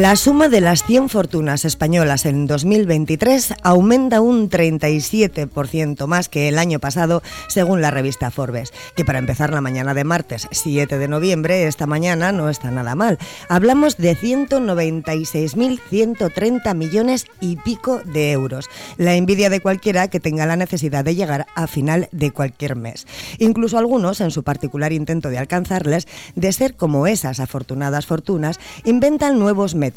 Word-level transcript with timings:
La 0.00 0.16
suma 0.16 0.48
de 0.48 0.62
las 0.62 0.82
100 0.84 1.10
fortunas 1.10 1.66
españolas 1.66 2.24
en 2.24 2.46
2023 2.46 3.52
aumenta 3.62 4.22
un 4.22 4.48
37% 4.48 6.06
más 6.06 6.30
que 6.30 6.48
el 6.48 6.58
año 6.58 6.78
pasado, 6.78 7.22
según 7.48 7.82
la 7.82 7.90
revista 7.90 8.30
Forbes, 8.30 8.72
que 8.96 9.04
para 9.04 9.18
empezar 9.18 9.52
la 9.52 9.60
mañana 9.60 9.92
de 9.92 10.04
martes 10.04 10.48
7 10.52 10.96
de 10.96 11.06
noviembre, 11.06 11.66
esta 11.66 11.86
mañana 11.86 12.32
no 12.32 12.48
está 12.48 12.70
nada 12.70 12.94
mal. 12.94 13.18
Hablamos 13.50 13.98
de 13.98 14.16
196.130 14.16 16.74
millones 16.74 17.26
y 17.38 17.56
pico 17.56 18.00
de 18.02 18.32
euros. 18.32 18.70
La 18.96 19.16
envidia 19.16 19.50
de 19.50 19.60
cualquiera 19.60 20.08
que 20.08 20.18
tenga 20.18 20.46
la 20.46 20.56
necesidad 20.56 21.04
de 21.04 21.14
llegar 21.14 21.44
a 21.54 21.66
final 21.66 22.08
de 22.10 22.30
cualquier 22.30 22.74
mes. 22.74 23.06
Incluso 23.36 23.76
algunos, 23.76 24.22
en 24.22 24.30
su 24.30 24.44
particular 24.44 24.94
intento 24.94 25.28
de 25.28 25.36
alcanzarles, 25.36 26.08
de 26.36 26.54
ser 26.54 26.74
como 26.74 27.06
esas 27.06 27.38
afortunadas 27.38 28.06
fortunas, 28.06 28.58
inventan 28.86 29.38
nuevos 29.38 29.74
métodos, 29.74 29.90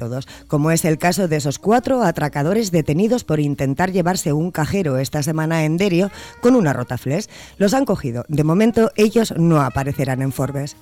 como 0.48 0.72
es 0.72 0.86
el 0.86 0.98
caso 0.98 1.28
de 1.28 1.38
esos 1.38 1.60
cuatro 1.60 2.04
atracadores 2.04 2.72
detenidos 2.72 3.24
por 3.24 3.40
intentar 3.40 3.92
llevarse 3.92 4.34
un 4.34 4.52
cajero 4.52 4.98
esta 4.98 5.24
semana 5.24 5.66
en 5.66 5.78
Derio 5.78 6.12
con 6.42 6.56
una 6.56 6.74
rotaflex. 6.74 7.30
Los 7.58 7.74
han 7.74 7.86
cogido. 7.86 8.26
De 8.28 8.44
momento 8.44 8.92
ellos 8.96 9.34
no 9.38 9.62
aparecerán 9.62 10.22
en 10.22 10.32
Forbes. 10.32 10.76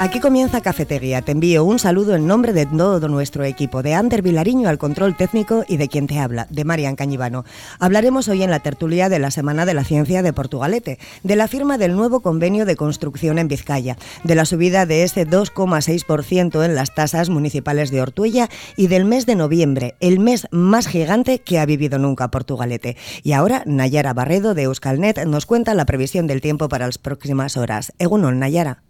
Aquí 0.00 0.18
comienza 0.18 0.60
Cafetería. 0.60 1.22
Te 1.22 1.30
envío 1.30 1.64
un 1.64 1.78
saludo 1.78 2.16
en 2.16 2.26
nombre 2.26 2.52
de 2.52 2.66
todo 2.66 3.08
nuestro 3.08 3.44
equipo, 3.44 3.80
de 3.80 3.94
Ander 3.94 4.22
Vilariño 4.22 4.68
al 4.68 4.76
control 4.76 5.16
técnico 5.16 5.64
y 5.68 5.76
de 5.76 5.88
quien 5.88 6.08
te 6.08 6.18
habla, 6.18 6.48
de 6.50 6.64
Marian 6.64 6.96
Cañivano. 6.96 7.44
Hablaremos 7.78 8.26
hoy 8.26 8.42
en 8.42 8.50
la 8.50 8.58
tertulia 8.58 9.08
de 9.08 9.20
la 9.20 9.30
Semana 9.30 9.64
de 9.64 9.72
la 9.72 9.84
Ciencia 9.84 10.22
de 10.22 10.32
Portugalete, 10.32 10.98
de 11.22 11.36
la 11.36 11.46
firma 11.46 11.78
del 11.78 11.94
nuevo 11.94 12.20
convenio 12.20 12.66
de 12.66 12.74
construcción 12.74 13.38
en 13.38 13.46
Vizcaya, 13.46 13.96
de 14.24 14.34
la 14.34 14.44
subida 14.46 14.84
de 14.84 15.04
ese 15.04 15.28
2,6% 15.28 16.64
en 16.64 16.74
las 16.74 16.92
tasas 16.92 17.30
municipales 17.30 17.92
de 17.92 18.02
Ortuella 18.02 18.48
y 18.76 18.88
del 18.88 19.04
mes 19.04 19.26
de 19.26 19.36
noviembre, 19.36 19.94
el 20.00 20.18
mes 20.18 20.48
más 20.50 20.88
gigante 20.88 21.38
que 21.38 21.60
ha 21.60 21.66
vivido 21.66 22.00
nunca 22.00 22.32
Portugalete. 22.32 22.96
Y 23.22 23.32
ahora 23.32 23.62
Nayara 23.64 24.12
Barredo 24.12 24.54
de 24.54 24.64
Euskalnet 24.64 25.24
nos 25.24 25.46
cuenta 25.46 25.72
la 25.74 25.86
previsión 25.86 26.26
del 26.26 26.40
tiempo 26.40 26.68
para 26.68 26.86
las 26.86 26.98
próximas 26.98 27.56
horas. 27.56 27.92
Egunon, 27.98 28.40
Nayara. 28.40 28.82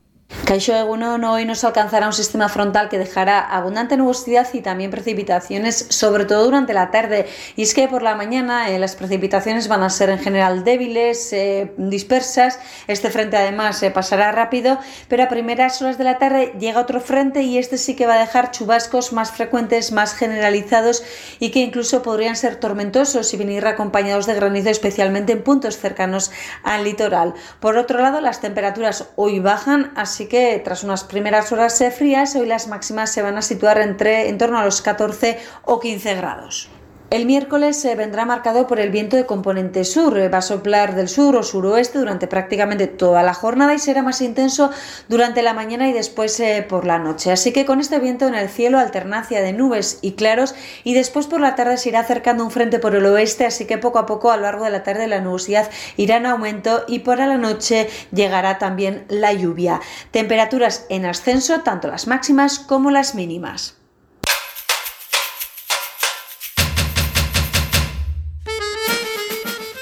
Caixo 0.45 0.75
Egunon 0.75 1.25
hoy 1.25 1.47
nos 1.47 1.65
alcanzará 1.65 2.07
un 2.07 2.13
sistema 2.13 2.51
frontal 2.51 2.91
que 2.91 2.99
dejará 2.99 3.41
abundante 3.41 3.97
nubosidad 3.97 4.47
y 4.53 4.61
también 4.61 4.91
precipitaciones, 4.91 5.87
sobre 5.89 6.27
todo 6.27 6.45
durante 6.45 6.75
la 6.75 6.91
tarde. 6.91 7.27
Y 7.57 7.63
es 7.63 7.73
que 7.73 7.89
por 7.89 8.03
la 8.03 8.15
mañana 8.15 8.69
eh, 8.69 8.79
las 8.79 8.95
precipitaciones 8.95 9.69
van 9.69 9.83
a 9.83 9.89
ser 9.89 10.11
en 10.11 10.19
general 10.19 10.63
débiles, 10.63 11.33
eh, 11.33 11.73
dispersas. 11.79 12.59
Este 12.89 13.11
frente 13.11 13.39
además 13.39 13.83
eh, 13.83 13.91
pasará 13.91 14.33
rápido, 14.33 14.79
pero 15.09 15.23
a 15.23 15.29
primeras 15.29 15.81
horas 15.81 15.97
de 15.97 16.05
la 16.05 16.19
tarde 16.19 16.53
llega 16.61 16.81
otro 16.81 17.01
frente 17.01 17.43
y 17.43 17.57
este 17.57 17.79
sí 17.79 17.97
que 17.97 18.07
va 18.07 18.15
a 18.15 18.21
dejar 18.21 18.51
chubascos 18.51 19.15
más 19.15 19.31
frecuentes, 19.33 19.93
más 19.93 20.15
generalizados 20.15 21.05
y 21.39 21.53
que 21.53 21.61
incluso 21.61 22.03
podrían 22.03 22.37
ser 22.37 22.57
tormentosos 22.57 23.33
y 23.33 23.39
venir 23.39 23.67
acompañados 23.67 24.27
de 24.27 24.35
granizo, 24.35 24.69
especialmente 24.69 25.33
en 25.33 25.43
puntos 25.43 25.79
cercanos 25.79 26.31
al 26.65 26.85
litoral. 26.85 27.33
Por 27.61 27.79
otro 27.79 27.99
lado, 28.01 28.21
las 28.21 28.43
temperaturas 28.43 29.09
hoy 29.17 29.41
bajan, 29.41 29.91
así 30.15 30.27
que 30.27 30.61
tras 30.65 30.85
unas 30.85 31.03
primeras 31.03 31.51
horas 31.51 31.83
frías, 31.91 32.37
hoy 32.37 32.47
las 32.47 32.69
máximas 32.69 33.11
se 33.11 33.21
van 33.21 33.37
a 33.37 33.43
situar 33.43 33.79
entre 33.79 34.29
en 34.29 34.39
torno 34.39 34.59
a 34.59 34.65
los 34.65 34.81
14 34.81 35.39
o 35.65 35.81
15 35.81 36.15
grados. 36.15 36.69
El 37.11 37.27
miércoles 37.27 37.77
se 37.81 37.95
vendrá 37.95 38.25
marcado 38.25 38.67
por 38.67 38.81
el 38.81 38.91
viento 38.91 39.17
de 39.17 39.27
componente 39.27 39.85
sur. 39.85 40.19
Va 40.33 40.39
a 40.39 40.43
soplar 40.43 40.97
del 40.97 41.09
sur 41.09 41.37
o 41.37 41.43
suroeste 41.43 41.99
durante 41.99 42.27
prácticamente 42.27 42.87
toda 42.89 43.23
la 43.23 43.35
jornada 43.35 43.75
y 43.75 43.79
será 43.79 44.03
más 44.03 44.21
intenso 44.21 44.71
durante 45.09 45.43
la 45.43 45.53
mañana 45.53 45.89
y 45.89 45.93
después 45.93 46.41
eh, 46.41 46.67
por 46.69 46.87
la 46.87 46.99
noche. 46.99 47.31
Así 47.31 47.53
que 47.53 47.67
con 47.67 47.79
este 47.79 48.01
viento 48.01 48.27
en 48.27 48.35
el 48.35 48.49
cielo, 48.49 48.79
alternancia 48.79 49.43
de 49.43 49.53
nubes 49.53 49.99
y 50.01 50.13
claros 50.13 50.55
y 50.83 50.95
después 50.95 51.27
por 51.27 51.41
la 51.41 51.55
tarde 51.55 51.77
se 51.77 51.91
irá 51.91 52.01
acercando 52.01 52.43
un 52.43 52.51
frente 52.51 52.81
por 52.81 52.97
el 52.97 53.07
oeste, 53.07 53.47
así 53.47 53.67
que 53.67 53.79
poco 53.79 53.99
a 54.01 54.07
poco 54.07 54.33
a 54.33 54.37
lo 54.37 54.43
largo 54.43 54.65
de 54.65 54.71
la 54.71 54.83
tarde 54.83 55.07
la 55.07 55.21
nubosidad 55.21 55.71
irá 55.97 56.17
en 56.17 56.27
aumento 56.27 56.85
y 56.89 57.01
para 57.01 57.27
la 57.27 57.39
noche 57.39 57.89
llegará 58.13 58.59
también 58.59 59.05
la 59.09 59.33
lluvia. 59.33 59.81
Temperaturas 60.11 60.87
en 60.89 61.05
ascenso, 61.05 61.61
tanto 61.61 61.87
las 61.87 62.09
máximas 62.09 62.59
como 62.59 62.91
las 62.91 63.15
mínimas. 63.15 63.84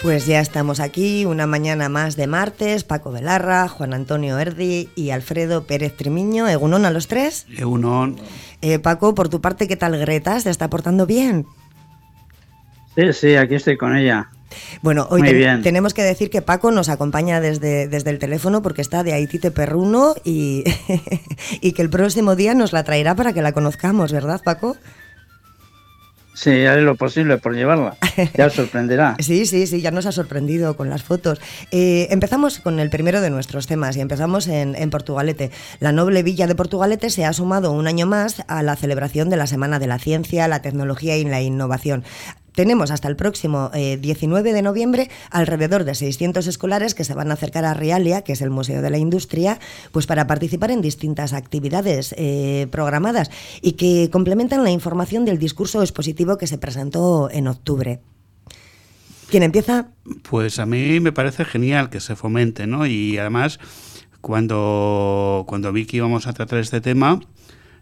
Pues 0.02 0.26
ya 0.26 0.40
estamos 0.40 0.80
aquí, 0.80 1.26
una 1.26 1.46
mañana 1.46 1.88
más 1.88 2.16
de 2.16 2.26
martes, 2.26 2.82
Paco 2.82 3.12
Velarra, 3.12 3.68
Juan 3.68 3.94
Antonio 3.94 4.36
Erdi 4.36 4.88
y 4.96 5.10
Alfredo 5.10 5.62
Pérez 5.62 5.96
Trimiño. 5.96 6.48
¿Egunón 6.48 6.84
a 6.84 6.90
los 6.90 7.06
tres? 7.06 7.46
Egunón. 7.56 8.16
Eh, 8.62 8.80
Paco, 8.80 9.14
por 9.14 9.28
tu 9.28 9.40
parte, 9.40 9.68
¿qué 9.68 9.76
tal 9.76 9.96
Greta? 9.96 10.40
¿Se 10.40 10.50
está 10.50 10.68
portando 10.68 11.06
bien? 11.06 11.46
Sí, 12.96 13.12
sí, 13.12 13.36
aquí 13.36 13.54
estoy 13.54 13.76
con 13.76 13.96
ella. 13.96 14.28
Bueno, 14.82 15.06
hoy 15.08 15.22
tenemos 15.62 15.94
que 15.94 16.02
decir 16.02 16.30
que 16.30 16.42
Paco 16.42 16.72
nos 16.72 16.88
acompaña 16.88 17.40
desde, 17.40 17.86
desde 17.86 18.10
el 18.10 18.18
teléfono 18.18 18.60
porque 18.60 18.82
está 18.82 19.04
de 19.04 19.12
Haití 19.12 19.38
Perruno 19.38 20.16
y, 20.24 20.64
y 21.60 21.72
que 21.72 21.82
el 21.82 21.90
próximo 21.90 22.34
día 22.34 22.54
nos 22.54 22.72
la 22.72 22.82
traerá 22.82 23.14
para 23.14 23.32
que 23.32 23.40
la 23.40 23.52
conozcamos, 23.52 24.12
¿verdad, 24.12 24.40
Paco? 24.44 24.76
Sí, 26.34 26.64
haré 26.64 26.82
lo 26.82 26.96
posible 26.96 27.38
por 27.38 27.54
llevarla. 27.54 27.96
Ya 28.34 28.46
os 28.46 28.52
sorprenderá. 28.52 29.16
sí, 29.20 29.46
sí, 29.46 29.66
sí, 29.66 29.80
ya 29.80 29.90
nos 29.90 30.04
ha 30.04 30.12
sorprendido 30.12 30.76
con 30.76 30.90
las 30.90 31.02
fotos. 31.02 31.40
Eh, 31.70 32.08
empezamos 32.10 32.58
con 32.60 32.78
el 32.78 32.90
primero 32.90 33.22
de 33.22 33.30
nuestros 33.30 33.66
temas 33.66 33.96
y 33.96 34.00
empezamos 34.00 34.48
en, 34.48 34.74
en, 34.74 34.90
Portugalete. 34.90 35.50
La 35.80 35.92
noble 35.92 36.22
villa 36.22 36.46
de 36.46 36.54
Portugalete 36.54 37.08
se 37.08 37.24
ha 37.24 37.32
sumado 37.32 37.72
un 37.72 37.86
año 37.86 38.06
más 38.06 38.44
a 38.48 38.62
la 38.62 38.76
celebración 38.76 39.30
de 39.30 39.38
la 39.38 39.46
Semana 39.46 39.78
de 39.78 39.86
la 39.86 39.98
Ciencia, 39.98 40.46
la 40.46 40.60
Tecnología 40.60 41.16
y 41.16 41.24
la 41.24 41.40
Innovación 41.40 42.04
tenemos 42.54 42.90
hasta 42.90 43.08
el 43.08 43.16
próximo 43.16 43.70
19 43.72 44.50
eh, 44.50 44.52
de 44.52 44.62
noviembre 44.62 45.10
alrededor 45.30 45.84
de 45.84 45.94
600 45.94 46.46
escolares 46.46 46.94
que 46.94 47.04
se 47.04 47.14
van 47.14 47.30
a 47.30 47.34
acercar 47.34 47.64
a 47.64 47.74
Realia, 47.74 48.22
que 48.22 48.32
es 48.32 48.42
el 48.42 48.50
Museo 48.50 48.82
de 48.82 48.90
la 48.90 48.98
Industria, 48.98 49.58
pues 49.90 50.06
para 50.06 50.26
participar 50.26 50.70
en 50.70 50.82
distintas 50.82 51.32
actividades 51.32 52.14
eh, 52.18 52.66
programadas 52.70 53.30
y 53.60 53.72
que 53.72 54.10
complementan 54.10 54.64
la 54.64 54.70
información 54.70 55.24
del 55.24 55.38
discurso 55.38 55.82
expositivo 55.82 56.38
que 56.38 56.46
se 56.46 56.58
presentó 56.58 57.30
en 57.30 57.48
octubre. 57.48 58.00
¿Quién 59.30 59.42
empieza? 59.42 59.88
Pues 60.28 60.58
a 60.58 60.66
mí 60.66 61.00
me 61.00 61.12
parece 61.12 61.46
genial 61.46 61.88
que 61.88 62.00
se 62.00 62.16
fomente, 62.16 62.66
¿no? 62.66 62.86
Y 62.86 63.16
además, 63.16 63.60
cuando, 64.20 65.44
cuando 65.48 65.72
vi 65.72 65.86
que 65.86 65.96
íbamos 65.96 66.26
a 66.26 66.34
tratar 66.34 66.58
este 66.58 66.82
tema, 66.82 67.18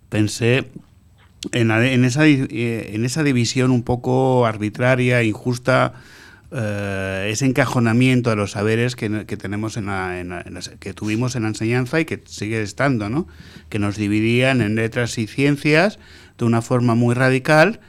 pensé 0.09 0.71
en, 1.53 2.05
esa, 2.05 2.27
eh, 2.27 2.91
en 2.95 3.05
esa 3.05 3.23
división 3.23 3.71
un 3.71 3.83
poco 3.83 4.47
arbitraria, 4.47 5.23
injusta, 5.23 5.95
eh, 6.53 7.29
ese 7.31 7.47
encajonamiento 7.47 8.31
de 8.31 8.37
los 8.37 8.53
saberes 8.53 8.97
que, 8.97 9.09
tenemos 9.09 9.77
en, 9.77 9.87
que 10.81 10.95
tuvimos 10.95 11.37
en 11.37 11.43
la 11.43 11.49
enseñanza 11.49 12.01
y 12.01 12.05
que 12.05 12.21
sigue 12.27 12.61
estando, 12.61 13.09
¿no? 13.09 13.29
que 13.69 13.79
nos 13.79 13.97
dividían 13.97 14.61
en 14.61 14.75
letras 14.75 15.17
y 15.19 15.29
ciencias 15.29 15.99
de 16.39 16.45
una 16.45 16.61
forma 16.61 16.97
muy 16.97 17.15
radical 17.15 17.81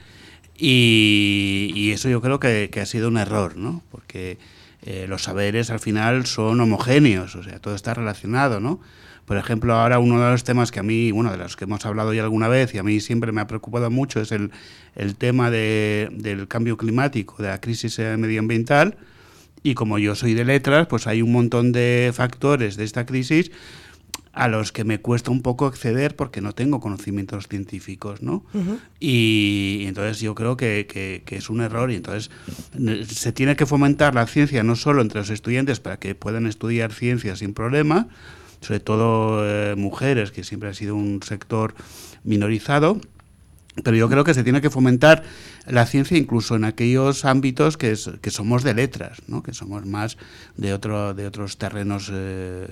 y, 0.56 1.90
eso 1.92 2.08
yo 2.08 2.20
creo 2.20 2.38
que, 2.38 2.70
ha 2.80 2.86
sido 2.86 3.08
un 3.08 3.16
error, 3.16 3.56
¿no? 3.56 3.82
porque 3.90 4.38
eh, 4.82 5.06
los 5.08 5.24
saberes 5.24 5.70
al 5.70 5.80
final 5.80 6.24
son 6.26 6.60
homogéneos, 6.60 7.34
o 7.34 7.42
sea, 7.42 7.58
todo 7.58 7.74
está 7.74 7.94
relacionado, 7.94 8.60
¿no? 8.60 8.80
Por 9.26 9.36
ejemplo, 9.36 9.74
ahora 9.74 9.98
uno 9.98 10.20
de 10.20 10.30
los 10.30 10.44
temas 10.44 10.70
que 10.70 10.80
a 10.80 10.82
mí, 10.82 11.10
bueno, 11.12 11.30
de 11.30 11.38
los 11.38 11.56
que 11.56 11.64
hemos 11.64 11.86
hablado 11.86 12.12
ya 12.12 12.22
alguna 12.22 12.48
vez 12.48 12.74
y 12.74 12.78
a 12.78 12.82
mí 12.82 13.00
siempre 13.00 13.32
me 13.32 13.40
ha 13.40 13.46
preocupado 13.46 13.90
mucho 13.90 14.20
es 14.20 14.32
el, 14.32 14.50
el 14.96 15.16
tema 15.16 15.50
de, 15.50 16.08
del 16.12 16.48
cambio 16.48 16.76
climático, 16.76 17.40
de 17.42 17.48
la 17.48 17.60
crisis 17.60 17.98
eh, 17.98 18.16
medioambiental. 18.16 18.96
Y 19.62 19.74
como 19.74 19.98
yo 19.98 20.16
soy 20.16 20.34
de 20.34 20.44
letras, 20.44 20.88
pues 20.88 21.06
hay 21.06 21.22
un 21.22 21.30
montón 21.30 21.70
de 21.70 22.10
factores 22.12 22.76
de 22.76 22.84
esta 22.84 23.06
crisis 23.06 23.52
a 24.32 24.48
los 24.48 24.72
que 24.72 24.84
me 24.84 24.98
cuesta 24.98 25.30
un 25.30 25.42
poco 25.42 25.66
acceder 25.66 26.16
porque 26.16 26.40
no 26.40 26.52
tengo 26.52 26.80
conocimientos 26.80 27.48
científicos, 27.48 28.22
¿no? 28.22 28.44
y, 28.98 29.84
entonces 29.86 30.20
yo 30.20 30.34
creo 30.34 30.56
que, 30.56 30.86
que, 30.88 31.22
que, 31.24 31.36
es 31.36 31.50
un 31.50 31.60
error 31.60 31.90
y 31.90 31.96
entonces 31.96 32.30
se 33.08 33.32
tiene 33.32 33.56
que 33.56 33.66
fomentar 33.66 34.14
la 34.14 34.26
ciencia 34.26 34.62
no 34.62 34.74
solo 34.74 35.02
entre 35.02 35.20
los 35.20 35.28
estudiantes 35.28 35.80
para 35.80 35.98
que 35.98 36.14
puedan 36.14 36.46
estudiar 36.46 36.92
ciencia 36.92 37.36
sin 37.36 37.52
problema, 37.52 38.08
sobre 38.62 38.80
todo 38.80 39.42
eh, 39.44 39.76
mujeres, 39.76 40.30
que 40.32 40.44
siempre 40.44 40.70
ha 40.70 40.74
sido 40.74 40.96
un 40.96 41.22
sector 41.22 41.74
minorizado. 42.24 43.00
Pero 43.82 43.96
yo 43.96 44.08
creo 44.10 44.22
que 44.22 44.34
se 44.34 44.44
tiene 44.44 44.60
que 44.60 44.68
fomentar 44.68 45.22
la 45.66 45.86
ciencia 45.86 46.18
incluso 46.18 46.56
en 46.56 46.64
aquellos 46.64 47.24
ámbitos 47.24 47.78
que, 47.78 47.96
que 48.20 48.30
somos 48.30 48.64
de 48.64 48.74
letras, 48.74 49.22
¿no? 49.28 49.42
que 49.42 49.54
somos 49.54 49.86
más 49.86 50.18
de, 50.58 50.74
otro, 50.74 51.14
de 51.14 51.26
otros 51.26 51.56
terrenos 51.56 52.10
eh, 52.12 52.66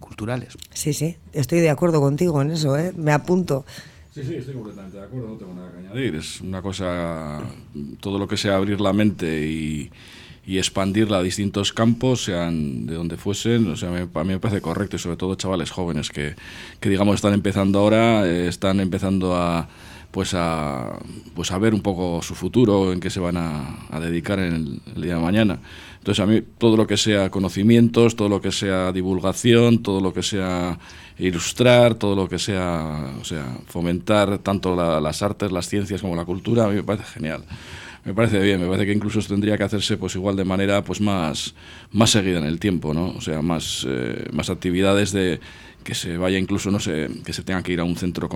culturales. 0.00 0.56
Sí, 0.72 0.92
sí, 0.92 1.16
estoy 1.32 1.60
de 1.60 1.70
acuerdo 1.70 2.00
contigo 2.00 2.42
en 2.42 2.50
eso, 2.50 2.76
¿eh? 2.76 2.92
me 2.96 3.12
apunto. 3.12 3.64
Sí, 4.12 4.24
sí, 4.24 4.34
estoy 4.34 4.54
completamente 4.54 4.96
de 4.96 5.04
acuerdo, 5.04 5.28
no 5.28 5.36
tengo 5.36 5.54
nada 5.54 5.70
que 5.70 5.78
añadir. 5.78 6.16
Es 6.16 6.40
una 6.40 6.60
cosa, 6.60 7.40
todo 8.00 8.18
lo 8.18 8.26
que 8.26 8.36
sea 8.36 8.56
abrir 8.56 8.80
la 8.80 8.92
mente 8.92 9.46
y, 9.46 9.88
y 10.46 10.58
expandirla 10.58 11.18
a 11.18 11.22
distintos 11.22 11.72
campos, 11.72 12.24
sean 12.24 12.86
de 12.86 12.94
donde 12.94 13.16
fuesen, 13.16 13.68
o 13.68 13.76
sea, 13.76 13.90
a 13.90 14.24
mí 14.24 14.32
me 14.32 14.38
parece 14.38 14.60
correcto 14.60 14.96
y 14.96 14.98
sobre 14.98 15.16
todo 15.16 15.34
chavales 15.34 15.70
jóvenes 15.70 16.10
que, 16.10 16.34
que 16.80 16.88
digamos, 16.88 17.16
están 17.16 17.34
empezando 17.34 17.78
ahora, 17.78 18.26
eh, 18.26 18.48
están 18.48 18.80
empezando 18.80 19.36
a 19.36 19.68
pues 20.10 20.34
a, 20.34 20.98
pues 21.34 21.52
a 21.52 21.58
ver 21.58 21.72
un 21.72 21.82
poco 21.82 22.20
su 22.22 22.34
futuro, 22.34 22.92
en 22.92 23.00
qué 23.00 23.10
se 23.10 23.20
van 23.20 23.36
a, 23.36 23.86
a 23.90 24.00
dedicar 24.00 24.38
en 24.40 24.80
el, 24.96 25.02
día 25.02 25.14
de 25.14 25.20
mañana. 25.20 25.60
Entonces 25.98 26.22
a 26.22 26.26
mí 26.26 26.42
todo 26.58 26.76
lo 26.76 26.86
que 26.86 26.96
sea 26.96 27.30
conocimientos, 27.30 28.16
todo 28.16 28.28
lo 28.28 28.40
que 28.40 28.50
sea 28.50 28.90
divulgación, 28.90 29.82
todo 29.82 30.00
lo 30.00 30.12
que 30.12 30.22
sea 30.22 30.78
ilustrar, 31.18 31.94
todo 31.94 32.16
lo 32.16 32.28
que 32.28 32.38
sea, 32.38 33.14
o 33.20 33.24
sea 33.24 33.56
fomentar 33.66 34.38
tanto 34.38 34.74
la, 34.74 35.00
las 35.00 35.22
artes, 35.22 35.52
las 35.52 35.68
ciencias 35.68 36.00
como 36.00 36.16
la 36.16 36.24
cultura, 36.24 36.64
a 36.64 36.68
mí 36.68 36.74
me 36.74 36.82
parece 36.82 37.04
genial 37.04 37.44
me 38.04 38.14
parece 38.14 38.38
bien, 38.40 38.60
me 38.60 38.66
parece 38.66 38.86
que 38.86 38.92
incluso 38.92 39.20
tendría 39.20 39.58
que 39.58 39.64
hacerse 39.64 39.96
pues 39.96 40.14
igual 40.14 40.36
de 40.36 40.44
manera 40.44 40.82
pues 40.82 41.00
más, 41.00 41.54
más 41.92 42.10
seguida 42.10 42.38
en 42.38 42.44
el 42.44 42.58
tiempo, 42.58 42.94
¿no? 42.94 43.08
O 43.08 43.20
sea, 43.20 43.42
más, 43.42 43.86
eh, 43.88 44.26
más 44.32 44.48
actividades 44.48 45.12
de 45.12 45.40
que 45.84 45.94
se 45.94 46.16
vaya 46.16 46.38
incluso, 46.38 46.70
no 46.70 46.78
sé, 46.78 47.08
que 47.24 47.32
se 47.32 47.42
tenga 47.42 47.62
que 47.62 47.72
ir 47.72 47.80
a 47.80 47.84
un 47.84 47.96
centro 47.96 48.28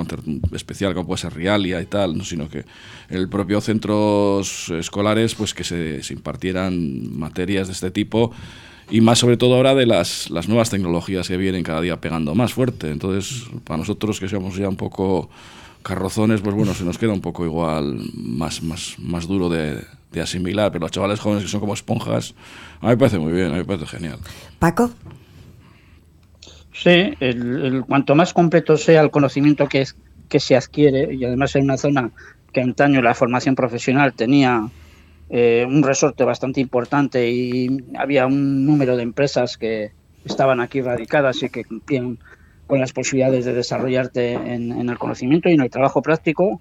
especial 0.52 0.94
como 0.94 1.06
puede 1.06 1.20
ser 1.20 1.34
Rialia 1.34 1.80
y 1.80 1.86
tal, 1.86 2.16
¿no? 2.16 2.24
sino 2.24 2.48
que 2.48 2.64
el 3.10 3.28
propio 3.28 3.60
centros 3.60 4.70
escolares 4.70 5.34
pues 5.34 5.52
que 5.52 5.64
se, 5.64 6.00
impartieran 6.10 7.18
materias 7.18 7.68
de 7.68 7.74
este 7.74 7.90
tipo 7.90 8.32
y 8.90 9.00
más 9.00 9.18
sobre 9.18 9.36
todo 9.36 9.56
ahora 9.56 9.74
de 9.74 9.86
las, 9.86 10.30
las 10.30 10.48
nuevas 10.48 10.70
tecnologías 10.70 11.28
que 11.28 11.36
vienen 11.36 11.62
cada 11.62 11.80
día 11.80 12.00
pegando 12.00 12.34
más 12.34 12.52
fuerte. 12.52 12.90
Entonces, 12.90 13.44
para 13.64 13.78
nosotros 13.78 14.20
que 14.20 14.28
seamos 14.28 14.56
ya 14.56 14.68
un 14.68 14.76
poco 14.76 15.30
carrozones, 15.84 16.40
pues 16.40 16.56
bueno, 16.56 16.74
se 16.74 16.82
nos 16.82 16.98
queda 16.98 17.12
un 17.12 17.20
poco 17.20 17.44
igual 17.44 18.00
más, 18.14 18.62
más, 18.62 18.96
más 18.98 19.28
duro 19.28 19.48
de, 19.48 19.84
de 20.10 20.20
asimilar, 20.20 20.72
pero 20.72 20.82
los 20.82 20.90
chavales 20.90 21.20
jóvenes 21.20 21.44
que 21.44 21.50
son 21.50 21.60
como 21.60 21.74
esponjas, 21.74 22.34
a 22.80 22.86
mí 22.86 22.90
me 22.90 22.96
parece 22.96 23.18
muy 23.18 23.32
bien, 23.32 23.48
a 23.48 23.52
mí 23.52 23.58
me 23.58 23.64
parece 23.64 23.86
genial. 23.86 24.18
Paco. 24.58 24.90
Sí, 26.72 27.14
el, 27.20 27.64
el, 27.64 27.84
cuanto 27.84 28.16
más 28.16 28.32
completo 28.32 28.76
sea 28.76 29.02
el 29.02 29.10
conocimiento 29.10 29.68
que, 29.68 29.82
es, 29.82 29.94
que 30.28 30.40
se 30.40 30.56
adquiere, 30.56 31.14
y 31.14 31.24
además 31.24 31.54
en 31.54 31.64
una 31.64 31.76
zona 31.76 32.10
que 32.52 32.62
antaño 32.62 33.00
la 33.02 33.14
formación 33.14 33.54
profesional 33.54 34.14
tenía 34.14 34.68
eh, 35.30 35.64
un 35.66 35.82
resorte 35.82 36.24
bastante 36.24 36.60
importante 36.60 37.30
y 37.30 37.84
había 37.98 38.26
un 38.26 38.64
número 38.66 38.96
de 38.96 39.02
empresas 39.02 39.56
que 39.56 39.92
estaban 40.24 40.60
aquí 40.60 40.80
radicadas 40.80 41.42
y 41.42 41.50
que 41.50 41.64
cumplían 41.64 42.18
con 42.66 42.80
las 42.80 42.92
posibilidades 42.92 43.44
de 43.44 43.52
desarrollarte 43.52 44.32
en, 44.32 44.88
el 44.88 44.98
conocimiento 44.98 45.48
y 45.48 45.54
en 45.54 45.60
el 45.60 45.70
trabajo 45.70 46.02
práctico, 46.02 46.60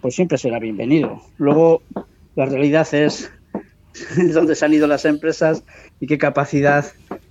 pues 0.00 0.14
siempre 0.14 0.38
será 0.38 0.58
bienvenido. 0.58 1.22
Luego, 1.38 1.82
la 2.36 2.46
realidad 2.46 2.86
es 2.92 3.30
dónde 4.34 4.54
se 4.54 4.64
han 4.64 4.74
ido 4.74 4.86
las 4.86 5.04
empresas 5.04 5.64
y 6.00 6.06
qué 6.06 6.18
capacidad 6.18 6.86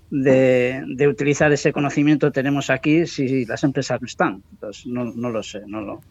de, 0.10 0.84
de, 0.88 1.08
utilizar 1.08 1.52
ese 1.54 1.72
conocimiento 1.72 2.34
tenemos 2.34 2.70
aquí 2.70 3.08
si 3.08 3.46
las 3.46 3.64
empresas 3.64 4.02
no 4.02 4.08
están. 4.08 4.44
Entonces, 4.52 4.86
no, 4.88 5.06
no 5.06 5.30
lo 5.30 5.42
sé, 5.42 5.62
no 5.68 5.82
lo, 5.82 6.02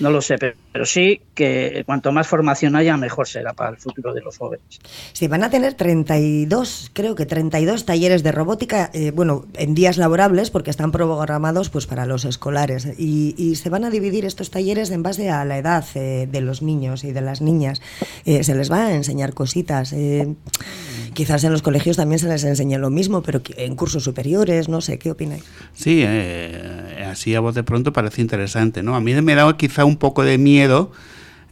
no 0.00 0.10
lo 0.10 0.20
sé, 0.20 0.36
pero 0.72 0.86
sí 0.86 1.20
que 1.34 1.82
cuanto 1.86 2.12
más 2.12 2.26
formación 2.26 2.76
haya, 2.76 2.96
mejor 2.96 3.28
será 3.28 3.52
para 3.52 3.70
el 3.70 3.76
futuro 3.76 4.12
de 4.12 4.20
los 4.20 4.38
jóvenes. 4.38 4.80
Sí, 5.12 5.28
van 5.28 5.44
a 5.44 5.50
tener 5.50 5.74
32, 5.74 6.90
creo 6.92 7.14
que 7.14 7.26
32 7.26 7.84
talleres 7.84 8.22
de 8.22 8.32
robótica, 8.32 8.90
eh, 8.92 9.10
bueno, 9.12 9.46
en 9.54 9.74
días 9.74 9.96
laborables, 9.96 10.50
porque 10.50 10.70
están 10.70 10.92
programados 10.92 11.70
pues 11.70 11.86
para 11.86 12.06
los 12.06 12.24
escolares. 12.24 12.88
Y, 12.98 13.34
y 13.38 13.56
se 13.56 13.70
van 13.70 13.84
a 13.84 13.90
dividir 13.90 14.24
estos 14.24 14.50
talleres 14.50 14.90
en 14.90 15.02
base 15.02 15.30
a 15.30 15.44
la 15.44 15.58
edad 15.58 15.84
eh, 15.94 16.28
de 16.30 16.40
los 16.40 16.62
niños 16.62 17.04
y 17.04 17.12
de 17.12 17.20
las 17.20 17.40
niñas. 17.40 17.80
Eh, 18.24 18.44
se 18.44 18.54
les 18.54 18.70
va 18.70 18.86
a 18.86 18.94
enseñar 18.94 19.34
cositas. 19.34 19.94
Eh, 21.14 21.24
quizás 21.24 21.44
en 21.44 21.52
los 21.52 21.62
colegios 21.62 21.96
también 21.96 22.18
se 22.18 22.28
les 22.28 22.44
enseñe 22.44 22.78
lo 22.78 22.90
mismo, 22.90 23.22
pero 23.22 23.40
en 23.56 23.76
cursos 23.76 24.02
superiores, 24.02 24.68
no 24.68 24.80
sé, 24.80 24.98
¿qué 24.98 25.10
opináis? 25.10 25.44
Sí, 25.72 26.02
eh, 26.04 27.06
así 27.08 27.34
a 27.34 27.40
voz 27.40 27.54
de 27.54 27.62
pronto 27.62 27.92
parece 27.92 28.20
interesante, 28.20 28.82
¿no? 28.82 28.96
A 28.96 29.00
mí 29.00 29.14
me 29.14 29.34
da 29.34 29.56
quizá 29.56 29.84
un 29.84 29.96
poco 29.96 30.24
de 30.24 30.38
miedo, 30.38 30.90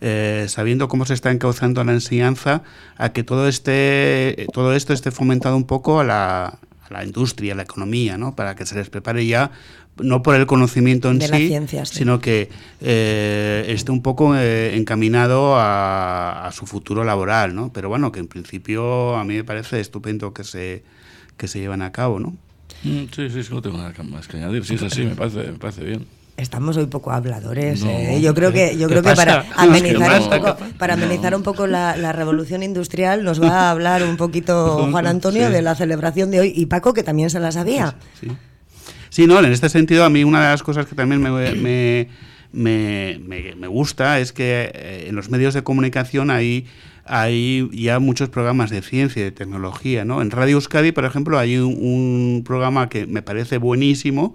eh, 0.00 0.46
sabiendo 0.48 0.88
cómo 0.88 1.06
se 1.06 1.14
está 1.14 1.30
encauzando 1.30 1.82
la 1.84 1.92
enseñanza, 1.92 2.62
a 2.96 3.12
que 3.12 3.22
todo, 3.22 3.48
este, 3.48 4.46
todo 4.52 4.74
esto 4.74 4.92
esté 4.92 5.10
fomentado 5.10 5.56
un 5.56 5.64
poco 5.64 6.00
a 6.00 6.04
la, 6.04 6.44
a 6.46 6.92
la 6.92 7.04
industria, 7.04 7.52
a 7.52 7.56
la 7.56 7.62
economía, 7.62 8.18
¿no? 8.18 8.34
Para 8.34 8.54
que 8.56 8.66
se 8.66 8.74
les 8.74 8.90
prepare 8.90 9.26
ya 9.26 9.52
no 10.02 10.22
por 10.22 10.34
el 10.34 10.46
conocimiento 10.46 11.10
en 11.10 11.18
de 11.18 11.28
sí, 11.28 11.48
ciencia, 11.48 11.84
sí, 11.84 11.98
sino 11.98 12.20
que 12.20 12.48
eh, 12.80 13.64
esté 13.68 13.92
un 13.92 14.02
poco 14.02 14.36
eh, 14.36 14.76
encaminado 14.76 15.56
a, 15.56 16.46
a, 16.46 16.52
su 16.52 16.66
futuro 16.66 17.04
laboral, 17.04 17.54
¿no? 17.54 17.72
Pero 17.72 17.88
bueno, 17.88 18.12
que 18.12 18.20
en 18.20 18.28
principio 18.28 19.16
a 19.16 19.24
mí 19.24 19.34
me 19.34 19.44
parece 19.44 19.80
estupendo 19.80 20.32
que 20.32 20.44
se, 20.44 20.82
que 21.36 21.48
se 21.48 21.60
lleven 21.60 21.82
a 21.82 21.92
cabo, 21.92 22.18
¿no? 22.18 22.36
Mm, 22.84 23.04
sí, 23.14 23.30
sí, 23.30 23.42
sí, 23.42 23.54
no 23.54 23.62
tengo 23.62 23.78
nada 23.78 23.92
más 24.04 24.26
que 24.28 24.36
añadir. 24.36 24.64
Si 24.64 24.74
es 24.74 24.82
así, 24.82 25.02
me 25.02 25.14
parece, 25.14 25.38
me 25.38 25.58
parece 25.58 25.84
bien. 25.84 26.06
Estamos 26.36 26.76
hoy 26.76 26.86
poco 26.86 27.12
habladores. 27.12 27.84
No, 27.84 27.90
eh. 27.90 28.20
Yo 28.20 28.34
creo 28.34 28.52
que 28.52 28.76
yo 28.78 28.88
creo 28.88 29.02
que 29.02 29.14
para 29.14 29.44
amenizar 29.54 30.20
un 30.20 30.30
poco, 30.30 30.56
para 30.78 30.94
amenizar 30.94 31.34
un 31.36 31.42
poco 31.42 31.66
la, 31.66 31.96
la, 31.96 32.12
revolución 32.12 32.62
industrial 32.62 33.22
nos 33.22 33.40
va 33.40 33.68
a 33.68 33.70
hablar 33.70 34.02
un 34.02 34.16
poquito 34.16 34.88
Juan 34.90 35.06
Antonio 35.06 35.46
sí. 35.48 35.52
de 35.52 35.62
la 35.62 35.74
celebración 35.74 36.30
de 36.30 36.40
hoy 36.40 36.52
y 36.56 36.66
Paco 36.66 36.94
que 36.94 37.02
también 37.02 37.28
se 37.28 37.38
la 37.38 37.52
sabía. 37.52 37.96
Sí. 38.18 38.28
Sí. 39.12 39.26
No, 39.26 39.38
en 39.38 39.52
este 39.52 39.68
sentido, 39.68 40.04
a 40.04 40.10
mí 40.10 40.24
una 40.24 40.42
de 40.42 40.48
las 40.48 40.62
cosas 40.62 40.86
que 40.86 40.94
también 40.94 41.20
me, 41.20 41.30
me, 41.30 42.08
me, 42.52 43.54
me 43.54 43.66
gusta 43.68 44.18
es 44.18 44.32
que 44.32 44.70
eh, 44.74 45.06
en 45.08 45.14
los 45.14 45.30
medios 45.30 45.54
de 45.54 45.62
comunicación 45.62 46.30
hay, 46.30 46.66
hay 47.04 47.68
ya 47.72 47.98
muchos 47.98 48.30
programas 48.30 48.70
de 48.70 48.82
ciencia 48.82 49.20
y 49.20 49.24
de 49.24 49.32
tecnología. 49.32 50.04
¿no? 50.04 50.22
En 50.22 50.30
Radio 50.30 50.56
Euskadi, 50.56 50.92
por 50.92 51.04
ejemplo, 51.04 51.38
hay 51.38 51.58
un, 51.58 51.76
un 51.78 52.42
programa 52.44 52.88
que 52.88 53.06
me 53.06 53.22
parece 53.22 53.58
buenísimo, 53.58 54.34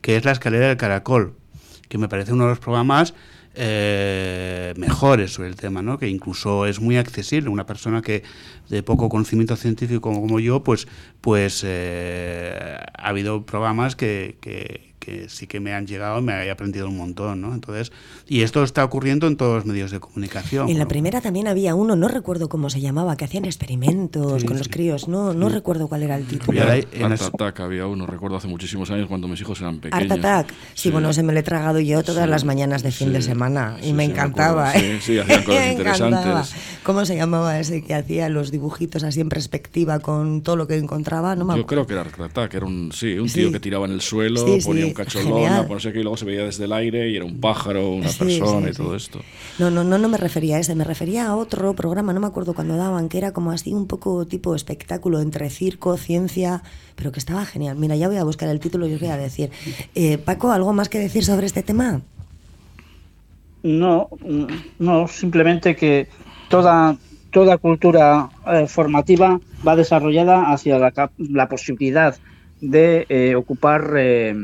que 0.00 0.16
es 0.16 0.24
La 0.24 0.32
Escalera 0.32 0.68
del 0.68 0.76
Caracol, 0.76 1.34
que 1.88 1.98
me 1.98 2.08
parece 2.08 2.32
uno 2.32 2.44
de 2.44 2.50
los 2.50 2.58
programas 2.58 3.14
eh, 3.56 4.74
mejores 4.76 5.32
sobre 5.32 5.48
el 5.48 5.56
tema, 5.56 5.80
¿no? 5.82 5.98
que 5.98 6.08
incluso 6.08 6.66
es 6.66 6.80
muy 6.80 6.96
accesible. 6.96 7.48
Una 7.48 7.66
persona 7.66 8.02
que 8.02 8.22
de 8.68 8.82
poco 8.82 9.08
conocimiento 9.08 9.56
científico 9.56 10.12
como 10.12 10.40
yo, 10.40 10.62
pues, 10.62 10.86
pues 11.20 11.62
eh, 11.66 12.76
ha 12.94 13.08
habido 13.08 13.46
programas 13.46 13.96
que, 13.96 14.36
que, 14.40 14.94
que, 15.06 15.28
sí 15.28 15.46
que 15.46 15.60
me 15.60 15.72
han 15.72 15.86
llegado 15.86 16.18
y 16.18 16.22
me 16.22 16.32
he 16.44 16.50
aprendido 16.50 16.88
un 16.88 16.96
montón. 16.96 17.40
¿no? 17.40 17.54
Entonces, 17.54 17.92
y 18.26 18.42
esto 18.42 18.64
está 18.64 18.84
ocurriendo 18.84 19.28
en 19.28 19.36
todos 19.36 19.54
los 19.54 19.64
medios 19.64 19.92
de 19.92 20.00
comunicación. 20.00 20.68
En 20.68 20.78
la 20.78 20.88
primera 20.88 21.20
también 21.20 21.46
había 21.46 21.76
uno, 21.76 21.94
no 21.94 22.08
recuerdo 22.08 22.48
cómo 22.48 22.70
se 22.70 22.80
llamaba, 22.80 23.16
que 23.16 23.24
hacían 23.24 23.44
experimentos 23.44 24.42
sí, 24.42 24.46
con 24.46 24.56
sí. 24.56 24.58
los 24.58 24.68
críos. 24.68 25.06
No, 25.06 25.32
no 25.32 25.48
sí. 25.48 25.54
recuerdo 25.54 25.86
cuál 25.86 26.02
era 26.02 26.16
el 26.16 26.26
título. 26.26 26.60
Art 26.60 26.92
las... 26.98 27.22
Attack 27.22 27.60
había 27.60 27.86
uno, 27.86 28.06
recuerdo 28.06 28.36
hace 28.36 28.48
muchísimos 28.48 28.90
años 28.90 29.06
cuando 29.06 29.28
mis 29.28 29.40
hijos 29.40 29.60
eran 29.60 29.78
pequeños. 29.78 30.10
Art 30.10 30.18
Attack, 30.18 30.54
sí, 30.74 30.90
bueno, 30.90 31.12
se 31.12 31.22
me 31.22 31.32
lo 31.32 31.38
he 31.38 31.44
tragado 31.44 31.78
yo 31.78 32.02
todas 32.02 32.28
las 32.28 32.44
mañanas 32.44 32.82
de 32.82 32.90
fin 32.90 33.12
de 33.12 33.22
semana 33.22 33.76
y 33.82 33.92
me 33.92 34.04
encantaba. 34.04 34.72
Me 34.72 35.00
sí, 35.00 35.18
hacían 35.18 35.44
cosas 35.44 35.66
interesantes. 35.70 36.54
¿Cómo 36.82 37.04
se 37.04 37.14
llamaba 37.14 37.60
ese 37.60 37.84
que 37.84 37.94
hacía 37.94 38.28
los 38.28 38.50
dibujitos 38.50 39.04
así 39.04 39.20
en 39.20 39.28
perspectiva 39.28 40.00
con 40.00 40.42
todo 40.42 40.56
lo 40.56 40.66
que 40.66 40.76
encontraba? 40.76 41.36
No 41.36 41.44
me 41.44 41.56
yo 41.56 41.66
creo 41.66 41.86
que 41.86 41.92
era 41.92 42.02
Art 42.02 42.18
Attack, 42.18 42.54
era 42.54 42.66
un, 42.66 42.90
sí, 42.92 43.18
un 43.18 43.28
tío 43.28 43.52
que 43.52 43.60
tiraba 43.60 43.86
en 43.86 43.92
el 43.92 44.00
suelo, 44.00 44.44
ponía 44.64 44.86
un 44.86 44.95
cacholón, 44.96 45.68
no 45.68 45.80
sé 45.80 45.92
qué, 45.92 46.00
y 46.00 46.02
luego 46.02 46.16
se 46.16 46.24
veía 46.24 46.44
desde 46.44 46.64
el 46.64 46.72
aire 46.72 47.10
y 47.10 47.16
era 47.16 47.24
un 47.24 47.38
pájaro, 47.40 47.90
una 47.90 48.10
persona 48.10 48.70
y 48.70 48.72
todo 48.72 48.96
esto. 48.96 49.20
No, 49.58 49.70
no, 49.70 49.84
no, 49.84 49.98
no 49.98 50.08
me 50.08 50.18
refería 50.18 50.56
a 50.56 50.58
ese, 50.60 50.74
me 50.74 50.84
refería 50.84 51.26
a 51.26 51.36
otro 51.36 51.74
programa, 51.74 52.12
no 52.12 52.20
me 52.20 52.26
acuerdo 52.26 52.54
cuando 52.54 52.76
daban, 52.76 53.08
que 53.08 53.18
era 53.18 53.32
como 53.32 53.52
así 53.52 53.72
un 53.72 53.86
poco 53.86 54.26
tipo 54.26 54.54
espectáculo 54.54 55.20
entre 55.20 55.50
circo, 55.50 55.96
ciencia, 55.96 56.62
pero 56.96 57.12
que 57.12 57.18
estaba 57.18 57.44
genial. 57.44 57.76
Mira, 57.76 57.94
ya 57.96 58.08
voy 58.08 58.16
a 58.16 58.24
buscar 58.24 58.48
el 58.48 58.58
título 58.58 58.88
y 58.88 58.94
os 58.94 59.00
voy 59.00 59.10
a 59.10 59.16
decir. 59.16 59.50
Eh, 59.94 60.18
Paco, 60.18 60.50
¿algo 60.50 60.72
más 60.72 60.88
que 60.88 60.98
decir 60.98 61.24
sobre 61.24 61.46
este 61.46 61.62
tema? 61.62 62.00
No, 63.62 64.08
no, 64.78 65.08
simplemente 65.08 65.74
que 65.74 66.08
toda, 66.48 66.96
toda 67.30 67.58
cultura 67.58 68.30
eh, 68.46 68.66
formativa 68.68 69.40
va 69.66 69.76
desarrollada 69.76 70.52
hacia 70.52 70.78
la, 70.78 71.10
la 71.18 71.48
posibilidad 71.48 72.16
de 72.60 73.06
eh, 73.08 73.34
ocupar 73.34 73.92
eh, 73.96 74.34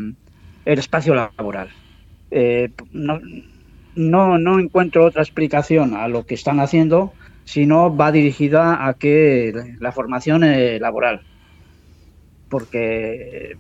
el 0.65 0.79
espacio 0.79 1.15
laboral. 1.15 1.69
Eh, 2.31 2.71
no, 2.93 3.21
no, 4.39 4.59
encuentro 4.59 5.05
otra 5.05 5.23
explicación 5.23 5.95
a 5.95 6.09
lo 6.09 6.25
que 6.25 6.35
están 6.35 6.61
haciendo, 6.61 7.13
sino 7.45 7.95
va 7.95 8.13
dirigida 8.13 8.87
a 8.87 8.95
que 8.95 9.53
la 9.81 9.93
formación 9.93 10.45
eh, 10.45 10.79
laboral, 10.81 11.23
porque 12.49 13.57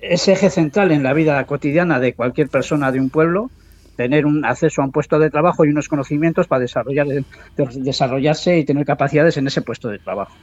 es 0.00 0.28
eje 0.28 0.50
central 0.50 0.92
en 0.92 1.02
la 1.02 1.12
vida 1.12 1.44
cotidiana 1.44 1.98
de 2.00 2.14
cualquier 2.14 2.48
persona 2.48 2.92
de 2.92 3.00
un 3.00 3.10
pueblo 3.10 3.50
tener 3.98 4.26
un 4.26 4.44
acceso 4.44 4.80
a 4.80 4.84
un 4.84 4.92
puesto 4.92 5.18
de 5.18 5.28
trabajo 5.28 5.64
y 5.64 5.70
unos 5.70 5.88
conocimientos 5.88 6.46
para 6.46 6.60
desarrollar, 6.60 7.08
desarrollarse 7.56 8.56
y 8.56 8.64
tener 8.64 8.86
capacidades 8.86 9.36
en 9.38 9.48
ese 9.48 9.60
puesto 9.60 9.88
de 9.88 9.98
trabajo. 9.98 10.36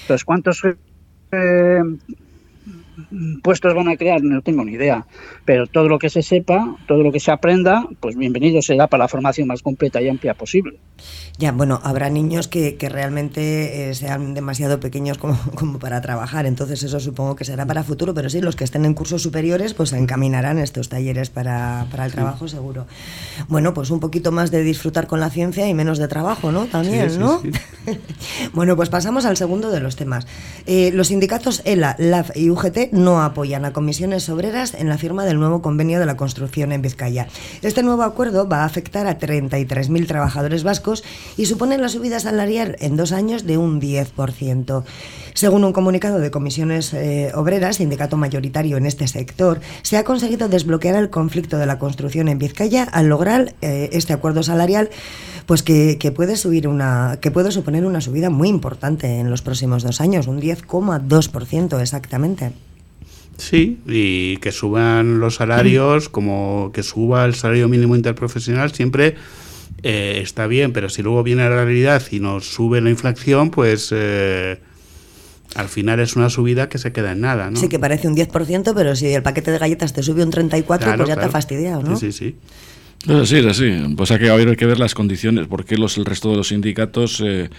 Entonces, 0.00 0.24
¿cuántos 0.24 0.64
eh, 1.30 1.80
puestos 3.42 3.74
van 3.74 3.88
a 3.88 3.96
crear, 3.96 4.22
no 4.22 4.42
tengo 4.42 4.64
ni 4.64 4.72
idea, 4.72 5.06
pero 5.44 5.66
todo 5.66 5.88
lo 5.88 5.98
que 5.98 6.10
se 6.10 6.22
sepa, 6.22 6.76
todo 6.86 7.02
lo 7.02 7.12
que 7.12 7.20
se 7.20 7.30
aprenda, 7.30 7.86
pues 8.00 8.16
bienvenido 8.16 8.60
será 8.62 8.86
para 8.86 9.04
la 9.04 9.08
formación 9.08 9.48
más 9.48 9.62
completa 9.62 10.00
y 10.00 10.08
amplia 10.08 10.34
posible. 10.34 10.78
Ya, 11.38 11.52
bueno, 11.52 11.80
habrá 11.82 12.10
niños 12.10 12.46
que, 12.46 12.76
que 12.76 12.88
realmente 12.88 13.90
eh, 13.90 13.94
sean 13.94 14.34
demasiado 14.34 14.78
pequeños 14.78 15.18
como, 15.18 15.38
como, 15.54 15.78
para 15.78 16.00
trabajar, 16.00 16.46
entonces 16.46 16.82
eso 16.82 17.00
supongo 17.00 17.36
que 17.36 17.44
será 17.44 17.66
para 17.66 17.82
futuro, 17.82 18.14
pero 18.14 18.28
sí, 18.28 18.40
los 18.40 18.56
que 18.56 18.64
estén 18.64 18.84
en 18.84 18.94
cursos 18.94 19.22
superiores 19.22 19.74
pues 19.74 19.92
encaminarán 19.92 20.58
estos 20.58 20.88
talleres 20.88 21.30
para, 21.30 21.86
para 21.90 22.04
el 22.04 22.12
trabajo 22.12 22.48
seguro. 22.48 22.86
Bueno, 23.48 23.74
pues 23.74 23.90
un 23.90 24.00
poquito 24.00 24.32
más 24.32 24.50
de 24.50 24.62
disfrutar 24.62 25.06
con 25.06 25.20
la 25.20 25.30
ciencia 25.30 25.66
y 25.66 25.74
menos 25.74 25.98
de 25.98 26.08
trabajo, 26.08 26.52
¿no? 26.52 26.66
También, 26.66 27.08
sí, 27.08 27.14
sí, 27.16 27.20
¿no? 27.20 27.40
Sí. 27.40 27.50
bueno, 28.52 28.76
pues 28.76 28.90
pasamos 28.90 29.24
al 29.24 29.36
segundo 29.36 29.70
de 29.70 29.80
los 29.80 29.96
temas. 29.96 30.26
Eh, 30.66 30.90
los 30.92 31.08
sindicatos 31.08 31.62
ELA, 31.64 31.96
LAF 31.98 32.36
y 32.36 32.50
UGT 32.50 32.81
no 32.92 33.22
apoyan 33.22 33.64
a 33.64 33.72
comisiones 33.72 34.28
obreras 34.28 34.74
en 34.74 34.88
la 34.88 34.98
firma 34.98 35.24
del 35.24 35.38
nuevo 35.38 35.62
convenio 35.62 36.00
de 36.00 36.06
la 36.06 36.16
construcción 36.16 36.72
en 36.72 36.82
Vizcaya. 36.82 37.28
Este 37.62 37.82
nuevo 37.82 38.02
acuerdo 38.02 38.48
va 38.48 38.62
a 38.62 38.64
afectar 38.64 39.06
a 39.06 39.18
33.000 39.18 40.06
trabajadores 40.06 40.62
vascos 40.62 41.04
y 41.36 41.46
supone 41.46 41.78
la 41.78 41.88
subida 41.88 42.20
salarial 42.20 42.76
en 42.80 42.96
dos 42.96 43.12
años 43.12 43.44
de 43.44 43.58
un 43.58 43.80
10%. 43.80 44.84
Según 45.34 45.64
un 45.64 45.72
comunicado 45.72 46.18
de 46.18 46.30
comisiones 46.30 46.92
eh, 46.92 47.32
obreras, 47.34 47.76
sindicato 47.76 48.16
mayoritario 48.16 48.76
en 48.76 48.86
este 48.86 49.08
sector, 49.08 49.60
se 49.82 49.96
ha 49.96 50.04
conseguido 50.04 50.48
desbloquear 50.48 50.96
el 50.96 51.10
conflicto 51.10 51.58
de 51.58 51.66
la 51.66 51.78
construcción 51.78 52.28
en 52.28 52.38
Vizcaya 52.38 52.84
al 52.84 53.08
lograr 53.08 53.54
eh, 53.62 53.90
este 53.92 54.12
acuerdo 54.12 54.42
salarial, 54.42 54.90
pues 55.46 55.62
que, 55.62 56.12
puede 56.14 56.36
subir 56.36 56.68
una, 56.68 57.18
que 57.20 57.30
puede 57.30 57.50
suponer 57.50 57.86
una 57.86 58.00
subida 58.00 58.30
muy 58.30 58.48
importante 58.48 59.18
en 59.18 59.30
los 59.30 59.42
próximos 59.42 59.82
dos 59.82 60.00
años, 60.00 60.26
un 60.26 60.40
10,2% 60.40 61.80
exactamente. 61.80 62.52
Sí, 63.42 63.80
y 63.86 64.36
que 64.36 64.52
suban 64.52 65.18
los 65.18 65.34
salarios, 65.34 66.08
como 66.08 66.70
que 66.72 66.84
suba 66.84 67.24
el 67.24 67.34
salario 67.34 67.68
mínimo 67.68 67.96
interprofesional, 67.96 68.72
siempre 68.72 69.16
eh, 69.82 70.20
está 70.22 70.46
bien, 70.46 70.72
pero 70.72 70.88
si 70.88 71.02
luego 71.02 71.24
viene 71.24 71.42
la 71.42 71.64
realidad 71.64 72.02
y 72.12 72.20
nos 72.20 72.46
sube 72.46 72.80
la 72.80 72.88
inflación, 72.88 73.50
pues 73.50 73.88
eh, 73.90 74.60
al 75.56 75.68
final 75.68 75.98
es 75.98 76.14
una 76.14 76.30
subida 76.30 76.68
que 76.68 76.78
se 76.78 76.92
queda 76.92 77.12
en 77.12 77.22
nada, 77.22 77.50
¿no? 77.50 77.58
Sí, 77.58 77.68
que 77.68 77.80
parece 77.80 78.06
un 78.06 78.14
10%, 78.14 78.74
pero 78.76 78.94
si 78.94 79.08
el 79.08 79.24
paquete 79.24 79.50
de 79.50 79.58
galletas 79.58 79.92
te 79.92 80.04
sube 80.04 80.22
un 80.22 80.30
34%, 80.30 80.64
claro, 80.64 80.78
pues 80.78 81.08
ya 81.08 81.14
claro. 81.14 81.20
te 81.20 81.26
ha 81.26 81.30
fastidiado, 81.30 81.82
¿no? 81.82 81.96
Sí, 81.96 82.12
sí, 82.12 82.18
sí. 82.30 82.36
Es 83.08 83.16
así, 83.16 83.38
es 83.38 83.46
así. 83.46 83.94
Pues 83.96 84.12
hay 84.12 84.20
que, 84.20 84.30
hay 84.30 84.56
que 84.56 84.66
ver 84.66 84.78
las 84.78 84.94
condiciones, 84.94 85.48
porque 85.48 85.76
los, 85.76 85.98
el 85.98 86.04
resto 86.04 86.30
de 86.30 86.36
los 86.36 86.48
sindicatos 86.48 87.20
eh, 87.24 87.50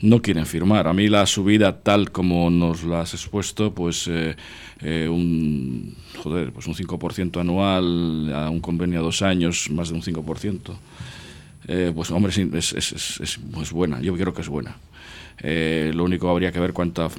no 0.00 0.20
quieren 0.20 0.46
firmar. 0.46 0.88
A 0.88 0.92
mí 0.92 1.08
la 1.08 1.26
subida 1.26 1.80
tal 1.80 2.10
como 2.10 2.50
nos 2.50 2.84
la 2.84 3.00
has 3.00 3.14
expuesto, 3.14 3.74
pues 3.74 4.08
eh, 4.08 4.36
eh, 4.80 5.08
un, 5.08 5.94
joder, 6.22 6.52
pues 6.52 6.66
un 6.66 6.74
5% 6.74 7.40
anual, 7.40 8.32
a 8.34 8.50
un 8.50 8.60
convenio 8.60 9.00
a 9.00 9.02
dos 9.02 9.22
años, 9.22 9.70
más 9.70 9.88
de 9.88 9.94
un 9.94 10.02
5%. 10.02 10.76
Eh, 11.68 11.92
pues 11.94 12.10
hombre, 12.10 12.32
es, 12.32 12.72
es, 12.72 12.92
es, 12.92 13.20
es, 13.20 13.72
buena, 13.72 14.00
yo 14.00 14.14
creo 14.14 14.32
que 14.32 14.42
es 14.42 14.48
buena. 14.48 14.76
Eh, 15.38 15.90
lo 15.94 16.04
único 16.04 16.30
habría 16.30 16.52
que 16.52 16.60
ver 16.60 16.72
cuánto 16.72 17.06
eh, 17.06 17.10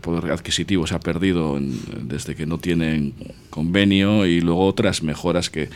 poder 0.00 0.30
adquisitivo 0.32 0.86
se 0.86 0.94
ha 0.94 1.00
perdido 1.00 1.58
desde 1.60 2.34
que 2.34 2.46
no 2.46 2.58
tienen 2.58 3.14
convenio 3.50 4.26
y 4.26 4.40
luego 4.40 4.66
otras 4.66 5.02
mejoras 5.02 5.50
que, 5.50 5.68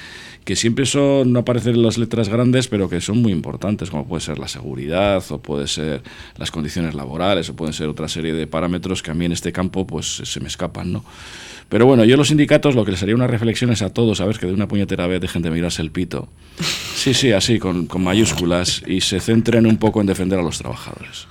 que 0.45 0.57
siempre 0.57 0.87
son, 0.87 1.33
no 1.33 1.41
aparecen 1.41 1.75
en 1.75 1.83
las 1.83 1.99
letras 1.99 2.29
grandes, 2.29 2.69
pero 2.69 2.89
que 2.89 3.01
son 3.01 3.21
muy 3.21 3.33
importantes, 3.33 3.91
como 3.91 4.07
puede 4.07 4.21
ser 4.21 4.39
la 4.39 4.49
seguridad 4.49 5.23
o 5.31 5.39
puede 5.39 5.67
ser 5.67 6.03
las 6.37 6.51
condiciones 6.51 6.95
laborales 6.95 7.49
o 7.51 7.57
pueden 7.57 7.73
ser 7.73 7.89
otra 7.89 8.09
serie 8.09 8.33
de 8.33 8.47
parámetros 8.47 9.03
que 9.03 9.11
a 9.11 9.15
mí 9.15 9.25
en 9.25 9.33
este 9.33 9.53
campo 9.53 9.87
pues 9.87 10.07
se 10.25 10.41
me 10.41 10.47
escapan, 10.47 10.93
¿no? 10.93 11.05
Pero 11.69 11.85
bueno, 11.85 12.05
yo 12.05 12.17
los 12.17 12.29
sindicatos 12.29 12.77
lo 12.77 12.85
que 12.85 12.93
les 12.93 13.03
haría 13.03 13.17
una 13.17 13.27
reflexión 13.27 13.73
es 13.73 13.83
a 13.83 13.91
todos, 13.91 14.21
a 14.21 14.25
ver, 14.25 14.39
que 14.39 14.47
de 14.47 14.53
una 14.53 14.69
puñetera 14.69 15.09
vez 15.09 15.21
dejen 15.21 15.43
de 15.43 15.51
mirarse 15.51 15.83
el 15.83 15.91
pito. 15.91 16.29
Sí, 16.95 17.13
sí, 17.13 17.33
así, 17.33 17.59
con, 17.59 17.87
con 17.87 18.05
mayúsculas, 18.05 18.85
y 18.87 19.01
se 19.01 19.19
centren 19.19 19.67
un 19.67 19.77
poco 19.77 20.01
en 20.01 20.07
defender 20.07 20.39
a 20.39 20.43
los 20.43 20.59
trabajadores. 20.59 21.27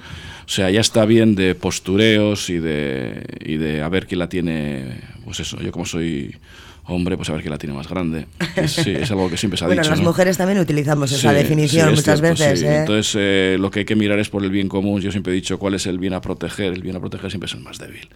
O 0.46 0.50
sea, 0.50 0.70
ya 0.70 0.82
está 0.82 1.06
bien 1.06 1.36
de 1.36 1.56
postureos 1.56 2.50
y 2.50 2.60
de, 2.60 3.24
y 3.44 3.58
de 3.58 3.82
a 3.82 3.90
ver 3.90 4.06
quién 4.06 4.20
la 4.20 4.30
tiene, 4.30 5.00
pues 5.24 5.40
eso, 5.40 5.60
yo 5.60 5.72
como 5.72 5.86
soy 5.86 6.36
hombre, 6.88 7.18
pues 7.18 7.30
a 7.30 7.34
ver 7.34 7.42
quién 7.42 7.52
la 7.52 7.58
tiene 7.58 7.74
más 7.74 7.88
grande. 7.88 8.28
Es, 8.56 8.74
sí, 8.74 8.92
es 8.92 9.10
algo 9.10 9.30
que 9.30 9.38
siempre 9.38 9.58
se 9.58 9.64
ha 9.64 9.68
bueno, 9.68 9.82
dicho. 9.82 9.92
las 9.92 10.02
¿no? 10.02 10.06
mujeres 10.06 10.38
también 10.38 10.60
utilizamos 10.60 11.12
esa 11.12 11.32
sí, 11.32 11.36
definición 11.36 11.90
sí, 11.90 11.96
muchas 11.96 12.20
cierto, 12.20 12.44
veces. 12.44 12.62
¿eh? 12.62 12.78
Entonces, 12.78 13.16
eh, 13.18 13.58
lo 13.60 13.72
que 13.72 13.80
hay 13.80 13.86
que 13.86 13.96
mirar 13.96 14.20
es 14.20 14.30
por 14.30 14.44
el 14.44 14.52
bien 14.52 14.70
común. 14.70 15.02
Yo 15.02 15.12
siempre 15.12 15.34
he 15.34 15.36
dicho 15.36 15.58
cuál 15.58 15.74
es 15.74 15.88
el 15.88 15.98
bien 15.98 16.14
a 16.14 16.22
proteger. 16.22 16.74
El 16.74 16.84
bien 16.84 16.96
a 16.96 17.00
proteger 17.00 17.32
siempre 17.32 17.48
es 17.48 17.54
el 17.54 17.62
más 17.62 17.80
débil. 17.80 18.08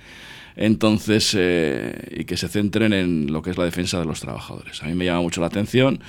Entonces, 0.61 1.33
eh, 1.39 1.95
y 2.11 2.25
que 2.25 2.35
se 2.35 2.49
centren 2.49 2.91
en 2.91 3.31
lo 3.31 3.41
que 3.41 3.49
es 3.49 3.57
la 3.57 3.63
defensa 3.63 3.97
de 3.97 4.03
los 4.03 4.19
trabajadores. 4.19 4.83
A 4.83 4.87
mí 4.87 4.93
me 4.93 5.05
llama 5.05 5.21
mucho 5.21 5.39
la 5.39 5.47
atención 5.47 6.01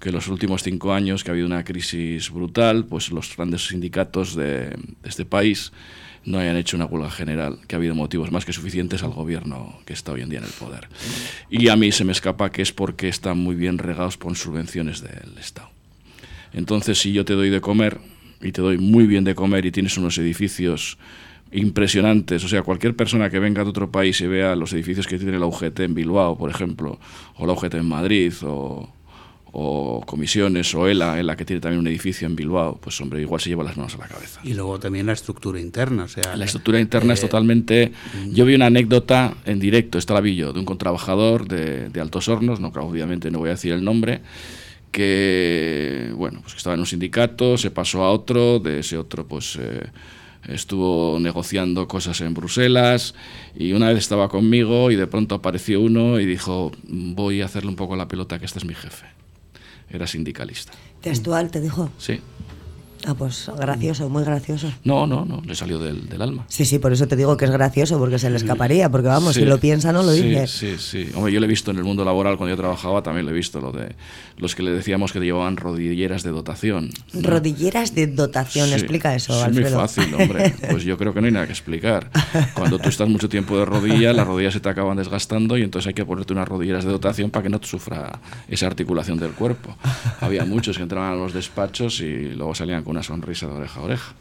que 0.00 0.08
en 0.08 0.14
los 0.14 0.28
últimos 0.28 0.62
cinco 0.62 0.94
años, 0.94 1.22
que 1.22 1.30
ha 1.30 1.32
habido 1.32 1.46
una 1.46 1.62
crisis 1.62 2.30
brutal, 2.30 2.86
pues 2.86 3.10
los 3.10 3.36
grandes 3.36 3.66
sindicatos 3.66 4.34
de, 4.34 4.70
de 4.70 4.78
este 5.04 5.26
país 5.26 5.72
no 6.24 6.38
hayan 6.38 6.56
hecho 6.56 6.78
una 6.78 6.86
huelga 6.86 7.10
general, 7.10 7.58
que 7.66 7.74
ha 7.74 7.78
habido 7.78 7.94
motivos 7.94 8.32
más 8.32 8.46
que 8.46 8.54
suficientes 8.54 9.02
al 9.02 9.10
gobierno 9.10 9.78
que 9.84 9.92
está 9.92 10.12
hoy 10.12 10.22
en 10.22 10.30
día 10.30 10.38
en 10.38 10.46
el 10.46 10.52
poder. 10.52 10.88
Y 11.50 11.68
a 11.68 11.76
mí 11.76 11.92
se 11.92 12.06
me 12.06 12.12
escapa 12.12 12.50
que 12.50 12.62
es 12.62 12.72
porque 12.72 13.10
están 13.10 13.36
muy 13.36 13.56
bien 13.56 13.76
regados 13.76 14.16
por 14.16 14.34
subvenciones 14.38 15.02
del 15.02 15.36
Estado. 15.38 15.68
Entonces, 16.54 16.98
si 16.98 17.12
yo 17.12 17.26
te 17.26 17.34
doy 17.34 17.50
de 17.50 17.60
comer, 17.60 17.98
y 18.40 18.52
te 18.52 18.62
doy 18.62 18.78
muy 18.78 19.06
bien 19.06 19.24
de 19.24 19.34
comer, 19.34 19.66
y 19.66 19.70
tienes 19.70 19.98
unos 19.98 20.16
edificios 20.16 20.96
impresionantes, 21.52 22.44
o 22.44 22.48
sea, 22.48 22.62
cualquier 22.62 22.94
persona 22.94 23.30
que 23.30 23.38
venga 23.38 23.64
de 23.64 23.70
otro 23.70 23.90
país 23.90 24.20
y 24.20 24.26
vea 24.26 24.54
los 24.54 24.72
edificios 24.72 25.06
que 25.06 25.18
tiene 25.18 25.38
la 25.38 25.46
UGT 25.46 25.80
en 25.80 25.94
Bilbao, 25.94 26.36
por 26.36 26.50
ejemplo, 26.50 26.98
o 27.36 27.46
la 27.46 27.52
UGT 27.52 27.74
en 27.74 27.86
Madrid, 27.86 28.32
o, 28.42 28.88
o 29.52 30.02
comisiones 30.06 30.74
o 30.74 30.86
ELA, 30.86 31.18
ELA 31.18 31.36
que 31.36 31.44
tiene 31.44 31.60
también 31.60 31.80
un 31.80 31.86
edificio 31.86 32.26
en 32.26 32.36
Bilbao, 32.36 32.78
pues 32.80 33.00
hombre, 33.00 33.20
igual 33.20 33.40
se 33.40 33.48
lleva 33.48 33.64
las 33.64 33.76
manos 33.76 33.94
a 33.94 33.98
la 33.98 34.08
cabeza. 34.08 34.40
Y 34.44 34.54
luego 34.54 34.78
también 34.78 35.06
la 35.06 35.12
estructura 35.12 35.58
interna, 35.58 36.04
o 36.04 36.08
sea... 36.08 36.36
La 36.36 36.44
estructura 36.44 36.78
interna 36.80 37.12
eh, 37.12 37.14
es 37.14 37.20
totalmente... 37.20 37.92
Yo 38.30 38.44
vi 38.44 38.54
una 38.54 38.66
anécdota 38.66 39.34
en 39.46 39.58
directo, 39.58 39.98
esta 39.98 40.14
la 40.14 40.20
vi 40.20 40.36
yo, 40.36 40.52
de 40.52 40.60
un 40.60 40.66
contrabajador 40.66 41.48
de, 41.48 41.88
de 41.88 42.00
Altos 42.00 42.28
Hornos, 42.28 42.60
no, 42.60 42.68
obviamente 42.68 43.30
no 43.30 43.38
voy 43.38 43.48
a 43.48 43.52
decir 43.52 43.72
el 43.72 43.82
nombre, 43.82 44.20
que, 44.92 46.12
bueno, 46.14 46.40
pues 46.42 46.52
que 46.52 46.58
estaba 46.58 46.74
en 46.74 46.80
un 46.80 46.86
sindicato, 46.86 47.56
se 47.56 47.70
pasó 47.70 48.04
a 48.04 48.10
otro, 48.10 48.58
de 48.58 48.80
ese 48.80 48.98
otro 48.98 49.26
pues... 49.26 49.56
Eh, 49.56 49.86
estuvo 50.46 51.18
negociando 51.20 51.88
cosas 51.88 52.20
en 52.20 52.34
Bruselas 52.34 53.14
y 53.56 53.72
una 53.72 53.88
vez 53.88 53.98
estaba 53.98 54.28
conmigo 54.28 54.90
y 54.90 54.96
de 54.96 55.06
pronto 55.06 55.34
apareció 55.34 55.80
uno 55.80 56.20
y 56.20 56.26
dijo, 56.26 56.72
voy 56.84 57.42
a 57.42 57.46
hacerle 57.46 57.70
un 57.70 57.76
poco 57.76 57.96
la 57.96 58.08
pelota 58.08 58.38
que 58.38 58.46
este 58.46 58.58
es 58.58 58.64
mi 58.64 58.74
jefe 58.74 59.06
era 59.90 60.06
sindicalista. 60.06 60.72
¿Textual 61.00 61.50
te 61.50 61.60
dijo? 61.60 61.90
Sí. 61.98 62.20
Ah, 63.06 63.14
pues 63.14 63.50
gracioso, 63.56 64.08
muy 64.08 64.24
gracioso. 64.24 64.72
No, 64.84 65.06
no, 65.06 65.24
no, 65.24 65.40
le 65.46 65.54
salió 65.54 65.78
del, 65.78 66.08
del, 66.08 66.20
alma. 66.20 66.44
Sí, 66.48 66.64
sí, 66.64 66.78
por 66.78 66.92
eso 66.92 67.06
te 67.06 67.16
digo 67.16 67.36
que 67.36 67.44
es 67.44 67.50
gracioso, 67.50 67.98
porque 67.98 68.18
se 68.18 68.28
le 68.28 68.36
escaparía, 68.36 68.90
porque 68.90 69.08
vamos, 69.08 69.34
sí, 69.34 69.40
si 69.40 69.46
lo 69.46 69.58
piensa 69.58 69.92
no 69.92 70.02
lo 70.02 70.12
sí, 70.12 70.22
dice. 70.22 70.46
Sí, 70.46 70.76
sí, 70.78 71.10
Hombre, 71.14 71.32
yo 71.32 71.40
lo 71.40 71.46
he 71.46 71.48
visto 71.48 71.70
en 71.70 71.78
el 71.78 71.84
mundo 71.84 72.04
laboral 72.04 72.36
cuando 72.36 72.54
yo 72.54 72.56
trabajaba, 72.56 73.02
también 73.02 73.26
lo 73.26 73.32
he 73.32 73.34
visto, 73.34 73.60
lo 73.60 73.72
de 73.72 73.94
los 74.36 74.54
que 74.54 74.62
le 74.62 74.70
decíamos 74.70 75.12
que 75.12 75.20
llevaban 75.20 75.56
rodilleras 75.56 76.22
de 76.22 76.30
dotación. 76.30 76.90
¿no? 77.12 77.28
Rodilleras 77.28 77.94
de 77.94 78.06
dotación, 78.08 78.68
sí, 78.68 78.74
explica 78.74 79.14
eso, 79.14 79.36
Es 79.36 79.44
Alfredo. 79.44 79.70
muy 79.70 79.80
fácil, 79.86 80.14
hombre. 80.14 80.54
Pues 80.70 80.84
yo 80.84 80.98
creo 80.98 81.14
que 81.14 81.20
no 81.20 81.26
hay 81.26 81.32
nada 81.32 81.46
que 81.46 81.52
explicar. 81.52 82.10
Cuando 82.54 82.78
tú 82.78 82.88
estás 82.88 83.08
mucho 83.08 83.28
tiempo 83.28 83.58
de 83.58 83.64
rodilla, 83.64 84.12
las 84.12 84.26
rodillas 84.26 84.52
se 84.52 84.60
te 84.60 84.68
acaban 84.68 84.96
desgastando 84.96 85.56
y 85.56 85.62
entonces 85.62 85.88
hay 85.88 85.94
que 85.94 86.04
ponerte 86.04 86.32
unas 86.32 86.46
rodilleras 86.48 86.84
de 86.84 86.90
dotación 86.90 87.30
para 87.30 87.42
que 87.44 87.48
no 87.48 87.60
te 87.60 87.66
sufra 87.66 88.20
esa 88.48 88.66
articulación 88.66 89.18
del 89.18 89.32
cuerpo. 89.32 89.76
Había 90.20 90.44
muchos 90.44 90.76
que 90.76 90.82
entraban 90.82 91.12
a 91.12 91.16
los 91.16 91.32
despachos 91.32 92.00
y 92.00 92.30
luego 92.34 92.54
salían 92.54 92.84
una 92.90 93.02
sonrisa 93.02 93.46
de 93.46 93.52
oreja 93.52 93.80
a 93.80 93.82
oreja. 93.82 94.14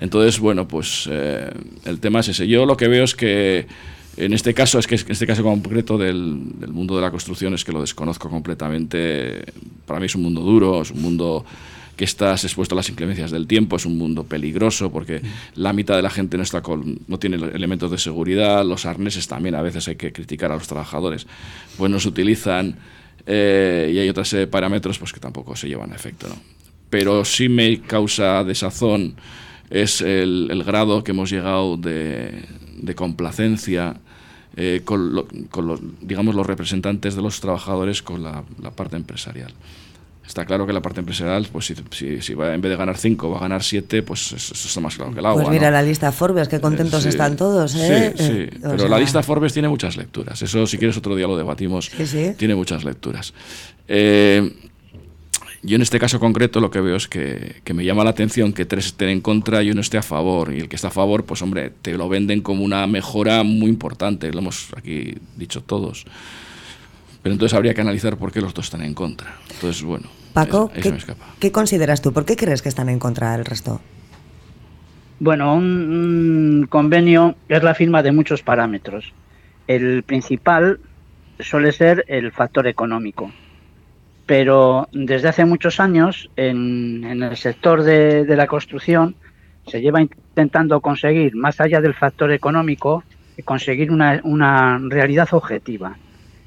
Entonces, 0.00 0.38
bueno, 0.38 0.68
pues 0.68 1.08
eh, 1.10 1.50
el 1.84 2.00
tema 2.00 2.20
es 2.20 2.28
ese. 2.28 2.46
Yo 2.46 2.66
lo 2.66 2.76
que 2.76 2.88
veo 2.88 3.04
es 3.04 3.14
que 3.14 3.66
en 4.16 4.32
este 4.32 4.52
caso, 4.52 4.78
es 4.78 4.86
que 4.86 4.96
en 4.96 5.10
este 5.10 5.26
caso 5.26 5.42
concreto 5.42 5.96
del, 5.96 6.22
mundo 6.68 6.96
de 6.96 7.02
la 7.02 7.10
construcción 7.10 7.54
es 7.54 7.64
que 7.64 7.72
lo 7.72 7.80
desconozco 7.80 8.28
completamente. 8.28 9.44
Para 9.86 10.00
mí 10.00 10.06
es 10.06 10.14
un 10.14 10.22
mundo 10.22 10.40
duro, 10.40 10.82
es 10.82 10.90
un 10.90 11.00
mundo 11.02 11.44
que 11.96 12.04
estás 12.04 12.44
expuesto 12.44 12.74
a 12.74 12.76
las 12.76 12.88
inclemencias 12.88 13.30
del 13.30 13.46
tiempo, 13.46 13.76
es 13.76 13.84
un 13.84 13.98
mundo 13.98 14.24
peligroso 14.24 14.90
porque 14.90 15.20
la 15.56 15.72
mitad 15.72 15.96
de 15.96 16.02
la 16.02 16.10
gente 16.10 16.36
no, 16.36 16.44
está 16.44 16.62
no 17.08 17.18
tiene 17.18 17.36
elementos 17.36 17.90
de 17.90 17.98
seguridad, 17.98 18.64
los 18.64 18.86
arneses 18.86 19.26
también 19.26 19.56
a 19.56 19.62
veces 19.62 19.88
hay 19.88 19.96
que 19.96 20.12
criticar 20.12 20.52
a 20.52 20.54
los 20.54 20.68
trabajadores, 20.68 21.26
pues 21.76 21.90
no 21.90 21.98
se 21.98 22.08
utilizan 22.08 22.76
eh, 23.26 23.90
y 23.92 23.98
hay 23.98 24.12
serie 24.24 24.46
de 24.46 24.46
parámetros 24.46 24.98
pues, 24.98 25.12
que 25.12 25.18
tampoco 25.18 25.56
se 25.56 25.68
llevan 25.68 25.92
a 25.92 25.96
efecto. 25.96 26.28
¿no? 26.28 26.57
Pero 26.90 27.24
sí 27.24 27.48
me 27.48 27.80
causa 27.80 28.44
desazón 28.44 29.16
es 29.70 30.00
el, 30.00 30.48
el 30.50 30.64
grado 30.64 31.04
que 31.04 31.12
hemos 31.12 31.30
llegado 31.30 31.76
de, 31.76 32.44
de 32.76 32.94
complacencia 32.94 33.96
eh, 34.56 34.80
con, 34.84 35.14
lo, 35.14 35.28
con 35.50 35.68
los, 35.68 35.80
digamos, 36.00 36.34
los 36.34 36.46
representantes 36.46 37.14
de 37.14 37.22
los 37.22 37.40
trabajadores 37.40 38.02
con 38.02 38.22
la, 38.22 38.42
la, 38.60 38.70
parte 38.70 38.96
empresarial. 38.96 39.52
Está 40.26 40.44
claro 40.44 40.66
que 40.66 40.72
la 40.72 40.82
parte 40.82 41.00
empresarial, 41.00 41.46
pues 41.52 41.66
si, 41.66 42.20
si, 42.20 42.34
va, 42.34 42.54
en 42.54 42.60
vez 42.60 42.70
de 42.70 42.76
ganar 42.76 42.98
5 42.98 43.30
va 43.30 43.38
a 43.38 43.40
ganar 43.40 43.62
7, 43.62 44.02
pues 44.02 44.32
eso, 44.32 44.54
está 44.54 44.80
más 44.80 44.96
claro 44.96 45.12
que 45.12 45.20
el 45.20 45.26
agua. 45.26 45.42
Pues 45.42 45.52
mira 45.52 45.70
la 45.70 45.82
lista 45.82 46.10
Forbes, 46.12 46.48
qué 46.48 46.60
contentos 46.60 47.06
están 47.06 47.36
todos. 47.36 47.74
¿eh? 47.76 48.12
Sí, 48.16 48.24
sí. 48.24 48.58
pero 48.60 48.88
la 48.88 48.98
lista 48.98 49.22
Forbes 49.22 49.52
tiene 49.52 49.68
muchas 49.68 49.96
lecturas. 49.96 50.42
Eso, 50.42 50.66
si 50.66 50.76
quieres, 50.76 50.96
otro 50.96 51.14
día 51.14 51.26
lo 51.26 51.36
debatimos. 51.36 51.90
Tiene 52.36 52.54
muchas 52.54 52.84
lecturas. 52.84 53.32
Eh, 53.86 54.52
yo 55.62 55.76
en 55.76 55.82
este 55.82 55.98
caso 55.98 56.20
concreto 56.20 56.60
lo 56.60 56.70
que 56.70 56.80
veo 56.80 56.96
es 56.96 57.08
que, 57.08 57.56
que, 57.64 57.74
me 57.74 57.84
llama 57.84 58.04
la 58.04 58.10
atención 58.10 58.52
que 58.52 58.64
tres 58.64 58.86
estén 58.86 59.08
en 59.08 59.20
contra 59.20 59.62
y 59.62 59.70
uno 59.70 59.80
esté 59.80 59.98
a 59.98 60.02
favor. 60.02 60.54
Y 60.54 60.60
el 60.60 60.68
que 60.68 60.76
está 60.76 60.88
a 60.88 60.92
favor, 60.92 61.24
pues 61.24 61.42
hombre, 61.42 61.70
te 61.82 61.96
lo 61.96 62.08
venden 62.08 62.40
como 62.40 62.64
una 62.64 62.86
mejora 62.86 63.42
muy 63.42 63.68
importante. 63.68 64.32
Lo 64.32 64.38
hemos 64.38 64.68
aquí 64.76 65.14
dicho 65.36 65.62
todos. 65.62 66.06
Pero 67.22 67.32
entonces 67.32 67.56
habría 67.56 67.74
que 67.74 67.80
analizar 67.80 68.16
por 68.16 68.32
qué 68.32 68.40
los 68.40 68.54
dos 68.54 68.66
están 68.66 68.82
en 68.82 68.94
contra. 68.94 69.36
Entonces, 69.50 69.82
bueno. 69.82 70.08
Paco, 70.32 70.70
¿qué, 71.40 71.52
consideras 71.52 72.00
tú? 72.00 72.12
¿Por 72.12 72.24
qué 72.24 72.36
crees 72.36 72.62
que 72.62 72.68
están 72.68 72.88
en 72.88 72.98
contra 72.98 73.32
del 73.32 73.44
resto? 73.44 73.80
Bueno, 75.18 75.54
un, 75.54 76.66
convenio 76.70 77.34
es 77.48 77.62
la 77.62 77.74
firma 77.74 78.02
de 78.02 78.12
muchos 78.12 78.42
parámetros. 78.42 79.12
El 79.66 80.04
principal 80.04 80.78
suele 81.40 81.72
ser 81.72 82.04
el 82.08 82.30
factor 82.30 82.68
económico. 82.68 83.32
Pero 84.28 84.88
desde 84.92 85.28
hace 85.28 85.46
muchos 85.46 85.80
años 85.80 86.28
en, 86.36 87.02
el 87.02 87.34
sector 87.38 87.82
de, 87.82 88.26
la 88.36 88.46
construcción 88.46 89.14
se 89.66 89.80
lleva 89.80 90.02
intentando 90.02 90.82
conseguir, 90.82 91.34
más 91.34 91.58
allá 91.62 91.80
del 91.80 91.94
factor 91.94 92.30
económico, 92.30 93.04
conseguir 93.46 93.90
una, 93.90 94.78
realidad 94.90 95.28
objetiva. 95.32 95.96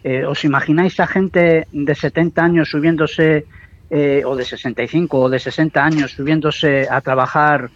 Eh, 0.03 0.25
¿Os 0.25 0.45
imagináis 0.45 0.99
a 0.99 1.07
gente 1.07 1.65
de 1.71 1.95
70 1.95 2.43
años 2.43 2.69
subiéndose, 2.69 3.47
eh, 3.89 4.21
o 4.27 4.35
de 4.35 4.45
65 4.45 5.19
o 5.19 5.27
de 5.27 5.39
60 5.39 5.83
años 5.83 6.11
subiéndose 6.11 6.87
a 6.87 7.01
trabajar 7.01 7.71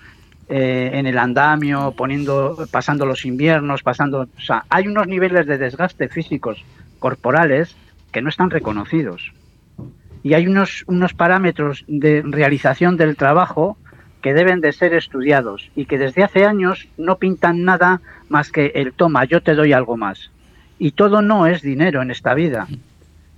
eh, 0.47 0.91
en 0.93 1.07
el 1.07 1.17
andamio, 1.17 1.95
poniendo, 1.97 2.67
pasando 2.69 3.07
los 3.07 3.25
inviernos, 3.25 3.81
pasando... 3.81 4.27
O 4.37 4.39
sea, 4.39 4.65
hay 4.69 4.87
unos 4.87 5.07
niveles 5.07 5.47
de 5.47 5.57
desgaste 5.57 6.09
físicos 6.09 6.63
corporales 6.99 7.75
que 8.11 8.21
no 8.21 8.29
están 8.29 8.51
reconocidos. 8.51 9.33
Y 10.25 10.33
hay 10.33 10.47
unos, 10.47 10.83
unos 10.87 11.13
parámetros 11.13 11.85
de 11.87 12.23
realización 12.25 12.97
del 12.97 13.15
trabajo 13.15 13.77
que 14.23 14.33
deben 14.33 14.59
de 14.59 14.73
ser 14.73 14.95
estudiados 14.95 15.69
y 15.75 15.85
que 15.85 15.99
desde 15.99 16.23
hace 16.23 16.45
años 16.45 16.87
no 16.97 17.19
pintan 17.19 17.63
nada 17.63 18.01
más 18.27 18.51
que 18.51 18.71
el 18.73 18.93
toma, 18.93 19.25
yo 19.25 19.43
te 19.43 19.53
doy 19.53 19.71
algo 19.71 19.97
más. 19.97 20.31
Y 20.79 20.93
todo 20.93 21.21
no 21.21 21.45
es 21.45 21.61
dinero 21.61 22.01
en 22.01 22.09
esta 22.09 22.33
vida. 22.33 22.67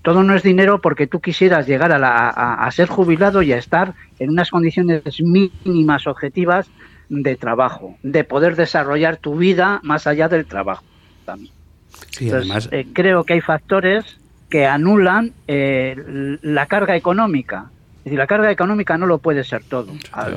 Todo 0.01 0.24
no 0.24 0.34
es 0.34 0.44
dinero 0.44 0.79
porque 0.79 1.08
tú 1.08 1.20
quisieras 1.20 1.67
llegar 1.67 1.91
a, 1.91 2.72
ser 2.72 2.88
jubilado 2.88 3.41
y 3.41 3.51
a 3.51 3.58
estar 3.58 3.94
en 4.17 4.29
unas 4.29 4.50
condiciones 4.50 5.03
mínimas 5.22 6.08
objetivas 6.08 6.70
de 7.10 7.36
trabajo, 7.36 7.98
de 8.01 8.24
poder 8.24 8.56
desarrollar 8.56 9.17
tu 9.17 9.36
vida 9.36 9.82
más 9.84 10.08
allá 10.08 10.29
del 10.29 10.46
trabajo 10.46 10.86
también. 11.25 11.51
Eh, 12.22 12.88
creo 12.94 13.25
que 13.25 13.34
hay 13.34 13.41
factores 13.41 14.22
que 14.50 14.66
anulan 14.66 15.34
eh, 15.48 16.38
la 16.42 16.66
carga 16.68 16.96
económica. 16.96 17.70
Es 18.00 18.04
decir, 18.06 18.20
la 18.20 18.27
carga 18.27 18.51
económica 18.51 18.98
no 18.98 19.06
lo 19.06 19.18
puede 19.18 19.44
ser 19.44 19.63
todo. 19.63 19.94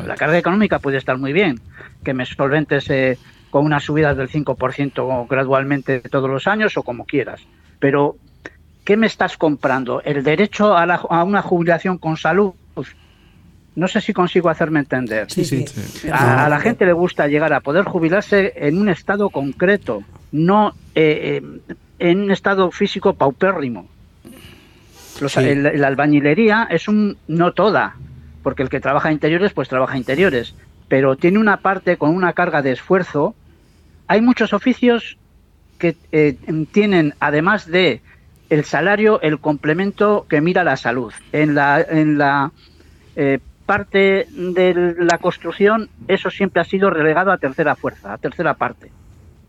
La 0.07 0.17
carga 0.17 0.39
económica 0.39 0.81
puede 0.81 0.99
estar 0.99 1.19
muy 1.19 1.33
bien, 1.33 1.61
que 2.03 2.15
me 2.15 2.27
solventes 2.27 2.91
eh, 2.91 3.17
con 3.51 3.65
unas 3.65 3.85
subidas 3.85 4.17
del 4.17 4.29
5% 4.29 5.29
gradualmente 5.29 6.01
todos 6.01 6.29
los 6.29 6.49
años 6.49 6.77
o 6.77 6.83
como 6.83 7.05
quieras. 7.05 7.41
Pero, 7.79 8.17
¿qué 8.85 8.97
me 8.97 9.07
estás 9.07 9.37
comprando? 9.37 10.03
¿El 10.03 10.25
derecho 10.25 10.77
a, 10.77 10.83
a 10.83 11.25
una 11.25 11.43
jubilación 11.43 11.99
con 11.99 12.17
salud? 12.17 12.55
No 13.77 13.87
sé 13.87 14.01
si 14.01 14.13
consigo 14.13 14.49
hacerme 14.49 14.81
entender. 14.81 15.31
Sí, 15.31 15.45
sí. 15.45 15.65
A, 16.13 16.49
la 16.49 16.59
gente 16.59 16.85
le 16.85 16.93
gusta 16.93 17.29
llegar 17.29 17.53
a 17.53 17.61
poder 17.61 17.85
jubilarse 17.85 18.53
en 18.57 18.79
un 18.79 18.89
estado 18.89 19.31
concreto, 19.31 20.03
no 20.33 20.75
eh, 20.95 21.41
en 21.99 22.21
un 22.21 22.31
estado 22.33 22.71
físico 22.73 23.15
paupérrimo. 23.15 23.87
La 25.21 25.87
albañilería 25.87 26.67
es 26.71 26.89
un 26.89 27.17
no 27.29 27.53
toda, 27.53 27.97
porque 28.43 28.63
el 28.63 28.69
que 28.69 28.81
trabaja 28.81 29.13
interiores, 29.13 29.53
pues 29.53 29.69
trabaja 29.69 29.97
interiores, 29.97 30.55
pero 30.89 31.17
tiene 31.17 31.39
una 31.39 31.59
parte 31.59 31.97
con 31.97 32.15
una 32.15 32.33
carga 32.33 32.63
de 32.63 32.73
esfuerzo 32.73 33.35
hay 34.11 34.23
muchos 34.23 34.53
oficios 34.53 35.19
que 35.79 35.95
eh, 36.11 36.37
tienen, 36.73 37.15
además 37.21 37.69
de 37.69 38.01
el 38.49 38.65
salario, 38.65 39.21
el 39.23 39.39
complemento 39.39 40.27
que 40.29 40.41
mira 40.41 40.65
la 40.65 40.77
salud. 40.77 41.13
En 41.31 41.55
la, 41.55 41.81
en 41.81 42.19
la 42.19 42.51
eh, 43.15 43.39
parte 43.67 44.27
de 44.33 44.97
la 44.99 45.19
construcción, 45.19 45.91
eso 46.09 46.29
siempre 46.29 46.61
ha 46.61 46.65
sido 46.65 46.91
relegado 46.91 47.31
a 47.31 47.39
tercera 47.39 47.77
fuerza, 47.77 48.15
a 48.15 48.19
tercera 48.19 48.55
parte. 48.55 48.91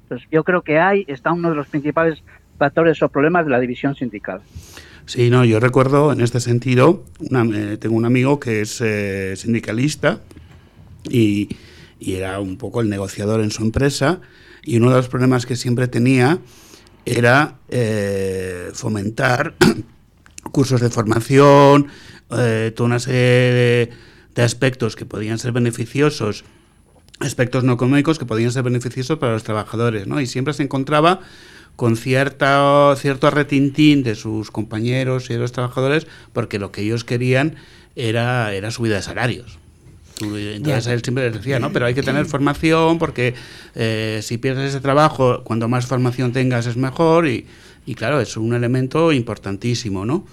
Entonces, 0.04 0.28
yo 0.30 0.44
creo 0.44 0.62
que 0.62 0.80
ahí 0.80 1.06
está 1.08 1.32
uno 1.32 1.50
de 1.50 1.56
los 1.56 1.68
principales 1.68 2.22
factores 2.60 3.02
o 3.02 3.10
problemas 3.10 3.46
de 3.46 3.52
la 3.52 3.60
división 3.60 3.96
sindical. 3.96 4.42
Sí, 5.06 5.30
no, 5.30 5.44
yo 5.44 5.60
recuerdo 5.60 6.12
en 6.14 6.22
este 6.22 6.40
sentido, 6.40 7.04
eh, 7.20 7.78
tengo 7.80 7.96
un 7.96 8.06
amigo 8.06 8.40
que 8.40 8.62
es 8.62 8.82
sindicalista 9.40 10.22
y, 11.10 11.50
era 12.00 12.40
un 12.40 12.58
poco 12.58 12.82
el 12.82 12.90
negociador 12.90 13.42
en 13.42 13.52
su 13.52 13.62
empresa 13.62 14.22
y 14.64 14.78
uno 14.78 14.90
de 14.90 14.98
los 14.98 15.08
problemas 15.08 15.46
que 15.46 15.56
siempre 15.56 15.88
tenía 15.88 16.40
era 17.06 17.60
eh, 17.70 18.72
fomentar 18.74 19.56
cursos 20.52 20.82
de 20.82 20.90
formación, 20.90 21.88
eh, 22.32 22.72
toda 22.76 22.88
una 22.88 23.00
serie 23.00 23.92
de, 24.36 24.44
aspectos 24.44 24.96
que 24.96 25.06
podían 25.06 25.38
ser 25.38 25.52
beneficiosos, 25.52 26.44
aspectos 27.20 27.64
no 27.64 27.74
económicos 27.74 28.18
que 28.18 28.26
podían 28.26 28.52
ser 28.52 28.64
beneficiosos 28.64 29.20
para 29.20 29.34
los 29.34 29.44
trabajadores, 29.44 30.08
¿no? 30.08 30.20
Y 30.20 30.26
siempre 30.26 30.54
se 30.54 30.64
encontraba 30.64 31.20
con 31.76 31.98
cierta, 31.98 32.94
cierto 32.98 33.32
retintín 33.32 34.04
de 34.04 34.16
sus 34.16 34.52
compañeros 34.52 35.30
y 35.30 35.34
de 35.34 35.40
los 35.40 35.52
trabajadores 35.52 36.08
porque 36.34 36.60
lo 36.60 36.72
que 36.72 36.82
ellos 36.82 37.04
querían 37.04 37.56
era, 37.96 38.54
era 38.54 38.72
subida 38.72 38.96
de 38.96 39.02
salarios. 39.02 39.60
Entonces 40.22 40.88
él 40.88 41.02
siempre 41.02 41.26
les 41.26 41.34
decía, 41.34 41.60
¿no? 41.60 41.72
Pero 41.72 41.86
hay 41.86 41.94
que 41.94 42.04
tener 42.04 42.26
formación 42.26 43.00
porque 43.00 43.34
eh, 43.76 44.20
si 44.22 44.38
pierdes 44.38 44.70
ese 44.70 44.80
trabajo, 44.80 45.44
cuando 45.44 45.68
más 45.68 45.88
formación 45.88 46.32
tengas 46.32 46.68
es 46.68 46.78
mejor 46.78 47.28
y, 47.28 47.48
y 47.86 47.96
claro, 47.96 48.22
es 48.22 48.38
un 48.38 48.54
elemento 48.54 49.12
importantísimo, 49.12 50.06
¿no? 50.06 50.26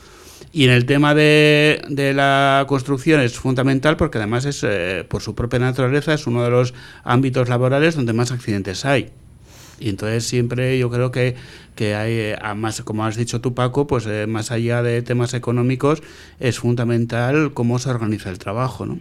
Y 0.53 0.65
en 0.65 0.71
el 0.71 0.87
tema 0.87 1.15
de, 1.15 1.83
de, 1.89 2.15
la 2.15 2.65
construcción 2.69 3.21
es 3.21 3.39
fundamental 3.39 3.97
porque 3.97 4.19
además 4.19 4.45
es, 4.47 4.65
eh, 4.65 5.05
por 5.07 5.21
su 5.21 5.35
propia 5.35 5.59
naturaleza, 5.59 6.15
es 6.15 6.27
uno 6.27 6.43
de 6.43 6.51
los 6.51 6.75
ámbitos 7.05 7.49
laborales 7.49 7.97
donde 7.97 8.13
más 8.13 8.33
accidentes 8.33 8.85
hay. 8.85 9.11
Y 9.81 9.89
entonces 9.89 10.25
siempre 10.25 10.79
yo 10.79 10.91
creo 10.91 11.11
que, 11.11 11.37
que 11.75 11.95
hay, 11.95 12.13
eh, 12.13 12.37
más, 12.57 12.83
como 12.83 13.05
has 13.05 13.17
dicho 13.17 13.41
tú 13.41 13.55
Paco, 13.55 13.87
pues 13.87 14.07
más 14.29 14.51
allá 14.51 14.83
de 14.83 15.03
temas 15.03 15.35
económicos, 15.35 16.03
es 16.41 16.59
fundamental 16.59 17.53
cómo 17.55 17.79
se 17.79 17.91
organiza 17.91 18.31
el 18.31 18.39
trabajo, 18.39 18.87
¿no? 18.87 18.99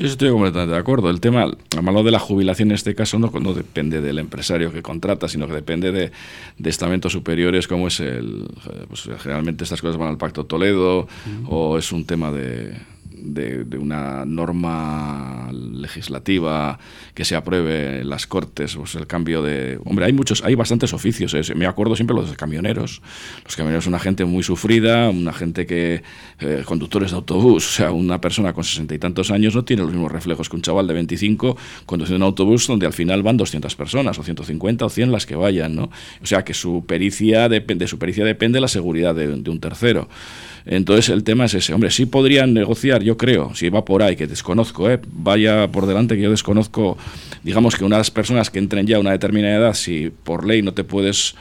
Sí, 0.00 0.06
estoy 0.06 0.30
completamente 0.30 0.72
de 0.72 0.80
acuerdo. 0.80 1.10
El 1.10 1.20
tema, 1.20 1.50
a 1.76 1.82
malo 1.82 2.02
de 2.02 2.10
la 2.10 2.18
jubilación 2.18 2.70
en 2.70 2.76
este 2.76 2.94
caso, 2.94 3.18
no, 3.18 3.30
no 3.38 3.52
depende 3.52 4.00
del 4.00 4.18
empresario 4.18 4.72
que 4.72 4.80
contrata, 4.80 5.28
sino 5.28 5.46
que 5.46 5.52
depende 5.52 5.92
de, 5.92 6.10
de 6.56 6.70
estamentos 6.70 7.12
superiores 7.12 7.68
como 7.68 7.88
es 7.88 8.00
el... 8.00 8.48
Pues, 8.88 9.10
generalmente 9.18 9.64
estas 9.64 9.82
cosas 9.82 9.98
van 9.98 10.08
al 10.08 10.16
Pacto 10.16 10.46
Toledo 10.46 11.06
o 11.48 11.76
es 11.76 11.92
un 11.92 12.06
tema 12.06 12.32
de, 12.32 12.78
de, 13.22 13.78
una 13.78 14.24
norma 14.24 15.50
legislativa 15.52 16.78
que 17.14 17.24
se 17.24 17.36
apruebe 17.36 18.00
en 18.00 18.10
las 18.10 18.26
cortes, 18.26 18.76
pues 18.76 18.94
el 18.94 19.06
cambio 19.06 19.42
de... 19.42 19.78
Hombre, 19.84 20.06
hay 20.06 20.12
muchos, 20.12 20.42
hay 20.44 20.54
bastantes 20.54 20.92
oficios, 20.92 21.34
¿eh? 21.34 21.54
me 21.54 21.66
acuerdo 21.66 21.96
siempre 21.96 22.14
los 22.16 22.32
camioneros. 22.34 23.02
Los 23.44 23.56
camioneros 23.56 23.84
son 23.84 23.92
una 23.92 24.00
gente 24.00 24.24
muy 24.24 24.42
sufrida, 24.42 25.10
una 25.10 25.32
gente 25.32 25.66
que... 25.66 26.02
Eh, 26.40 26.62
conductores 26.64 27.10
de 27.10 27.16
autobús, 27.16 27.66
o 27.66 27.70
sea, 27.70 27.92
una 27.92 28.20
persona 28.20 28.52
con 28.52 28.64
sesenta 28.64 28.94
y 28.94 28.98
tantos 28.98 29.30
años 29.30 29.54
no 29.54 29.64
tiene 29.64 29.82
los 29.82 29.92
mismos 29.92 30.10
reflejos 30.10 30.48
que 30.48 30.56
un 30.56 30.62
chaval 30.62 30.86
de 30.86 30.94
25 30.94 31.56
conduciendo 31.84 32.24
un 32.24 32.30
autobús 32.30 32.66
donde 32.66 32.86
al 32.86 32.92
final 32.92 33.22
van 33.22 33.36
200 33.36 33.74
personas, 33.74 34.18
o 34.18 34.22
150 34.22 34.84
o 34.84 34.88
100 34.88 35.12
las 35.12 35.26
que 35.26 35.36
vayan, 35.36 35.74
¿no? 35.74 35.90
O 36.22 36.26
sea, 36.26 36.44
que 36.44 36.54
su 36.54 36.84
pericia, 36.86 37.48
depende, 37.48 37.86
su 37.86 37.98
pericia 37.98 38.24
depende 38.24 38.60
la 38.60 38.68
seguridad 38.68 39.14
de, 39.14 39.28
de 39.28 39.50
un 39.50 39.60
tercero. 39.60 40.08
Entonces 40.66 41.08
el 41.08 41.24
tema 41.24 41.46
es 41.46 41.54
ese. 41.54 41.72
Hombre, 41.72 41.90
sí 41.90 42.06
podrían 42.06 42.54
negociar, 42.54 43.02
yo 43.02 43.16
creo, 43.16 43.54
si 43.54 43.68
va 43.68 43.84
por 43.84 44.02
ahí, 44.02 44.16
que 44.16 44.26
desconozco, 44.26 44.90
¿eh? 44.90 45.00
vaya 45.12 45.68
por 45.68 45.86
delante 45.86 46.16
que 46.16 46.22
yo 46.22 46.30
desconozco, 46.30 46.98
digamos 47.42 47.76
que 47.76 47.84
unas 47.84 48.10
personas 48.10 48.50
que 48.50 48.58
entren 48.58 48.86
ya 48.86 48.96
a 48.96 49.00
una 49.00 49.12
determinada 49.12 49.56
edad, 49.56 49.74
si 49.74 50.10
por 50.10 50.46
ley 50.46 50.62
no 50.62 50.72
te 50.72 50.84
puedes 50.84 51.34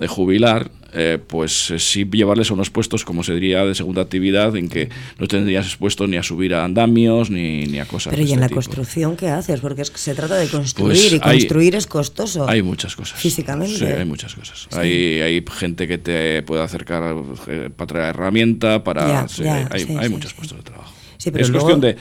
eh, 0.00 0.06
jubilar, 0.06 0.70
eh, 0.94 1.18
pues 1.26 1.70
eh, 1.70 1.78
sí 1.78 2.04
llevarles 2.10 2.50
a 2.50 2.54
unos 2.54 2.70
puestos, 2.70 3.04
como 3.04 3.22
se 3.24 3.34
diría, 3.34 3.64
de 3.64 3.74
segunda 3.74 4.02
actividad, 4.02 4.56
en 4.56 4.68
que 4.68 4.88
no 5.18 5.26
tendrías 5.26 5.66
expuesto 5.66 6.06
ni 6.06 6.16
a 6.16 6.22
subir 6.22 6.54
a 6.54 6.64
andamios 6.64 7.30
ni, 7.30 7.64
ni 7.66 7.78
a 7.78 7.84
cosas. 7.86 8.12
Pero 8.12 8.22
de 8.24 8.28
¿y 8.30 8.32
en 8.32 8.38
este 8.38 8.40
la 8.40 8.48
tipo. 8.48 8.56
construcción 8.56 9.16
qué 9.16 9.28
haces? 9.28 9.60
Porque 9.60 9.82
es 9.82 9.90
que 9.90 9.98
se 9.98 10.14
trata 10.14 10.36
de 10.36 10.48
construir 10.48 10.92
Pues 10.96 11.12
y 11.12 11.14
hay- 11.22 11.38
construir 11.40 11.74
es 11.74 11.86
costoso. 11.86 12.48
Hay 12.48 12.62
muchas 12.62 12.96
cosas. 12.96 13.18
Físicamente. 13.20 13.76
Sí, 13.78 13.84
hay 13.84 14.04
muchas 14.04 14.34
cosas. 14.34 14.68
Hay, 14.72 15.20
hay 15.20 15.44
gente 15.58 15.86
que 15.88 15.98
te 15.98 16.42
puede 16.42 16.62
acercar 16.62 17.14
eh, 17.48 17.70
para 17.74 17.86
traer 17.86 18.08
herramienta, 18.14 18.82
para... 18.84 19.06
Ya, 19.08 19.28
sí, 19.28 19.42
ya, 19.42 19.68
hay 19.70 19.84
sí, 19.84 19.96
hay 19.98 20.08
puestos 20.08 20.56
de 20.56 20.62
trabajo. 20.62 20.92
Sí, 21.18 21.30
pero 21.30 21.42
es 21.44 21.50
luego- 21.50 21.66
cuestión 21.66 21.80
de... 21.80 21.96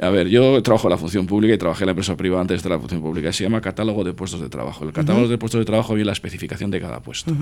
A 0.00 0.10
ver, 0.10 0.28
yo 0.28 0.62
trabajo 0.62 0.86
en 0.86 0.90
la 0.90 0.98
función 0.98 1.26
pública 1.26 1.54
y 1.54 1.58
trabajé 1.58 1.82
en 1.82 1.86
la 1.86 1.92
empresa 1.92 2.16
privada 2.16 2.42
antes 2.42 2.62
de 2.62 2.68
la 2.68 2.78
función 2.78 3.00
pública. 3.00 3.32
Se 3.32 3.42
llama 3.42 3.60
catálogo 3.60 4.04
de 4.04 4.12
puestos 4.12 4.40
de 4.40 4.48
trabajo. 4.48 4.84
El 4.84 4.92
catálogo 4.92 5.26
de 5.26 5.36
puestos 5.36 5.58
de 5.58 5.64
trabajo 5.64 5.94
viene 5.94 6.06
la 6.06 6.12
especificación 6.12 6.70
de 6.70 6.80
cada 6.80 7.00
puesto. 7.00 7.34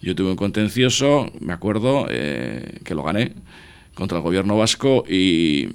Yo 0.00 0.14
tuve 0.14 0.30
un 0.30 0.36
contencioso, 0.36 1.30
me 1.40 1.52
acuerdo, 1.52 2.06
eh, 2.08 2.80
que 2.84 2.94
lo 2.94 3.02
gané 3.02 3.32
contra 3.94 4.18
el 4.18 4.22
gobierno 4.22 4.56
vasco 4.56 5.04
y, 5.08 5.68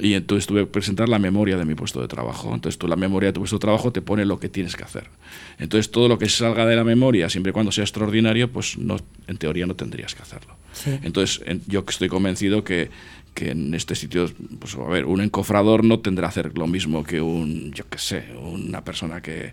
y 0.00 0.14
entonces 0.14 0.46
tuve 0.46 0.60
que 0.60 0.66
presentar 0.66 1.08
la 1.08 1.18
memoria 1.18 1.56
de 1.56 1.64
mi 1.64 1.74
puesto 1.74 2.00
de 2.00 2.08
trabajo. 2.08 2.54
Entonces 2.54 2.78
tú 2.78 2.86
la 2.88 2.96
memoria 2.96 3.28
de 3.28 3.32
tu 3.34 3.40
puesto 3.40 3.56
de 3.56 3.60
trabajo 3.60 3.92
te 3.92 4.02
pone 4.02 4.24
lo 4.24 4.38
que 4.38 4.48
tienes 4.48 4.76
que 4.76 4.84
hacer. 4.84 5.08
Entonces 5.58 5.90
todo 5.90 6.08
lo 6.08 6.18
que 6.18 6.28
salga 6.28 6.66
de 6.66 6.76
la 6.76 6.84
memoria, 6.84 7.28
siempre 7.28 7.50
y 7.50 7.52
cuando 7.52 7.72
sea 7.72 7.84
extraordinario, 7.84 8.50
pues 8.50 8.76
no, 8.78 8.96
en 9.26 9.36
teoría 9.36 9.66
no 9.66 9.74
tendrías 9.76 10.14
que 10.14 10.22
hacerlo. 10.22 10.54
Sí. 10.72 10.90
Entonces 11.02 11.40
en- 11.46 11.62
yo 11.66 11.84
estoy 11.88 12.08
convencido 12.08 12.64
que, 12.64 12.90
que 13.34 13.50
en 13.50 13.74
este 13.74 13.94
sitio, 13.94 14.30
pues 14.58 14.74
a 14.76 14.84
ver, 14.88 15.06
un 15.06 15.20
encofrador 15.20 15.84
no 15.84 15.98
tendrá 16.00 16.28
que 16.28 16.40
hacer 16.40 16.58
lo 16.58 16.66
mismo 16.66 17.02
que 17.04 17.20
un, 17.20 17.72
yo 17.72 17.84
qué 17.88 17.98
sé, 17.98 18.24
una 18.40 18.84
persona 18.84 19.20
que, 19.22 19.52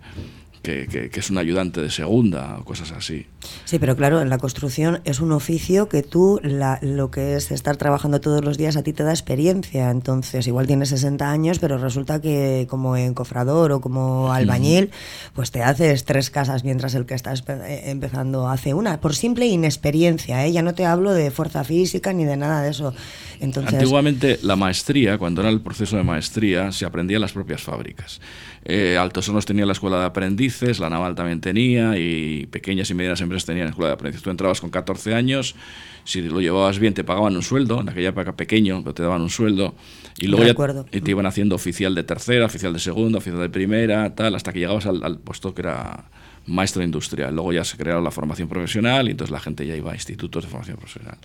que, 0.61 0.87
que- 0.87 1.09
que 1.09 1.19
es 1.19 1.29
un 1.29 1.37
ayudante 1.37 1.81
de 1.81 1.89
segunda 1.89 2.57
o 2.59 2.65
cosas 2.65 2.91
así. 2.91 3.25
Sí, 3.65 3.79
pero 3.79 3.95
claro, 3.95 4.21
en 4.21 4.29
la 4.29 4.37
construcción 4.37 5.01
es 5.05 5.19
un 5.19 5.31
oficio 5.31 5.89
que 5.89 6.03
tú, 6.03 6.39
la- 6.43 6.77
lo 6.83 7.09
que 7.09 7.35
es 7.35 7.49
estar 7.51 7.77
trabajando 7.77 8.21
todos 8.21 8.43
los 8.45 8.57
días, 8.57 8.77
a 8.77 8.83
ti 8.83 8.93
te 8.93 9.03
da 9.03 9.11
experiencia. 9.11 9.89
Entonces, 9.89 10.45
igual 10.47 10.67
tienes 10.67 10.89
60 10.89 11.31
años, 11.31 11.57
pero 11.59 11.77
resulta 11.79 12.21
que 12.21 12.67
como 12.69 12.95
encofrador 12.97 13.71
o 13.71 13.81
como 13.81 14.31
albañil, 14.31 14.91
pues 15.33 15.49
te 15.51 15.63
haces 15.63 16.05
tres 16.05 16.29
casas 16.29 16.63
mientras 16.63 16.93
el 16.93 17.05
que 17.07 17.15
está 17.15 17.33
espe- 17.33 17.61
eh, 17.65 17.89
empezando 17.89 18.47
hace 18.47 18.73
una, 18.75 18.99
por 19.01 19.15
simple 19.15 19.47
inexperiencia. 19.47 20.45
¿eh? 20.45 20.51
Ya 20.51 20.61
no 20.61 20.75
te 20.75 20.85
hablo 20.85 21.11
de 21.13 21.31
fuerza 21.31 21.63
física 21.63 22.13
ni 22.13 22.25
de 22.25 22.37
nada 22.37 22.61
de 22.61 22.69
eso. 22.69 22.93
Entonces, 23.39 23.73
Antiguamente 23.73 24.37
la 24.43 24.55
maestría, 24.55 25.17
cuando 25.17 25.41
era 25.41 25.49
el 25.49 25.61
proceso 25.61 25.97
de 25.97 26.03
maestría, 26.03 26.71
se 26.71 26.85
aprendía 26.85 27.17
en 27.17 27.21
las 27.21 27.31
propias 27.33 27.63
fábricas. 27.63 28.21
Eh, 28.63 28.97
Altos 28.97 29.27
Hornos 29.27 29.45
tenía 29.45 29.65
la 29.65 29.71
escuela 29.71 29.99
de 29.99 30.05
aprendices, 30.05 30.79
la 30.79 30.89
Naval 30.89 31.15
también 31.15 31.41
tenía, 31.41 31.97
y 31.97 32.45
pequeñas 32.47 32.89
y 32.91 32.93
medianas 32.93 33.21
empresas 33.21 33.45
tenían 33.45 33.67
escuela 33.67 33.87
de 33.87 33.93
aprendices. 33.93 34.23
Tú 34.23 34.29
entrabas 34.29 34.61
con 34.61 34.69
14 34.69 35.15
años, 35.15 35.55
si 36.03 36.21
lo 36.21 36.41
llevabas 36.41 36.79
bien 36.79 36.93
te 36.93 37.03
pagaban 37.03 37.35
un 37.35 37.41
sueldo, 37.41 37.81
en 37.81 37.89
aquella 37.89 38.09
época 38.09 38.35
pequeño, 38.35 38.81
pero 38.83 38.93
te 38.93 39.03
daban 39.03 39.21
un 39.21 39.29
sueldo, 39.29 39.73
y 40.17 40.27
luego 40.27 40.45
ya 40.45 40.85
y 40.91 41.01
te 41.01 41.11
iban 41.11 41.25
haciendo 41.25 41.55
oficial 41.55 41.95
de 41.95 42.03
tercera, 42.03 42.45
oficial 42.45 42.73
de 42.73 42.79
segunda, 42.79 43.17
oficial 43.17 43.41
de 43.41 43.49
primera, 43.49 44.13
tal, 44.13 44.35
hasta 44.35 44.53
que 44.53 44.59
llegabas 44.59 44.85
al, 44.85 45.03
al 45.03 45.17
puesto 45.17 45.55
que 45.55 45.61
era 45.61 46.05
maestro 46.45 46.83
industrial. 46.83 47.33
Luego 47.33 47.53
ya 47.53 47.63
se 47.63 47.77
crearon 47.77 48.03
la 48.03 48.11
formación 48.11 48.47
profesional 48.47 49.07
y 49.07 49.11
entonces 49.11 49.31
la 49.31 49.39
gente 49.39 49.65
ya 49.65 49.75
iba 49.75 49.91
a 49.91 49.95
institutos 49.95 50.43
de 50.43 50.49
formación 50.49 50.77
profesional. 50.77 51.17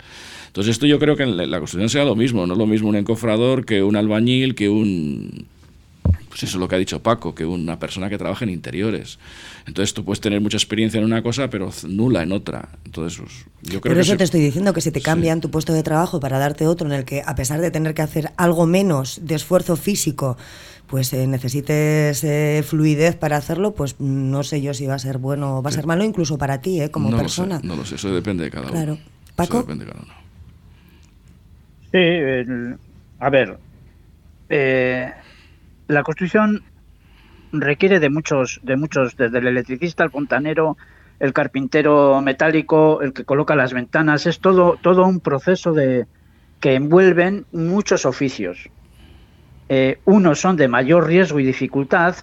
Entonces 0.47 0.71
esto 0.71 0.85
yo 0.85 0.99
creo 0.99 1.15
que 1.15 1.23
en 1.23 1.37
la, 1.37 1.45
la 1.45 1.59
construcción 1.59 1.89
sea 1.89 2.05
lo 2.05 2.15
mismo, 2.15 2.45
no 2.45 2.53
es 2.53 2.59
lo 2.59 2.67
mismo 2.67 2.89
un 2.89 2.95
encofrador 2.95 3.65
que 3.65 3.83
un 3.83 3.95
albañil, 3.95 4.55
que 4.55 4.69
un... 4.69 5.47
Pues 6.39 6.51
eso 6.51 6.57
es 6.57 6.61
lo 6.61 6.67
que 6.67 6.75
ha 6.75 6.77
dicho 6.77 7.01
Paco, 7.01 7.33
que 7.33 7.45
una 7.47 7.79
persona 7.79 8.09
que 8.09 8.17
trabaja 8.19 8.45
en 8.45 8.51
interiores. 8.51 9.17
Entonces 9.65 9.95
tú 9.95 10.05
puedes 10.05 10.21
tener 10.21 10.39
mucha 10.39 10.57
experiencia 10.57 10.99
en 10.99 11.03
una 11.05 11.23
cosa, 11.23 11.49
pero 11.49 11.71
nula 11.87 12.21
en 12.21 12.31
otra. 12.31 12.69
Entonces 12.85 13.19
pues, 13.19 13.33
yo 13.63 13.81
creo 13.81 13.93
Por 13.93 13.93
que 13.95 14.01
eso 14.01 14.11
se- 14.11 14.17
te 14.17 14.23
estoy 14.23 14.41
diciendo 14.41 14.71
que 14.71 14.81
si 14.81 14.91
te 14.91 14.99
Sí. 14.99 15.03
cambian 15.05 15.41
tu 15.41 15.49
puesto 15.49 15.73
de 15.73 15.81
trabajo 15.81 16.19
para 16.19 16.37
darte 16.37 16.67
otro 16.67 16.85
en 16.85 16.93
el 16.93 17.05
que, 17.05 17.23
a 17.25 17.33
pesar 17.33 17.59
de 17.59 17.71
tener 17.71 17.95
que 17.95 18.03
hacer 18.03 18.33
algo 18.37 18.67
menos 18.67 19.19
de 19.23 19.33
esfuerzo 19.33 19.75
físico, 19.77 20.37
pues 20.85 21.11
eh, 21.13 21.25
necesites 21.25 22.23
eh, 22.23 22.63
fluidez 22.63 23.15
para 23.15 23.37
hacerlo, 23.37 23.73
pues 23.73 23.99
no 23.99 24.43
sé 24.43 24.61
yo 24.61 24.75
si 24.75 24.85
va 24.85 24.93
a 24.93 24.99
ser 24.99 25.17
bueno 25.17 25.57
o 25.57 25.63
va 25.63 25.71
a 25.71 25.73
ser 25.73 25.87
malo, 25.87 26.03
incluso 26.03 26.37
para 26.37 26.61
ti, 26.61 26.79
eh, 26.81 26.91
como 26.91 27.09
no 27.09 27.17
persona. 27.17 27.55
Lo 27.55 27.61
sé, 27.61 27.67
no 27.67 27.75
lo 27.77 27.83
sé, 27.85 27.95
eso 27.95 28.13
depende 28.13 28.43
de 28.43 28.51
cada 28.51 28.67
Claro. 28.67 28.93
uno. 28.93 29.01
Eso 29.01 29.33
¿Paco? 29.35 29.57
depende 29.57 29.85
de 29.85 29.91
cada 29.91 30.03
uno. 30.03 30.13
Sí, 31.91 31.97
el- 31.97 32.77
a 33.19 33.29
ver, 33.31 33.57
eh, 34.49 35.11
la 35.87 36.03
construcción 36.03 36.63
requiere 37.51 37.99
de 37.99 38.09
muchos, 38.09 38.59
de 38.63 38.75
muchos, 38.75 39.15
desde 39.15 39.37
el 39.39 39.47
electricista, 39.47 40.03
el 40.03 40.11
fontanero, 40.11 40.77
el 41.19 41.33
carpintero 41.33 42.21
metálico, 42.21 43.01
el 43.01 43.13
que 43.13 43.25
coloca 43.25 43.55
las 43.55 43.73
ventanas, 43.73 44.25
es 44.25 44.39
todo, 44.39 44.77
todo 44.81 45.05
un 45.05 45.19
proceso 45.19 45.73
de 45.73 46.05
que 46.59 46.75
envuelven 46.75 47.45
muchos 47.51 48.05
oficios. 48.05 48.69
Eh, 49.69 49.99
unos 50.05 50.39
son 50.39 50.55
de 50.55 50.67
mayor 50.67 51.07
riesgo 51.07 51.39
y 51.39 51.45
dificultad 51.45 52.15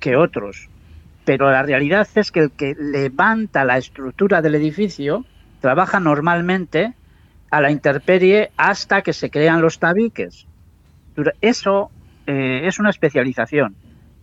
que 0.00 0.16
otros, 0.16 0.68
pero 1.24 1.50
la 1.50 1.62
realidad 1.62 2.06
es 2.14 2.30
que 2.30 2.40
el 2.40 2.50
que 2.50 2.74
levanta 2.78 3.64
la 3.64 3.78
estructura 3.78 4.42
del 4.42 4.54
edificio 4.56 5.24
trabaja 5.60 6.00
normalmente 6.00 6.94
a 7.50 7.60
la 7.60 7.70
intemperie 7.70 8.50
hasta 8.56 9.02
que 9.02 9.12
se 9.12 9.30
crean 9.30 9.62
los 9.62 9.78
tabiques. 9.78 10.46
Eso 11.40 11.90
eh, 12.26 12.62
es 12.64 12.78
una 12.78 12.90
especialización. 12.90 13.76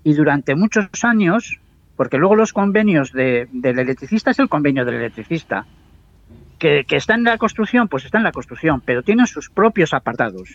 Y 0.03 0.13
durante 0.13 0.55
muchos 0.55 0.87
años, 1.03 1.59
porque 1.95 2.17
luego 2.17 2.35
los 2.35 2.53
convenios 2.53 3.11
de- 3.13 3.47
del 3.51 3.79
electricista 3.79 4.31
es 4.31 4.39
el 4.39 4.49
convenio 4.49 4.85
del 4.85 4.95
electricista, 4.95 5.65
que, 6.59 6.85
que 6.85 6.95
está 6.97 7.15
en 7.15 7.23
la 7.23 7.37
construcción, 7.37 7.87
pues 7.87 8.05
está 8.05 8.17
en 8.17 8.23
la 8.23 8.31
construcción, 8.31 8.81
pero 8.85 9.03
tienen 9.03 9.27
sus 9.27 9.49
propios 9.49 9.93
apartados. 9.93 10.49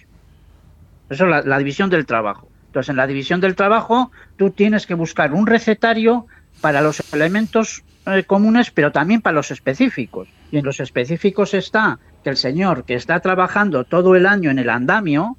Eso 1.10 1.26
es 1.26 1.46
la, 1.46 1.58
división 1.58 1.90
del 1.90 2.06
trabajo. 2.06 2.48
Entonces, 2.66 2.90
en 2.90 2.96
la 2.96 3.06
división 3.06 3.40
del 3.40 3.54
trabajo, 3.56 4.10
tú 4.36 4.50
tienes 4.50 4.86
que 4.86 4.94
buscar 4.94 5.32
un 5.32 5.46
recetario 5.46 6.26
para 6.60 6.80
los 6.82 7.12
elementos 7.14 7.82
eh, 8.06 8.24
comunes, 8.24 8.70
pero 8.70 8.92
también 8.92 9.20
para 9.22 9.34
los 9.34 9.50
específicos. 9.50 10.28
Y 10.50 10.58
en 10.58 10.64
los 10.64 10.80
específicos 10.80 11.54
está 11.54 11.98
que 12.24 12.30
el 12.30 12.36
señor 12.36 12.84
que 12.84 12.94
está 12.94 13.20
trabajando 13.20 13.84
todo 13.84 14.16
el 14.16 14.26
año 14.26 14.50
en 14.50 14.58
el 14.58 14.68
andamio 14.68 15.36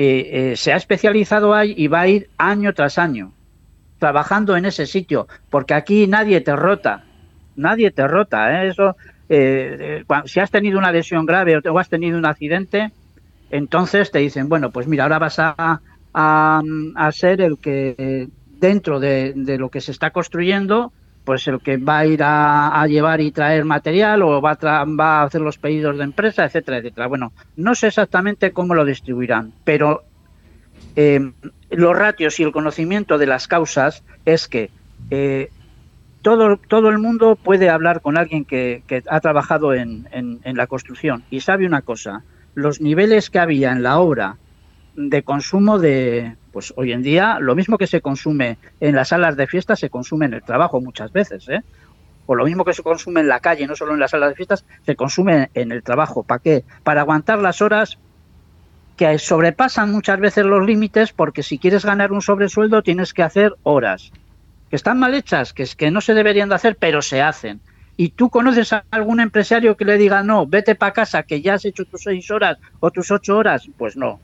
eh, 0.00 0.52
eh, 0.52 0.56
se 0.56 0.72
ha 0.72 0.76
especializado 0.76 1.52
ahí 1.52 1.74
y 1.76 1.88
va 1.88 2.02
a 2.02 2.06
ir 2.06 2.30
año 2.38 2.72
tras 2.72 2.98
año 2.98 3.32
trabajando 3.98 4.56
en 4.56 4.64
ese 4.64 4.86
sitio, 4.86 5.26
porque 5.50 5.74
aquí 5.74 6.06
nadie 6.06 6.40
te 6.40 6.54
rota, 6.54 7.04
nadie 7.56 7.90
te 7.90 8.06
rota. 8.06 8.62
¿eh? 8.62 8.68
Eso, 8.68 8.96
eh, 9.28 10.04
si 10.26 10.38
has 10.38 10.52
tenido 10.52 10.78
una 10.78 10.92
lesión 10.92 11.26
grave 11.26 11.56
o, 11.68 11.78
has 11.80 11.88
tenido 11.88 12.16
un 12.16 12.26
accidente, 12.26 12.92
entonces 13.50 14.12
te 14.12 14.20
dicen, 14.20 14.48
bueno, 14.48 14.70
pues 14.70 14.86
mira, 14.86 15.02
ahora 15.02 15.18
vas 15.18 15.40
a, 15.40 15.80
a, 16.14 17.10
ser 17.10 17.40
el 17.40 17.58
que 17.58 18.28
dentro 18.60 19.00
de, 19.00 19.32
de 19.34 19.58
lo 19.58 19.68
que 19.68 19.80
se 19.80 19.90
está 19.90 20.10
construyendo, 20.10 20.92
pues 21.28 21.46
el 21.46 21.60
que 21.60 21.76
va 21.76 21.98
a 21.98 22.06
ir 22.06 22.20
a, 22.22 22.86
llevar 22.86 23.20
y 23.20 23.32
traer 23.32 23.66
material 23.66 24.22
o 24.22 24.40
va 24.40 24.56
a, 24.62 25.22
hacer 25.24 25.42
los 25.42 25.58
pedidos 25.58 25.98
de 25.98 26.04
empresa, 26.04 26.46
etcétera, 26.46 26.78
etcétera. 26.78 27.06
Bueno, 27.06 27.34
no 27.54 27.74
sé 27.74 27.88
exactamente 27.88 28.52
cómo 28.52 28.74
lo 28.74 28.86
distribuirán, 28.86 29.52
pero 29.62 30.04
eh, 30.96 31.20
los 31.68 31.94
ratios 31.94 32.40
y 32.40 32.44
el 32.44 32.52
conocimiento 32.52 33.18
de 33.18 33.26
las 33.26 33.46
causas 33.46 34.04
es 34.24 34.48
que 34.48 34.70
eh, 35.10 35.50
todo, 36.22 36.56
todo 36.56 36.88
el 36.88 36.98
mundo 36.98 37.36
puede 37.36 37.68
hablar 37.68 38.00
con 38.00 38.16
alguien 38.16 38.46
que, 38.46 38.82
ha 39.06 39.20
trabajado 39.20 39.74
en 39.74 40.08
la 40.42 40.66
construcción 40.66 41.24
y 41.28 41.40
sabe 41.40 41.66
una 41.66 41.82
cosa, 41.82 42.22
los 42.54 42.80
niveles 42.80 43.28
que 43.28 43.38
había 43.38 43.70
en 43.72 43.82
la 43.82 43.98
obra 43.98 44.38
de 44.96 45.22
consumo 45.22 45.78
de, 45.78 46.36
pues 46.58 46.74
hoy 46.74 46.90
en 46.90 47.04
día, 47.04 47.38
lo 47.38 47.54
mismo 47.54 47.78
que 47.78 47.86
se 47.86 48.00
consume 48.00 48.58
en 48.80 48.96
las 48.96 49.10
salas 49.10 49.36
de 49.36 49.46
fiestas, 49.46 49.78
se 49.78 49.90
consume 49.90 50.26
en 50.26 50.34
el 50.34 50.42
trabajo 50.42 50.80
muchas 50.80 51.12
veces, 51.12 51.48
¿eh? 51.48 51.62
O 52.26 52.34
lo 52.34 52.44
mismo 52.44 52.64
que 52.64 52.72
se 52.72 52.82
consume 52.82 53.20
en 53.20 53.28
la 53.28 53.38
calle, 53.38 53.64
no 53.68 53.76
solo 53.76 53.94
en 53.94 54.00
las 54.00 54.10
salas 54.10 54.30
de 54.30 54.34
fiestas, 54.34 54.64
se 54.84 54.96
consume 54.96 55.50
en 55.54 55.70
el 55.70 55.84
trabajo. 55.84 56.24
¿Para 56.24 56.40
qué? 56.40 56.64
Para 56.82 57.02
aguantar 57.02 57.38
las 57.38 57.62
horas 57.62 57.96
que 58.96 59.20
sobrepasan 59.20 59.92
muchas 59.92 60.18
veces 60.18 60.46
los 60.46 60.66
límites 60.66 61.12
porque 61.12 61.44
si 61.44 61.60
quieres 61.60 61.84
ganar 61.84 62.10
un 62.10 62.22
sobresueldo 62.22 62.82
tienes 62.82 63.14
que 63.14 63.22
hacer 63.22 63.54
horas 63.62 64.10
que 64.68 64.74
están 64.74 64.98
mal 64.98 65.14
hechas, 65.14 65.52
que 65.52 65.62
es 65.62 65.76
que 65.76 65.92
no 65.92 66.00
se 66.00 66.12
deberían 66.12 66.48
de 66.48 66.56
hacer, 66.56 66.76
pero 66.76 67.02
se 67.02 67.22
hacen. 67.22 67.60
Y 67.96 68.08
tú 68.08 68.30
conoces 68.30 68.72
a 68.72 68.84
algún 68.90 69.20
empresario 69.20 69.76
que 69.76 69.84
le 69.84 69.96
diga, 69.96 70.24
no, 70.24 70.44
vete 70.44 70.74
para 70.74 70.92
casa, 70.92 71.22
que 71.22 71.40
ya 71.40 71.54
has 71.54 71.64
hecho 71.64 71.84
tus 71.84 72.02
seis 72.02 72.28
horas 72.32 72.58
o 72.80 72.90
tus 72.90 73.12
ocho 73.12 73.36
horas, 73.36 73.70
pues 73.78 73.96
no. 73.96 74.18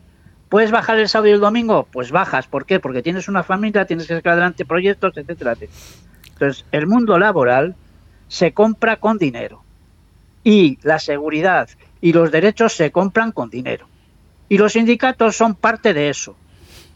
¿Puedes 0.55 0.71
bajar 0.71 1.01
el 1.01 1.09
sábado 1.09 1.31
y 1.31 1.33
el 1.33 1.41
domingo? 1.41 1.89
Pues 1.91 2.13
bajas. 2.13 2.47
¿Por 2.47 2.65
qué? 2.65 2.79
Porque 2.79 3.03
tienes 3.03 3.27
una 3.27 3.43
familia, 3.43 3.87
tienes 3.87 4.07
que 4.07 4.15
sacar 4.15 4.35
adelante 4.35 4.65
proyectos, 4.65 5.13
etcétera, 5.17 5.55
etcétera. 5.55 5.73
Entonces, 6.29 6.65
el 6.71 6.87
mundo 6.87 7.19
laboral 7.19 7.75
se 8.29 8.53
compra 8.53 8.99
con 8.99 9.19
dinero. 9.19 9.65
Y 10.45 10.79
la 10.85 11.01
seguridad 11.01 11.69
y 12.01 12.13
los 12.13 12.31
derechos 12.31 12.73
se 12.73 12.93
compran 12.93 13.33
con 13.33 13.51
dinero. 13.51 13.89
Y 14.49 14.59
los 14.59 14.75
sindicatos 14.75 15.35
son 15.35 15.57
parte 15.57 15.93
de 15.93 16.09
eso. 16.09 16.37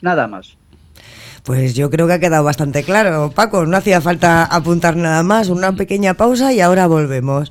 Nada 0.03 0.29
más. 0.29 0.57
Pues 1.43 1.75
yo 1.75 1.91
creo 1.91 2.07
que 2.07 2.13
ha 2.13 2.21
quedado 2.21 2.45
bastante 2.45 2.85
claro, 2.85 3.33
Paco. 3.35 3.67
No 3.67 3.77
hacía 3.77 4.01
falta 4.01 4.45
apuntar 4.45 4.95
nada 4.95 5.25
más, 5.25 5.49
una 5.49 5.73
pequeña 5.73 6.15
pausa 6.15 6.53
y 6.53 6.61
ahora 6.61 6.87
volvemos. 6.87 7.51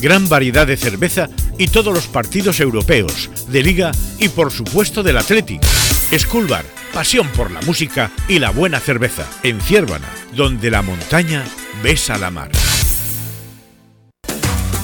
Gran 0.00 0.28
variedad 0.28 0.66
de 0.66 0.76
cerveza 0.76 1.28
y 1.58 1.68
todos 1.68 1.94
los 1.94 2.06
partidos 2.06 2.60
europeos, 2.60 3.30
de 3.48 3.62
liga 3.62 3.92
y 4.18 4.28
por 4.28 4.50
supuesto 4.52 5.02
del 5.02 5.18
Athletic. 5.18 5.62
School 6.18 6.46
Bar, 6.46 6.64
pasión 6.92 7.28
por 7.28 7.50
la 7.50 7.60
música 7.62 8.10
y 8.28 8.38
la 8.38 8.50
buena 8.50 8.80
cerveza. 8.80 9.24
En 9.42 9.60
Ciervana, 9.60 10.08
donde 10.34 10.70
la 10.70 10.82
montaña 10.82 11.44
besa 11.82 12.18
la 12.18 12.30
mar. 12.30 12.50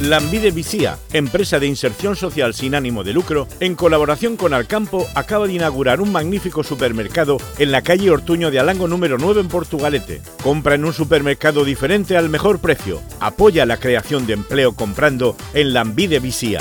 Lambide 0.00 0.50
Vicía, 0.50 0.98
empresa 1.12 1.58
de 1.58 1.66
inserción 1.66 2.16
social 2.16 2.54
sin 2.54 2.74
ánimo 2.74 3.04
de 3.04 3.12
lucro, 3.12 3.46
en 3.60 3.74
colaboración 3.74 4.38
con 4.38 4.54
Alcampo, 4.54 5.06
acaba 5.14 5.46
de 5.46 5.52
inaugurar 5.52 6.00
un 6.00 6.10
magnífico 6.10 6.64
supermercado 6.64 7.36
en 7.58 7.70
la 7.70 7.82
calle 7.82 8.10
Ortuño 8.10 8.50
de 8.50 8.58
Alango 8.58 8.88
número 8.88 9.18
9 9.18 9.42
en 9.42 9.48
Portugalete. 9.48 10.22
Compra 10.42 10.74
en 10.74 10.86
un 10.86 10.94
supermercado 10.94 11.66
diferente 11.66 12.16
al 12.16 12.30
mejor 12.30 12.60
precio. 12.60 13.02
Apoya 13.20 13.66
la 13.66 13.76
creación 13.76 14.26
de 14.26 14.32
empleo 14.32 14.74
comprando 14.74 15.36
en 15.52 15.74
Lambide 15.74 16.18
Vicía. 16.18 16.60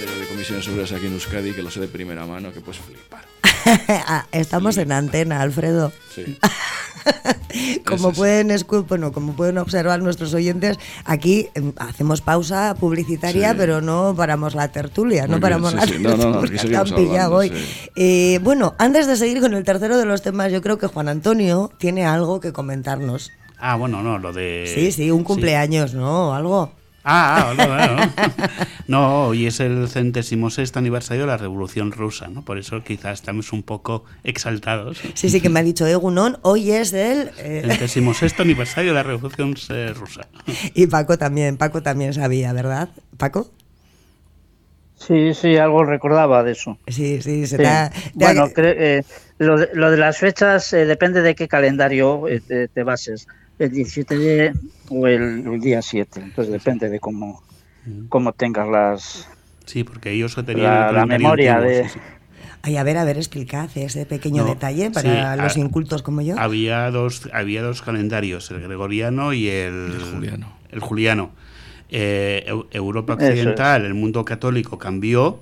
de 0.00 0.26
comisiones 0.26 0.92
aquí 0.92 1.06
en 1.06 1.12
Euskadi 1.12 1.52
que 1.52 1.62
lo 1.62 1.70
sé 1.70 1.80
de 1.80 1.88
primera 1.88 2.26
mano 2.26 2.52
que 2.52 2.60
puedes 2.60 2.80
flipar. 2.80 3.35
Ah, 3.88 4.26
Estamos 4.32 4.76
en 4.78 4.92
antena, 4.92 5.40
Alfredo. 5.40 5.92
Sí. 6.14 6.38
como 7.86 8.10
es. 8.10 8.16
pueden 8.16 8.50
bueno, 8.88 9.12
como 9.12 9.34
pueden 9.34 9.58
observar 9.58 10.02
nuestros 10.02 10.34
oyentes, 10.34 10.78
aquí 11.04 11.48
em, 11.54 11.72
hacemos 11.76 12.20
pausa 12.20 12.74
publicitaria, 12.78 13.50
Sí. 13.50 13.56
pero 13.58 13.80
no 13.80 14.14
paramos 14.16 14.54
la 14.54 14.68
tertulia, 14.68 15.22
no 15.22 15.28
bien, 15.34 15.40
paramos 15.40 15.70
sí, 15.70 15.76
la 15.76 15.86
sí. 15.86 15.94
No, 16.00 16.16
no, 16.16 16.30
no, 16.30 16.40
tertulia, 16.42 16.80
hablando, 16.80 17.30
hoy. 17.36 17.50
sí. 17.50 17.90
Eh, 17.96 18.40
bueno, 18.42 18.74
antes 18.78 19.06
de 19.06 19.16
seguir 19.16 19.40
con 19.40 19.54
el 19.54 19.64
tercero 19.64 19.98
de 19.98 20.04
los 20.04 20.22
temas, 20.22 20.52
yo 20.52 20.62
creo 20.62 20.78
que 20.78 20.86
Juan 20.86 21.08
Antonio 21.08 21.70
tiene 21.78 22.04
algo 22.06 22.40
que 22.40 22.52
comentarnos. 22.52 23.32
Ah, 23.58 23.76
bueno, 23.76 24.02
no, 24.02 24.18
lo 24.18 24.32
de... 24.32 24.70
Sí, 24.72 24.92
sí, 24.92 25.10
un 25.10 25.24
cumpleaños, 25.24 25.94
¿no? 25.94 26.34
Algo. 26.34 26.72
Ah, 27.08 27.54
ah, 27.56 28.10
no, 28.88 28.98
no, 28.98 29.26
hoy 29.28 29.46
es 29.46 29.60
el 29.60 29.88
centésimo 29.88 30.50
sexto 30.50 30.80
aniversario 30.80 31.22
de 31.22 31.28
la 31.28 31.36
Revolución 31.36 31.92
Rusa, 31.92 32.26
¿no? 32.26 32.44
Por 32.44 32.58
eso 32.58 32.82
quizás 32.82 33.20
estamos 33.20 33.52
un 33.52 33.62
poco 33.62 34.04
exaltados. 34.24 34.98
Sí, 35.14 35.30
sí, 35.30 35.40
que 35.40 35.48
me 35.48 35.60
ha 35.60 35.62
dicho 35.62 35.86
Egunon, 35.86 36.38
hoy 36.42 36.72
es 36.72 36.92
el... 36.92 37.30
eh, 37.38 37.62
Centésimo 37.64 38.12
sexto 38.12 38.42
aniversario 38.42 38.90
de 38.90 38.94
la 38.96 39.02
Revolución 39.04 39.54
eh, 39.70 39.92
Rusa. 39.94 40.26
y 40.74 40.88
Paco 40.88 41.16
también, 41.16 41.56
Paco 41.56 41.80
también 41.80 42.12
sabía, 42.12 42.52
¿verdad? 42.52 42.88
Paco. 43.16 43.52
Sí, 44.98 45.32
sí, 45.34 45.56
algo 45.58 45.84
recordaba 45.84 46.42
de 46.42 46.52
eso. 46.52 46.78
Sí, 46.88 47.22
sí, 47.22 47.46
se 47.46 47.56
Sí. 47.56 47.62
te 47.62 47.68
ha- 47.68 47.90
te 47.90 47.96
ha- 47.98 48.10
Bueno, 48.14 48.46
cre- 48.48 48.74
eh, 48.76 49.02
lo, 49.38 49.58
de, 49.58 49.68
lo 49.74 49.90
de 49.92 49.96
las 49.98 50.18
fechas 50.18 50.72
eh, 50.72 50.86
depende 50.86 51.22
de 51.22 51.34
qué 51.36 51.46
calendario 51.46 52.26
eh, 52.26 52.40
te, 52.40 52.66
te 52.68 52.82
bases, 52.82 53.28
el 53.58 53.70
17 53.70 54.16
de, 54.18 54.52
o 54.90 55.06
el, 55.06 55.46
el 55.46 55.60
día 55.60 55.82
7. 55.82 56.20
Entonces 56.20 56.52
depende 56.52 56.88
de 56.88 57.00
cómo, 57.00 57.42
cómo 58.08 58.32
tengas 58.32 58.68
las... 58.68 59.28
Sí, 59.64 59.82
porque 59.84 60.12
ellos 60.12 60.34
tenían 60.34 60.62
La- 60.64 60.88
el 60.90 60.94
la 60.94 61.06
memoria 61.06 61.56
antiguo, 61.56 61.70
de- 61.74 61.84
sí, 61.84 61.90
sí. 61.94 62.00
Ay, 62.62 62.76
a 62.78 62.82
ver, 62.82 62.96
a 62.98 63.04
ver, 63.04 63.16
explicad 63.16 63.68
ese 63.76 64.06
pequeño 64.06 64.42
No, 64.42 64.48
detalle 64.48 64.90
para 64.90 65.34
sí, 65.36 65.40
los 65.42 65.56
a- 65.56 65.60
incultos 65.60 66.02
como 66.02 66.20
yo. 66.20 66.38
Había 66.38 66.90
dos, 66.90 67.28
había 67.32 67.62
dos 67.62 67.82
calendarios, 67.82 68.50
el 68.50 68.60
gregoriano 68.60 69.32
y 69.32 69.48
el, 69.48 69.92
El 69.92 70.00
juliano. 70.12 70.52
el 70.70 70.80
juliano. 70.80 71.30
Eh, 71.90 72.44
Eu- 72.48 72.66
Europa 72.72 73.16
es. 73.20 73.30
Occidental, 73.30 73.84
el 73.84 73.94
mundo 73.94 74.24
católico 74.24 74.78
cambió 74.78 75.38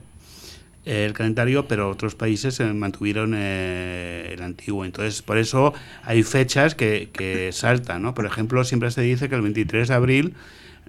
el 0.84 1.12
calendario, 1.12 1.66
pero 1.66 1.90
otros 1.90 2.14
países 2.14 2.60
eh, 2.60 2.72
mantuvieron 2.72 3.34
eh, 3.36 4.30
el 4.32 4.42
antiguo. 4.42 4.84
Entonces, 4.84 5.22
por 5.22 5.38
eso 5.38 5.72
hay 6.02 6.22
fechas 6.22 6.74
que, 6.74 7.08
que 7.12 7.50
saltan, 7.52 8.02
¿no? 8.02 8.14
Por 8.14 8.26
ejemplo, 8.26 8.64
siempre 8.64 8.90
se 8.90 9.02
dice 9.02 9.28
que 9.28 9.34
el 9.34 9.42
23 9.42 9.88
de 9.88 9.94
abril 9.94 10.34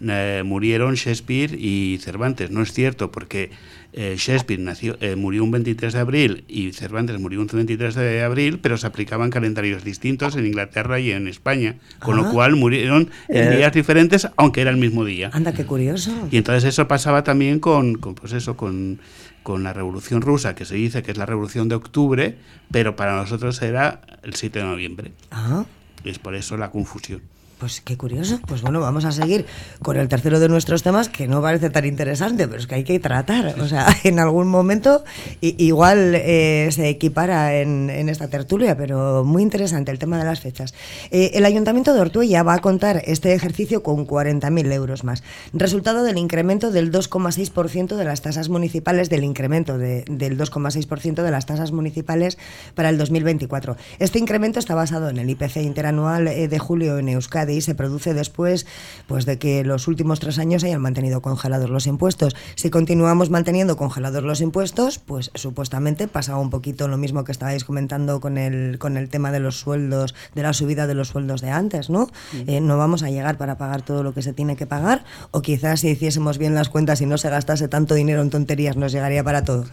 eh, 0.01 0.43
murieron 0.45 0.95
Shakespeare 0.95 1.55
y 1.57 1.97
Cervantes. 2.01 2.51
No 2.51 2.61
es 2.61 2.73
cierto, 2.73 3.11
porque 3.11 3.49
eh, 3.93 4.15
Shakespeare 4.17 4.59
nació, 4.59 4.97
eh, 4.99 5.15
murió 5.15 5.41
un 5.45 5.51
23 5.51 5.93
de 5.93 5.99
abril 5.99 6.43
y 6.49 6.73
Cervantes 6.73 7.17
murió 7.17 7.39
un 7.39 7.47
23 7.47 7.95
de 7.95 8.21
abril, 8.21 8.59
pero 8.61 8.77
se 8.77 8.87
aplicaban 8.87 9.29
calendarios 9.29 9.85
distintos 9.85 10.35
en 10.35 10.45
Inglaterra 10.45 10.99
y 10.99 11.11
en 11.11 11.29
España, 11.29 11.75
con 11.99 12.19
Ah. 12.19 12.23
lo 12.23 12.31
cual 12.31 12.57
murieron 12.57 13.09
en 13.29 13.55
días 13.57 13.71
diferentes, 13.71 14.27
aunque 14.35 14.59
era 14.59 14.71
el 14.71 14.77
mismo 14.77 15.05
día. 15.05 15.29
Anda, 15.31 15.53
qué 15.53 15.65
curioso. 15.65 16.11
Y 16.29 16.35
entonces 16.35 16.65
eso 16.65 16.89
pasaba 16.89 17.23
también 17.23 17.61
con, 17.61 17.95
con, 17.95 18.15
pues 18.15 18.33
eso, 18.33 18.57
con, 18.57 18.99
con 19.45 19.61
la 19.61 19.73
Revolución 19.73 20.23
Rusa, 20.23 20.55
que 20.55 20.65
se 20.65 20.73
dice 20.73 21.03
que 21.03 21.11
es 21.11 21.17
la 21.17 21.27
Revolución 21.27 21.69
de 21.69 21.75
Octubre, 21.75 22.35
pero 22.71 22.95
para 22.95 23.15
nosotros 23.15 23.61
era 23.61 24.01
el 24.23 24.33
7 24.33 24.57
de 24.57 24.65
noviembre. 24.65 25.11
Ah, 25.29 25.65
Y 26.03 26.09
es 26.09 26.17
por 26.17 26.33
eso 26.33 26.57
la 26.57 26.71
confusión. 26.71 27.21
Pues 27.59 27.81
qué 27.81 27.97
curioso. 27.97 28.39
Pues 28.47 28.61
bueno, 28.61 28.79
vamos 28.81 29.05
a 29.05 29.11
seguir 29.11 29.45
con 29.81 29.97
el 29.97 30.07
tercero 30.07 30.39
de 30.39 30.49
nuestros 30.49 30.83
temas, 30.83 31.09
que 31.09 31.27
no 31.27 31.41
parece 31.41 31.69
tan 31.69 31.85
interesante, 31.85 32.47
pero 32.47 32.59
es 32.59 32.67
que 32.67 32.75
hay 32.75 32.83
que 32.83 32.99
tratar. 32.99 33.59
O 33.59 33.67
sea, 33.67 33.87
en 34.03 34.19
algún 34.19 34.47
momento 34.47 35.03
igual 35.41 36.13
eh, 36.15 36.67
se 36.71 36.89
equipara 36.89 37.55
en, 37.55 37.89
en 37.89 38.09
esta 38.09 38.27
tertulia, 38.27 38.75
pero 38.75 39.23
muy 39.23 39.41
interesante 39.41 39.91
el 39.91 39.99
tema 39.99 40.17
de 40.17 40.25
las 40.25 40.39
fechas. 40.41 40.73
Eh, 41.11 41.31
el 41.35 41.45
Ayuntamiento 41.45 41.93
de 41.93 42.01
Ortuella 42.01 42.43
va 42.43 42.55
a 42.55 42.59
contar 42.59 43.01
este 43.05 43.33
ejercicio 43.33 43.83
con 43.83 44.05
40.000 44.07 44.71
euros 44.73 45.03
más, 45.03 45.23
resultado 45.53 46.03
del 46.03 46.17
incremento 46.17 46.71
del 46.71 46.91
2,6% 46.91 47.95
de 47.95 48.05
las 48.05 48.21
tasas 48.21 48.49
municipales, 48.49 49.09
del 49.09 49.23
incremento 49.23 49.77
de- 49.77 50.03
del 50.09 50.37
2,6% 50.37 51.23
de 51.23 51.31
las 51.31 51.45
tasas 51.45 51.71
municipales 51.71 52.37
para 52.73 52.89
el 52.89 52.97
2024. 52.97 53.77
Este 53.99 54.19
incremento 54.19 54.59
está 54.59 54.75
basado 54.75 55.09
en 55.09 55.17
el 55.19 55.29
IPC 55.29 55.57
interanual 55.57 56.27
eh, 56.27 56.47
de 56.47 56.59
julio 56.59 56.97
en 56.97 57.09
Euskadi 57.09 57.44
y 57.53 57.61
se 57.61 57.75
produce 57.75 58.13
después 58.13 58.65
pues, 59.07 59.25
de 59.25 59.37
que 59.37 59.63
los 59.63 59.87
últimos 59.87 60.19
tres 60.19 60.39
años 60.39 60.63
hayan 60.63 60.81
mantenido 60.81 61.21
congelados 61.21 61.69
los 61.69 61.87
impuestos. 61.87 62.35
Si 62.55 62.69
continuamos 62.69 63.29
manteniendo 63.29 63.77
congelados 63.77 64.23
los 64.23 64.41
impuestos, 64.41 64.99
pues 64.99 65.31
supuestamente 65.35 66.07
pasa 66.07 66.37
un 66.37 66.49
poquito 66.49 66.87
lo 66.87 66.97
mismo 66.97 67.23
que 67.23 67.31
estabais 67.31 67.63
comentando 67.63 68.19
con 68.19 68.37
el, 68.37 68.77
con 68.79 68.97
el 68.97 69.09
tema 69.09 69.31
de 69.31 69.39
los 69.39 69.59
sueldos, 69.59 70.15
de 70.33 70.43
la 70.43 70.53
subida 70.53 70.87
de 70.87 70.93
los 70.93 71.09
sueldos 71.09 71.41
de 71.41 71.49
antes, 71.49 71.89
¿no? 71.89 72.09
Eh, 72.47 72.61
no 72.61 72.77
vamos 72.77 73.03
a 73.03 73.09
llegar 73.09 73.37
para 73.37 73.57
pagar 73.57 73.81
todo 73.81 74.03
lo 74.03 74.13
que 74.13 74.21
se 74.21 74.33
tiene 74.33 74.55
que 74.55 74.65
pagar, 74.65 75.03
o 75.31 75.41
quizás 75.41 75.81
si 75.81 75.89
hiciésemos 75.89 76.37
bien 76.37 76.55
las 76.55 76.69
cuentas 76.69 77.01
y 77.01 77.05
no 77.05 77.17
se 77.17 77.29
gastase 77.29 77.67
tanto 77.67 77.95
dinero 77.95 78.21
en 78.21 78.29
tonterías, 78.29 78.77
nos 78.77 78.91
llegaría 78.91 79.23
para 79.23 79.43
todo. 79.43 79.65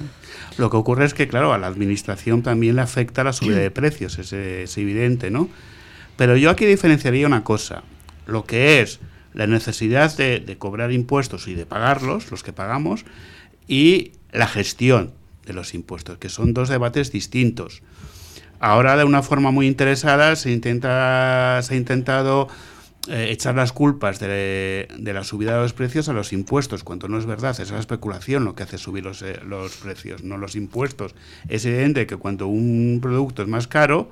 Lo 0.59 0.71
que 0.71 0.77
ocurre 0.77 1.05
es 1.05 1.15
que, 1.15 1.29
claro, 1.29 1.53
a 1.53 1.59
la 1.59 1.67
administración 1.67 2.43
también 2.43 2.77
le 2.77 2.83
afecta 2.83 3.25
la 3.25 3.33
subida 3.33 3.59
de 3.59 3.71
precios, 3.71 4.19
es, 4.19 4.33
es 4.33 4.79
evidente, 4.79 5.31
¿no? 5.31 5.49
Pero 6.23 6.37
yo 6.37 6.51
aquí 6.51 6.67
diferenciaría 6.67 7.27
una 7.27 7.43
cosa, 7.43 7.83
lo 8.27 8.45
que 8.45 8.81
es 8.81 9.01
la 9.35 9.49
necesidad 9.49 10.17
de, 10.17 10.57
cobrar 10.57 10.93
impuestos 10.93 11.49
y 11.49 11.57
de 11.57 11.67
pagarlos, 11.67 12.31
los 12.31 12.45
que 12.45 12.53
pagamos, 12.53 13.05
y 13.67 14.13
la 14.31 14.47
gestión 14.47 15.11
de 15.45 15.53
los 15.53 15.75
impuestos, 15.75 16.19
que 16.19 16.29
son 16.29 16.55
dos 16.55 16.69
debates 16.69 17.11
distintos. 17.11 17.83
Ahora, 18.61 18.97
de 18.97 19.03
una 19.03 19.25
forma 19.25 19.51
muy 19.51 19.67
interesada, 19.67 20.37
se, 20.37 20.53
intenta, 20.53 21.61
se 21.61 21.75
ha 21.75 21.77
intentado 21.77 22.47
eh, 23.09 23.31
echar 23.31 23.57
las 23.57 23.73
culpas 23.73 24.21
de, 24.21 24.87
de 24.97 25.13
la 25.13 25.25
subida 25.25 25.57
de 25.57 25.63
los 25.63 25.73
precios 25.73 26.09
a 26.09 26.13
los 26.13 26.33
impuestos, 26.33 26.85
cuando 26.85 27.09
no 27.09 27.19
es 27.19 27.27
verdad, 27.27 27.61
es 27.61 27.73
la 27.73 27.81
especulación 27.81 28.45
lo 28.45 28.55
que 28.55 28.63
hace 28.63 28.79
subir 28.79 29.03
los, 29.03 29.23
eh, 29.23 29.41
los 29.45 29.75
precios, 29.79 30.23
no 30.23 30.39
los 30.39 30.55
impuestos. 30.55 31.17
Es 31.49 31.65
evidente 31.65 32.07
que 32.07 32.15
cuando 32.15 32.47
un 32.47 33.01
producto 33.03 33.43
es 33.43 33.49
más 33.49 33.67
caro, 33.67 34.09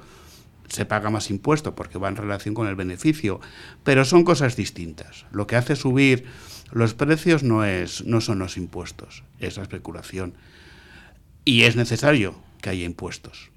se 0.70 0.86
paga 0.86 1.10
más 1.10 1.30
impuesto 1.30 1.74
porque 1.74 1.98
va 1.98 2.08
en 2.08 2.16
relación 2.16 2.54
con 2.54 2.68
el 2.68 2.76
beneficio, 2.76 3.40
pero 3.84 4.04
son 4.04 4.24
cosas 4.24 4.56
distintas. 4.56 5.26
Lo 5.32 5.46
que 5.46 5.56
hace 5.56 5.76
subir 5.76 6.24
los 6.72 6.94
precios 6.94 7.42
no, 7.42 7.64
es, 7.64 8.04
no 8.06 8.20
son 8.20 8.38
los 8.38 8.56
impuestos, 8.56 9.24
es 9.40 9.56
la 9.56 9.64
especulación. 9.64 10.34
Y 11.44 11.62
es 11.62 11.76
necesario 11.76 12.36
que 12.62 12.70
haya 12.70 12.84
impuestos. 12.84 13.50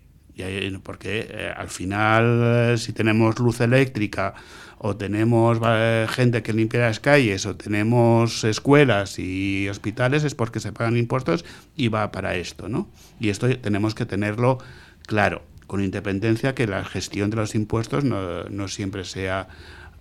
Porque 0.82 1.28
eh, 1.30 1.54
al 1.56 1.69
final, 1.69 2.73
eh, 2.73 2.78
si 2.78 2.91
tenemos 2.91 3.38
luz 3.38 3.62
eléctrica, 3.62 4.34
o 4.80 4.97
tenemos 4.97 5.60
eh, 5.63 6.08
gente 6.10 6.41
que 6.41 6.54
limpia 6.54 6.82
las 6.82 6.99
calles, 6.99 7.45
o 7.45 7.56
tenemos 7.56 8.43
escuelas 8.43 9.19
y 9.19 9.69
hospitales, 9.69 10.23
es 10.23 10.34
porque 10.34 10.60
se 10.60 10.71
pagan 10.71 10.97
impuestos 10.97 11.45
y 11.76 11.89
va 11.89 12.12
para 12.12 12.36
esto, 12.36 12.67
¿no? 12.67 12.89
Y 13.19 13.30
esto 13.30 13.47
tenemos 13.60 13.93
que 13.93 14.06
tenerlo 14.06 14.58
claro, 15.06 15.43
con 15.67 15.84
independencia 15.84 16.56
que 16.56 16.67
la 16.67 16.84
gestión 16.84 17.30
de 17.30 17.38
los 17.38 17.56
impuestos 17.56 18.04
no, 18.04 18.43
no 18.45 18.67
siempre 18.67 19.06
sea 19.06 19.47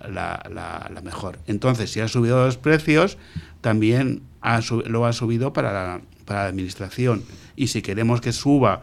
la, 0.08 1.00
mejor. 1.02 1.38
Entonces, 1.46 1.90
si 1.90 2.00
ha 2.00 2.08
subido 2.08 2.44
los 2.44 2.56
precios, 2.56 3.18
también 3.60 4.22
lo 4.86 5.06
ha 5.06 5.12
subido 5.12 5.52
para 5.52 5.72
la, 5.72 6.00
para 6.24 6.42
la 6.42 6.48
administración. 6.48 7.22
Y 7.56 7.68
si 7.68 7.82
queremos 7.82 8.20
que 8.20 8.32
suba, 8.32 8.82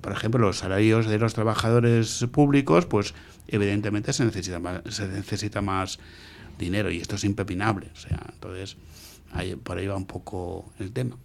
por 0.00 0.12
ejemplo, 0.12 0.40
los 0.40 0.58
salarios 0.58 1.06
de 1.06 1.18
los 1.18 1.34
trabajadores 1.34 2.26
públicos, 2.32 2.86
pues 2.86 3.14
evidentemente 3.48 4.12
se 4.12 4.24
necesita 4.24 4.58
más, 4.58 4.82
se 4.88 5.06
necesita 5.08 5.60
más 5.60 5.98
dinero 6.58 6.90
y 6.90 6.98
esto 6.98 7.16
es 7.16 7.24
impepinable. 7.24 7.88
O 7.92 7.96
sea, 7.96 8.20
entonces, 8.32 8.76
ahí, 9.32 9.56
por 9.56 9.78
ahí 9.78 9.86
va 9.86 9.96
un 9.96 10.06
poco 10.06 10.72
el 10.78 10.92
tema. 10.92 11.16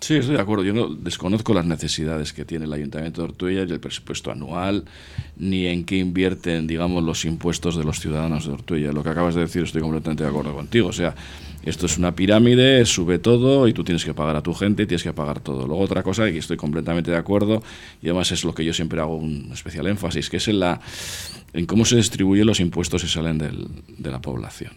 Sí, 0.00 0.14
estoy 0.14 0.34
de 0.34 0.42
acuerdo. 0.42 0.64
Yo 0.64 0.72
no 0.74 0.88
desconozco 0.88 1.54
las 1.54 1.64
necesidades 1.64 2.32
que 2.32 2.44
tiene 2.44 2.64
el 2.64 2.72
Ayuntamiento 2.72 3.22
de 3.22 3.28
Ortuella 3.28 3.62
y 3.62 3.70
el 3.70 3.78
presupuesto 3.78 4.32
anual, 4.32 4.84
ni 5.36 5.66
en 5.66 5.84
qué 5.84 5.96
invierten, 5.96 6.66
digamos, 6.66 7.04
los 7.04 7.24
impuestos 7.24 7.76
de 7.76 7.84
los 7.84 8.00
ciudadanos 8.00 8.46
de 8.46 8.52
Ortuella. 8.52 8.90
Lo 8.90 9.04
que 9.04 9.10
acabas 9.10 9.36
de 9.36 9.42
decir 9.42 9.62
estoy 9.62 9.80
completamente 9.80 10.24
de 10.24 10.28
acuerdo 10.28 10.54
contigo. 10.54 10.88
O 10.88 10.92
sea, 10.92 11.14
esto 11.64 11.86
es 11.86 11.98
una 11.98 12.16
pirámide, 12.16 12.84
sube 12.84 13.20
todo 13.20 13.68
y 13.68 13.72
tú 13.72 13.84
tienes 13.84 14.04
que 14.04 14.12
pagar 14.12 14.34
a 14.34 14.42
tu 14.42 14.52
gente 14.54 14.82
y 14.82 14.86
tienes 14.86 15.04
que 15.04 15.12
pagar 15.12 15.38
todo. 15.38 15.68
Luego 15.68 15.82
otra 15.82 16.02
cosa 16.02 16.28
y 16.28 16.36
estoy 16.36 16.56
completamente 16.56 17.12
de 17.12 17.16
acuerdo 17.16 17.62
y 18.02 18.08
además 18.08 18.32
es 18.32 18.42
lo 18.42 18.52
que 18.52 18.64
yo 18.64 18.72
siempre 18.72 19.00
hago 19.00 19.16
un 19.16 19.50
especial 19.52 19.86
énfasis, 19.86 20.28
que 20.28 20.38
es 20.38 20.48
en, 20.48 20.58
la, 20.58 20.80
en 21.52 21.66
cómo 21.66 21.84
se 21.84 21.94
distribuyen 21.94 22.46
los 22.46 22.58
impuestos 22.58 23.04
y 23.04 23.08
salen 23.08 23.38
del, 23.38 23.68
de 23.98 24.10
la 24.10 24.20
población. 24.20 24.72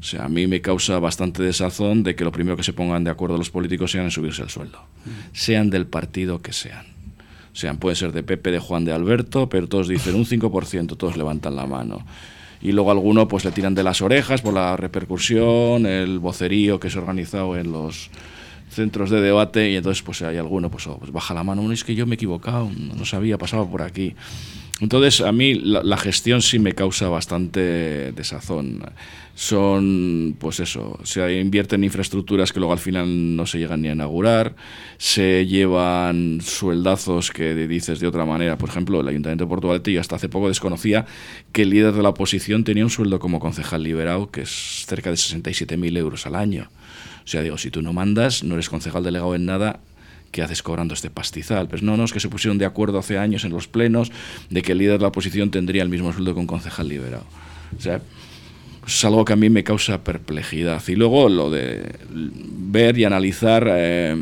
O 0.00 0.02
sea, 0.02 0.24
a 0.24 0.28
mí 0.28 0.46
me 0.46 0.62
causa 0.62 0.98
bastante 0.98 1.42
desazón 1.42 2.02
de 2.02 2.14
que 2.14 2.24
lo 2.24 2.32
primero 2.32 2.56
que 2.56 2.62
se 2.62 2.72
pongan 2.72 3.04
de 3.04 3.10
acuerdo 3.10 3.36
los 3.36 3.50
políticos 3.50 3.90
sean 3.90 4.04
en 4.04 4.10
subirse 4.10 4.42
el 4.42 4.48
sueldo, 4.48 4.80
sean 5.32 5.68
del 5.68 5.86
partido 5.86 6.40
que 6.40 6.54
sean. 6.54 6.86
O 7.52 7.56
sea, 7.56 7.74
pueden 7.74 7.96
ser 7.96 8.12
de 8.12 8.22
Pepe, 8.22 8.50
de 8.50 8.60
Juan, 8.60 8.84
de 8.84 8.92
Alberto, 8.92 9.48
pero 9.48 9.68
todos 9.68 9.88
dicen 9.88 10.14
un 10.14 10.24
5%, 10.24 10.96
todos 10.96 11.16
levantan 11.16 11.56
la 11.56 11.66
mano. 11.66 12.06
Y 12.62 12.72
luego 12.72 12.90
alguno 12.90 13.28
pues 13.28 13.44
le 13.44 13.52
tiran 13.52 13.74
de 13.74 13.82
las 13.82 14.00
orejas 14.00 14.40
por 14.40 14.54
la 14.54 14.76
repercusión, 14.76 15.84
el 15.84 16.18
vocerío 16.18 16.80
que 16.80 16.88
se 16.88 16.98
ha 16.98 17.02
organizado 17.02 17.56
en 17.56 17.72
los 17.72 18.10
centros 18.70 19.10
de 19.10 19.20
debate 19.20 19.70
y 19.70 19.76
entonces 19.76 20.02
pues 20.02 20.22
hay 20.22 20.36
alguno 20.36 20.70
pues, 20.70 20.86
oh, 20.86 20.98
pues 20.98 21.10
baja 21.10 21.34
la 21.34 21.42
mano, 21.42 21.70
es 21.72 21.84
que 21.84 21.94
yo 21.94 22.06
me 22.06 22.14
he 22.14 22.16
equivocado, 22.16 22.70
no 22.70 23.04
sabía, 23.04 23.36
pasaba 23.36 23.68
por 23.68 23.82
aquí. 23.82 24.14
Entonces, 24.80 25.20
a 25.20 25.30
mí 25.30 25.54
la, 25.54 25.96
gestión 25.98 26.40
sí 26.40 26.58
me 26.58 26.72
causa 26.72 27.08
bastante 27.08 28.12
desazón. 28.12 28.82
Son, 29.34 30.36
pues 30.38 30.60
eso, 30.60 30.98
se 31.04 31.38
invierte 31.38 31.76
en 31.76 31.84
infraestructuras 31.84 32.52
que 32.52 32.60
luego 32.60 32.72
al 32.72 32.78
final 32.78 33.36
no 33.36 33.46
se 33.46 33.58
llegan 33.58 33.82
ni 33.82 33.88
a 33.88 33.92
inaugurar, 33.92 34.54
se 34.96 35.46
llevan 35.46 36.40
sueldazos 36.42 37.30
que 37.30 37.54
dices 37.54 38.00
de 38.00 38.06
otra 38.06 38.24
manera. 38.24 38.56
Por 38.56 38.70
ejemplo, 38.70 39.00
el 39.00 39.08
Ayuntamiento 39.08 39.44
de 39.44 39.48
Portugalete, 39.48 39.92
yo 39.92 40.00
hasta 40.00 40.16
hace 40.16 40.28
poco 40.28 40.48
desconocía 40.48 41.06
que 41.52 41.62
el 41.62 41.70
líder 41.70 41.92
de 41.92 42.02
la 42.02 42.10
oposición 42.10 42.64
tenía 42.64 42.84
un 42.84 42.90
sueldo 42.90 43.18
como 43.18 43.38
concejal 43.38 43.82
liberado 43.82 44.30
que 44.30 44.42
es 44.42 44.84
cerca 44.86 45.10
de 45.10 45.16
67.000 45.16 45.96
euros 45.98 46.26
al 46.26 46.36
año. 46.36 46.70
O 47.24 47.28
sea, 47.28 47.42
digo, 47.42 47.58
si 47.58 47.70
tú 47.70 47.82
no 47.82 47.92
mandas, 47.92 48.42
no 48.42 48.54
eres 48.54 48.68
concejal 48.68 49.04
delegado 49.04 49.34
en 49.34 49.46
nada, 49.46 49.80
¿qué 50.30 50.42
haces 50.42 50.62
cobrando 50.62 50.94
este 50.94 51.10
pastizal? 51.10 51.68
Pues 51.68 51.82
no, 51.82 51.96
no, 51.96 52.04
es 52.04 52.12
que 52.12 52.20
se 52.20 52.28
pusieron 52.28 52.58
de 52.58 52.64
acuerdo 52.64 52.98
hace 52.98 53.18
años 53.18 53.44
en 53.44 53.52
los 53.52 53.68
plenos 53.68 54.12
de 54.48 54.62
que 54.62 54.72
el 54.72 54.78
líder 54.78 54.98
de 54.98 55.02
la 55.02 55.08
oposición 55.08 55.50
tendría 55.50 55.82
el 55.82 55.88
mismo 55.88 56.12
sueldo 56.12 56.34
que 56.34 56.40
un 56.40 56.46
concejal 56.46 56.88
liberado. 56.88 57.24
O 57.76 57.80
sea, 57.80 58.00
es 58.86 59.04
algo 59.04 59.24
que 59.24 59.32
a 59.32 59.36
mí 59.36 59.50
me 59.50 59.64
causa 59.64 60.02
perplejidad. 60.02 60.82
Y 60.88 60.94
luego 60.94 61.28
lo 61.28 61.50
de 61.50 61.96
ver 62.10 62.98
y 62.98 63.04
analizar 63.04 63.66
eh, 63.70 64.16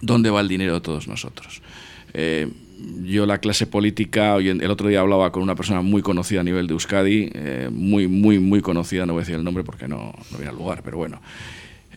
dónde 0.00 0.30
va 0.30 0.40
el 0.40 0.48
dinero 0.48 0.74
de 0.74 0.80
todos 0.80 1.08
nosotros. 1.08 1.62
Eh, 2.14 2.48
yo 3.04 3.26
la 3.26 3.38
clase 3.38 3.66
política, 3.66 4.36
el 4.36 4.70
otro 4.70 4.88
día 4.88 5.00
hablaba 5.00 5.30
con 5.32 5.42
una 5.42 5.54
persona 5.54 5.82
muy 5.82 6.00
conocida 6.00 6.40
a 6.40 6.44
nivel 6.44 6.66
de 6.66 6.72
Euskadi, 6.72 7.30
eh, 7.34 7.68
muy, 7.70 8.08
muy, 8.08 8.38
muy 8.38 8.62
conocida, 8.62 9.04
no 9.04 9.12
voy 9.12 9.20
a 9.20 9.24
decir 9.24 9.34
el 9.34 9.44
nombre 9.44 9.64
porque 9.64 9.86
no, 9.86 10.14
no 10.30 10.38
viene 10.38 10.48
al 10.48 10.56
lugar, 10.56 10.82
pero 10.82 10.96
bueno, 10.96 11.20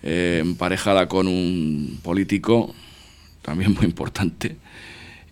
emparejada 0.01 1.07
con 1.07 1.27
un 1.27 1.99
político 2.03 2.75
también 3.43 3.73
muy 3.73 3.85
importante, 3.85 4.57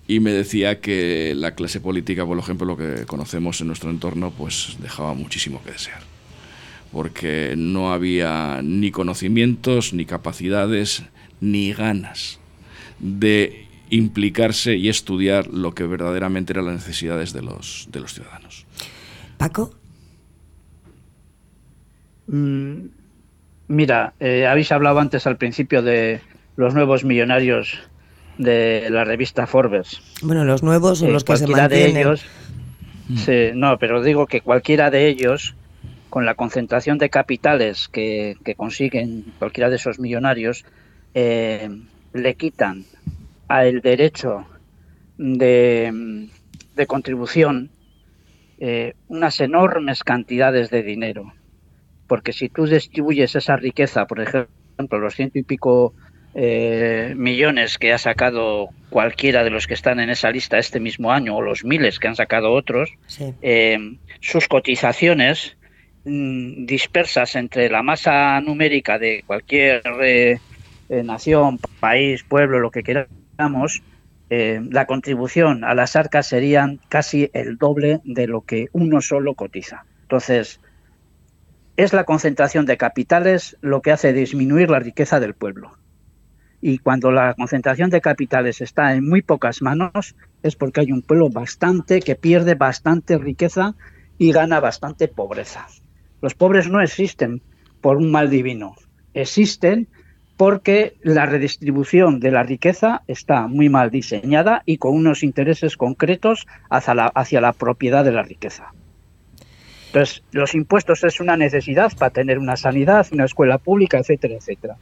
y 0.07 0.19
me 0.19 0.31
decía 0.31 0.81
que 0.81 1.33
la 1.35 1.55
clase 1.55 1.79
política, 1.79 2.25
por 2.25 2.37
ejemplo, 2.37 2.67
lo 2.67 2.77
que 2.77 3.05
conocemos 3.05 3.61
en 3.61 3.67
nuestro 3.67 3.89
entorno, 3.89 4.31
pues 4.31 4.77
dejaba 4.81 5.13
muchísimo 5.13 5.63
que 5.63 5.71
desear, 5.71 6.01
porque 6.91 7.55
no 7.57 7.93
había 7.93 8.61
ni 8.61 8.91
conocimientos, 8.91 9.93
ni 9.93 10.05
capacidades, 10.05 11.03
ni 11.39 11.73
ganas 11.73 12.39
de 12.99 13.65
implicarse 13.89 14.75
y 14.75 14.89
estudiar 14.89 15.47
lo 15.47 15.73
que 15.73 15.85
verdaderamente 15.85 16.53
eran 16.53 16.65
las 16.65 16.75
necesidades 16.75 17.33
de 17.33 17.41
los, 17.41 17.87
de 17.91 17.99
los 17.99 18.13
ciudadanos. 18.13 18.65
Paco. 19.37 19.73
Mm, 22.27 22.85
mira, 23.67 24.13
eh, 24.19 24.45
habéis 24.45 24.71
hablado 24.71 24.99
antes 24.99 25.25
al 25.25 25.37
principio 25.37 25.81
de 25.81 26.21
los 26.55 26.73
nuevos 26.73 27.03
millonarios 27.03 27.79
de 28.41 28.89
la 28.89 29.03
revista 29.03 29.47
Forbes. 29.47 30.01
Bueno, 30.21 30.43
los 30.43 30.63
nuevos 30.63 30.99
son 30.99 31.13
los 31.13 31.23
que 31.23 31.37
se 31.37 31.47
mantienen. 31.47 31.93
de 31.93 32.01
ellos, 32.01 32.25
mm. 33.07 33.59
no, 33.59 33.77
pero 33.77 34.01
digo 34.01 34.25
que 34.25 34.41
cualquiera 34.41 34.89
de 34.89 35.07
ellos, 35.07 35.55
con 36.09 36.25
la 36.25 36.35
concentración 36.35 36.97
de 36.97 37.09
capitales 37.09 37.87
que, 37.87 38.35
consiguen 38.57 39.25
cualquiera 39.39 39.69
de 39.69 39.75
esos 39.75 39.99
millonarios, 39.99 40.65
eh, 41.13 41.69
le 42.13 42.35
quitan 42.35 42.85
al 43.47 43.81
derecho 43.81 44.45
de, 45.17 46.27
contribución 46.87 47.69
eh, 48.59 48.95
unas 49.07 49.39
enormes 49.39 50.03
cantidades 50.03 50.69
de 50.71 50.81
dinero. 50.81 51.33
Porque 52.07 52.33
si 52.33 52.49
tú 52.49 52.65
distribuyes 52.65 53.35
esa 53.35 53.55
riqueza, 53.55 54.05
por 54.05 54.19
ejemplo, 54.19 54.99
los 54.99 55.15
ciento 55.15 55.37
y 55.37 55.43
pico 55.43 55.93
eh, 56.33 57.13
millones 57.17 57.77
que 57.77 57.91
ha 57.91 57.97
sacado 57.97 58.69
cualquiera 58.89 59.43
de 59.43 59.49
los 59.49 59.67
que 59.67 59.73
están 59.73 59.99
en 59.99 60.09
esa 60.09 60.31
lista 60.31 60.57
este 60.57 60.79
mismo 60.79 61.11
año 61.11 61.35
o 61.35 61.41
los 61.41 61.65
miles 61.65 61.99
que 61.99 62.07
han 62.07 62.15
sacado 62.15 62.53
otros, 62.53 62.89
eh, 63.41 63.97
sus 64.21 64.47
cotizaciones 64.47 65.57
mm, 66.05 66.65
dispersas 66.65 67.35
entre 67.35 67.69
la 67.69 67.83
masa 67.83 68.39
numérica 68.39 68.97
de 68.97 69.23
cualquier 69.27 69.81
eh, 70.01 70.39
nación, 70.89 71.59
país, 71.81 72.23
pueblo, 72.23 72.59
lo 72.59 72.71
que 72.71 72.83
queramos, 72.83 73.81
la 74.29 74.85
contribución 74.85 75.65
a 75.65 75.75
las 75.75 75.97
arcas 75.97 76.25
serían 76.25 76.79
casi 76.87 77.29
el 77.33 77.57
doble 77.57 77.99
de 78.05 78.27
lo 78.27 78.39
que 78.39 78.67
uno 78.71 79.01
solo 79.01 79.33
cotiza. 79.33 79.83
Entonces, 80.03 80.61
es 81.75 81.91
la 81.91 82.05
concentración 82.05 82.65
de 82.65 82.77
capitales 82.77 83.57
lo 83.59 83.81
que 83.81 83.91
hace 83.91 84.13
disminuir 84.13 84.69
la 84.69 84.79
riqueza 84.79 85.19
del 85.19 85.33
pueblo 85.33 85.73
y 86.61 86.77
cuando 86.77 87.11
la 87.11 87.33
concentración 87.33 87.89
de 87.89 88.01
capitales 88.01 88.61
está 88.61 88.93
en 88.93 89.09
muy 89.09 89.23
pocas 89.23 89.61
manos 89.61 90.15
es 90.43 90.55
porque 90.55 90.81
hay 90.81 90.91
un 90.91 91.01
pueblo 91.01 91.29
bastante 91.29 91.99
que 92.01 92.15
pierde 92.15 92.55
bastante 92.55 93.17
riqueza 93.17 93.75
y 94.17 94.31
gana 94.31 94.59
bastante 94.59 95.07
pobreza. 95.07 95.67
Los 96.21 96.35
pobres 96.35 96.69
no 96.69 96.81
existen 96.81 97.41
por 97.81 97.97
un 97.97 98.11
mal 98.11 98.29
divino, 98.29 98.75
existen 99.15 99.87
porque 100.37 100.95
la 101.01 101.25
redistribución 101.25 102.19
de 102.19 102.31
la 102.31 102.43
riqueza 102.43 103.03
está 103.07 103.47
muy 103.47 103.69
mal 103.69 103.91
diseñada 103.91 104.63
y 104.65 104.77
con 104.77 104.95
unos 104.95 105.23
intereses 105.23 105.77
concretos 105.77 106.47
hacia 106.69 107.41
la, 107.41 107.53
propiedad 107.53 108.03
de 108.03 108.11
la 108.11 108.23
riqueza. 108.23 108.73
Entonces, 109.87 110.23
los 110.31 110.55
impuestos 110.55 111.03
es 111.03 111.19
una 111.19 111.37
necesidad 111.37 111.91
para 111.95 112.11
tener 112.11 112.39
una 112.39 112.55
sanidad, 112.55 113.05
una 113.11 113.25
escuela 113.25 113.57
pública, 113.57 113.99
etcétera, 113.99 114.35
etcétera. 114.35 114.77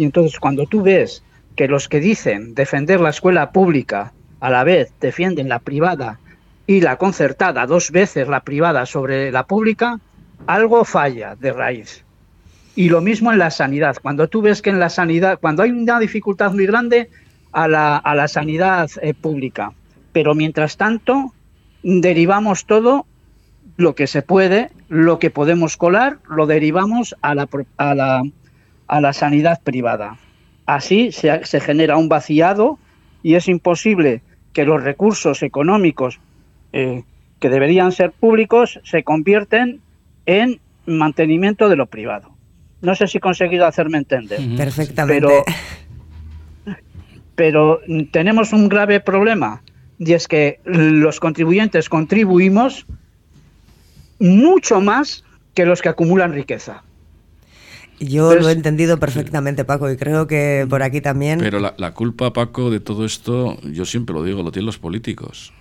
Y 0.00 0.04
entonces 0.04 0.40
cuando 0.40 0.64
tú 0.64 0.80
ves 0.80 1.22
que 1.56 1.68
los 1.68 1.86
que 1.86 2.00
dicen 2.00 2.54
defender 2.54 3.02
la 3.02 3.10
escuela 3.10 3.52
pública 3.52 4.14
a 4.40 4.48
la 4.48 4.64
vez 4.64 4.90
defienden 4.98 5.50
la 5.50 5.58
privada 5.58 6.18
y 6.66 6.80
la 6.80 6.96
concertada, 6.96 7.66
dos 7.66 7.90
veces 7.90 8.26
la 8.26 8.40
privada 8.40 8.86
sobre 8.86 9.30
la 9.30 9.44
pública, 9.44 10.00
algo 10.46 10.86
falla 10.86 11.36
de 11.36 11.52
raíz. 11.52 12.02
Y 12.76 12.88
lo 12.88 13.02
mismo 13.02 13.30
en 13.30 13.38
la 13.38 13.50
sanidad. 13.50 13.98
Cuando 14.00 14.26
tú 14.26 14.40
ves 14.40 14.62
que 14.62 14.70
en 14.70 14.80
la 14.80 14.88
sanidad, 14.88 15.38
cuando 15.38 15.62
hay 15.62 15.70
una 15.70 16.00
dificultad 16.00 16.54
muy 16.54 16.64
grande 16.64 17.10
a 17.52 17.68
la, 17.68 17.98
a 17.98 18.14
la 18.14 18.26
sanidad 18.26 18.88
eh, 19.02 19.12
pública, 19.12 19.74
pero 20.12 20.34
mientras 20.34 20.78
tanto 20.78 21.34
derivamos 21.82 22.64
todo 22.64 23.04
lo 23.76 23.94
que 23.94 24.06
se 24.06 24.22
puede, 24.22 24.70
lo 24.88 25.18
que 25.18 25.28
podemos 25.28 25.76
colar, 25.76 26.20
lo 26.26 26.46
derivamos 26.46 27.14
a 27.20 27.34
la, 27.34 27.46
a 27.76 27.94
la, 27.94 28.22
a 28.90 29.00
la 29.00 29.12
sanidad 29.12 29.60
privada. 29.62 30.16
Así 30.66 31.12
se, 31.12 31.60
genera 31.60 31.96
un 31.96 32.08
vaciado 32.08 32.78
y 33.22 33.36
es 33.36 33.46
imposible 33.46 34.20
que 34.52 34.64
los 34.64 34.82
recursos 34.82 35.44
económicos 35.44 36.18
eh, 36.72 37.04
que 37.38 37.48
deberían 37.48 37.92
ser 37.92 38.10
públicos 38.10 38.80
se 38.82 39.04
convierten 39.04 39.80
en 40.26 40.58
mantenimiento 40.86 41.68
de 41.68 41.76
lo 41.76 41.86
privado. 41.86 42.32
No 42.82 42.96
sé 42.96 43.06
si 43.06 43.18
he 43.18 43.20
conseguido 43.20 43.64
hacerme 43.64 43.98
entender. 43.98 44.40
Perfectamente. 44.56 45.44
Pero, 46.64 46.74
pero 47.36 47.80
tenemos 48.10 48.52
un 48.52 48.68
grave 48.68 48.98
problema 48.98 49.62
y 50.00 50.14
es 50.14 50.26
que 50.26 50.58
los 50.64 51.20
contribuyentes 51.20 51.88
contribuimos 51.88 52.86
mucho 54.18 54.80
más 54.80 55.24
que 55.54 55.64
los 55.64 55.80
que 55.80 55.90
acumulan 55.90 56.32
riqueza. 56.32 56.82
Yo 58.00 58.34
lo 58.34 58.48
he 58.48 58.52
entendido 58.52 58.98
perfectamente, 58.98 59.64
Paco, 59.64 59.90
y 59.90 59.96
creo 59.96 60.26
que 60.26 60.66
por 60.68 60.82
aquí 60.82 61.00
también. 61.00 61.38
Pero 61.38 61.60
la, 61.60 61.74
la, 61.76 61.92
culpa, 61.92 62.32
Paco, 62.32 62.70
de 62.70 62.80
todo 62.80 63.04
esto, 63.04 63.60
yo 63.62 63.84
siempre 63.84 64.14
lo 64.14 64.24
digo, 64.24 64.42
lo 64.42 64.50
tienen 64.50 64.66
los 64.66 64.78
políticos. 64.78 65.52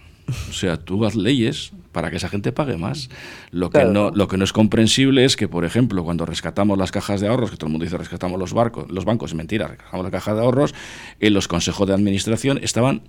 O 0.50 0.54
sea, 0.54 0.78
tú 0.78 1.06
haz 1.06 1.16
leyes 1.16 1.72
para 1.92 2.12
que 2.12 2.18
esa 2.18 2.30
gente 2.30 2.52
pague 2.52 2.78
más. 2.78 3.10
Lo 3.52 3.70
que, 3.70 3.86
no, 3.86 4.12
lo 4.12 4.28
que 4.28 4.38
no 4.38 4.44
es 4.44 4.54
comprensible 4.54 5.26
es 5.26 5.36
que, 5.36 5.48
por 5.48 5.66
ejemplo, 5.66 6.04
cuando 6.04 6.26
rescatamos 6.26 6.78
las 6.78 6.92
cajas 6.92 7.22
de 7.22 7.28
ahorros, 7.28 7.52
que 7.52 7.58
todo 7.58 7.68
el 7.68 7.72
mundo 7.72 7.86
dice 7.86 7.98
rescatamos 7.98 8.40
los, 8.40 8.54
barcos, 8.54 8.90
los 8.90 9.06
bancos, 9.06 9.32
es 9.32 9.36
mentira, 9.36 9.68
rescatamos 9.68 10.04
las 10.04 10.12
cajas 10.12 10.36
de 10.36 10.42
ahorros, 10.42 10.76
en 11.20 11.34
los 11.34 11.48
consejos 11.48 11.88
de 11.88 11.94
administración 11.94 12.60
estaban 12.62 13.02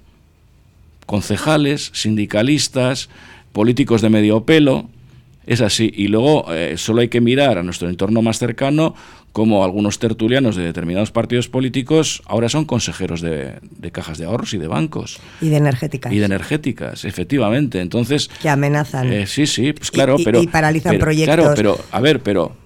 concejales, 1.07 1.91
sindicalistas, 1.93 3.11
políticos 3.53 4.01
de 4.01 4.11
medio 4.11 4.45
pelo, 4.45 4.89
es 5.47 5.61
así. 5.61 5.93
Y 5.95 6.09
luego 6.09 6.53
eh, 6.53 6.76
solo 6.76 7.01
hay 7.01 7.09
que 7.09 7.20
mirar 7.20 7.59
a 7.59 7.62
nuestro 7.62 7.89
entorno 7.89 8.22
más 8.22 8.39
cercano 8.39 8.95
como 9.33 9.64
algunos 9.64 9.99
tertulianos 9.99 10.57
de 10.57 10.64
determinados 10.64 11.11
partidos 11.11 11.49
políticos 11.49 12.22
ahora 12.26 12.49
son 12.49 12.64
consejeros 12.64 13.20
de, 13.20 13.61
cajas 13.93 14.18
de 14.18 14.24
ahorros 14.24 14.55
y 14.55 14.59
de 14.59 14.66
bancos. 14.66 15.18
Y 15.41 15.49
de 15.49 15.57
energéticas. 15.57 16.12
Y 16.12 16.18
de 16.18 16.24
energéticas, 16.24 17.05
efectivamente. 17.05 17.81
Entonces... 17.81 18.31
Que 18.43 18.49
amenazan. 18.49 19.12
Eh, 19.12 19.26
sí, 19.26 19.47
sí, 19.47 19.72
pues 19.72 19.91
claro, 19.91 20.16
pero... 20.24 20.43
Y 20.43 20.47
paralizan 20.47 20.99
proyectos. 20.99 21.35
Claro, 21.35 21.53
pero, 21.55 21.78
a 21.91 22.01
ver, 22.01 22.20
pero 22.20 22.57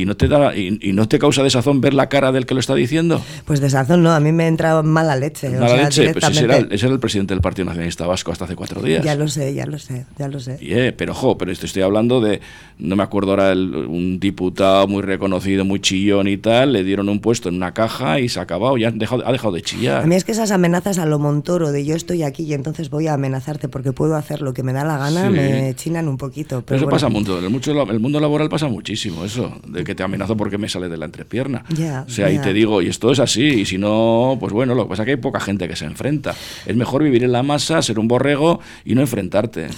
y 0.00 0.04
no 0.04 0.16
te 0.16 0.28
da 0.28 0.56
y, 0.56 0.92
no 0.92 1.08
te 1.08 1.18
causa 1.18 1.42
desazón 1.42 1.80
ver 1.80 1.94
la 1.94 2.08
cara 2.08 2.32
del 2.32 2.46
que 2.46 2.54
lo 2.54 2.60
está 2.60 2.74
diciendo 2.74 3.20
pues 3.44 3.60
desazón 3.60 4.02
no 4.02 4.12
a 4.12 4.20
mí 4.20 4.32
me 4.32 4.46
entra 4.46 4.82
mala 4.82 5.16
leche 5.16 5.50
mala 5.50 5.84
leche 5.84 6.12
pues 6.12 6.24
ese 6.30 6.44
era, 6.44 6.58
ese 6.58 6.86
era, 6.86 6.94
el 6.94 7.00
presidente 7.00 7.34
del 7.34 7.40
Partido 7.40 7.66
Nacionalista 7.66 8.06
Vasco 8.06 8.32
hasta 8.32 8.44
hace 8.44 8.56
cuatro 8.56 8.82
días. 8.82 9.04
Ya 9.04 9.14
lo 9.14 9.28
sé 9.28 9.54
ya 9.54 9.66
lo 9.66 9.78
sé 9.78 10.06
ya 10.18 10.28
lo 10.28 10.40
sé. 10.40 10.58
Yeah, 10.58 10.94
pero 10.96 11.14
jo 11.14 11.38
pero 11.38 11.52
estoy 11.52 11.82
hablando 11.82 12.20
de 12.20 12.40
no 12.78 12.96
me 12.96 13.02
acuerdo 13.02 13.30
ahora 13.30 13.52
el, 13.52 13.74
un 13.74 14.18
diputado 14.20 14.86
muy 14.88 15.02
reconocido 15.02 15.64
muy 15.64 15.80
chillón 15.80 16.28
y 16.28 16.36
tal 16.36 16.72
le 16.72 16.84
dieron 16.84 17.08
un 17.08 17.20
puesto 17.20 17.48
en 17.48 17.56
una 17.56 17.72
caja 17.72 18.20
y 18.20 18.28
se 18.28 18.38
ha 18.38 18.42
acabado 18.42 18.76
ya 18.76 18.88
ha 18.88 18.90
dejado, 18.90 19.26
ha 19.26 19.32
dejado 19.32 19.54
de 19.54 19.62
chillar. 19.62 20.02
A 20.02 20.06
mí 20.06 20.14
es 20.14 20.24
que 20.24 20.32
esas 20.32 20.50
amenazas 20.50 20.98
a 20.98 21.06
lo 21.06 21.18
Montoro 21.18 21.72
de 21.72 21.84
yo 21.84 21.94
estoy 21.94 22.22
aquí 22.22 22.44
y 22.44 22.54
entonces 22.54 22.90
voy 22.90 23.06
a 23.06 23.14
amenazarte 23.14 23.68
porque 23.68 23.92
puedo 23.92 24.16
hacer 24.16 24.42
lo 24.42 24.52
que 24.54 24.62
me 24.62 24.72
da 24.72 24.84
la 24.84 24.98
gana 24.98 25.30
me 25.30 25.74
chinan 25.74 26.08
un 26.08 26.16
poquito 26.16 26.62
pero, 26.62 26.76
eso 26.76 26.86
bueno. 26.86 26.96
pasa 26.96 27.08
mucho 27.08 27.38
el, 27.38 27.50
mucho 27.50 27.72
el 27.82 28.00
mundo 28.00 28.20
laboral 28.20 28.48
pasa 28.48 28.68
muchísimo 28.68 29.24
eso 29.24 29.52
de 29.66 29.83
que 29.84 29.94
te 29.94 30.02
amenazo 30.02 30.36
porque 30.36 30.58
me 30.58 30.68
sale 30.68 30.88
de 30.88 30.96
la 30.96 31.06
entrepierna. 31.06 31.64
o 32.06 32.10
sea, 32.10 32.30
y 32.30 32.38
te 32.38 32.52
digo, 32.52 32.82
y 32.82 32.88
esto 32.88 33.12
es 33.12 33.18
así, 33.18 33.42
y 33.42 33.64
si 33.64 33.78
no, 33.78 34.36
pues 34.40 34.52
bueno, 34.52 34.74
lo 34.74 34.84
que 34.84 34.90
pasa 34.90 35.02
es 35.02 35.06
que 35.06 35.10
hay 35.12 35.16
poca 35.18 35.40
gente 35.40 35.68
que 35.68 35.76
se 35.76 35.84
enfrenta. 35.84 36.34
Es 36.66 36.76
mejor 36.76 37.02
vivir 37.02 37.24
en 37.24 37.32
la 37.32 37.42
masa, 37.42 37.82
ser 37.82 37.98
un 37.98 38.08
borrego 38.08 38.60
y 38.84 38.94
no 38.94 39.00
enfrentarte. 39.00 39.68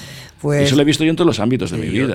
Pues, 0.41 0.67
eso 0.67 0.77
lo 0.77 0.83
he 0.83 0.85
visto 0.85 1.05
yo 1.05 1.11
en 1.11 1.17
todos 1.17 1.27
los 1.27 1.41
ámbitos 1.41 1.71
de 1.71 1.79
mi 1.79 1.89
vida. 1.89 2.15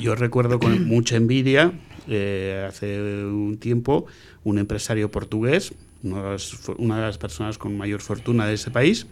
Yo, 0.00 0.14
recuerdo 0.14 0.58
con 0.58 0.86
mucha 0.86 1.16
envidia, 1.16 1.72
eh, 2.08 2.64
hace 2.68 2.98
un 3.24 3.58
tiempo, 3.58 4.06
un 4.44 4.58
empresario 4.58 5.10
portugués, 5.10 5.72
una 6.02 6.96
de 6.96 7.02
las 7.02 7.18
personas 7.18 7.58
con 7.58 7.76
mayor 7.76 8.00
fortuna 8.00 8.46
de 8.46 8.54
ese 8.54 8.70
país, 8.70 9.06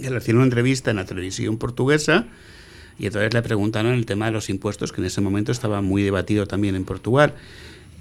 que 0.00 0.10
le 0.10 0.16
hicieron 0.18 0.38
una 0.38 0.46
entrevista 0.46 0.90
en 0.90 0.96
la 0.96 1.04
televisión 1.04 1.56
portuguesa 1.58 2.26
y 2.98 3.06
entonces 3.06 3.34
le 3.34 3.42
preguntaron 3.42 3.92
el 3.92 4.06
tema 4.06 4.26
de 4.26 4.32
los 4.32 4.48
impuestos, 4.50 4.92
que 4.92 5.00
en 5.00 5.06
ese 5.06 5.20
momento 5.20 5.52
estaba 5.52 5.80
muy 5.80 6.02
debatido 6.02 6.46
también 6.46 6.74
en 6.76 6.84
Portugal. 6.84 7.34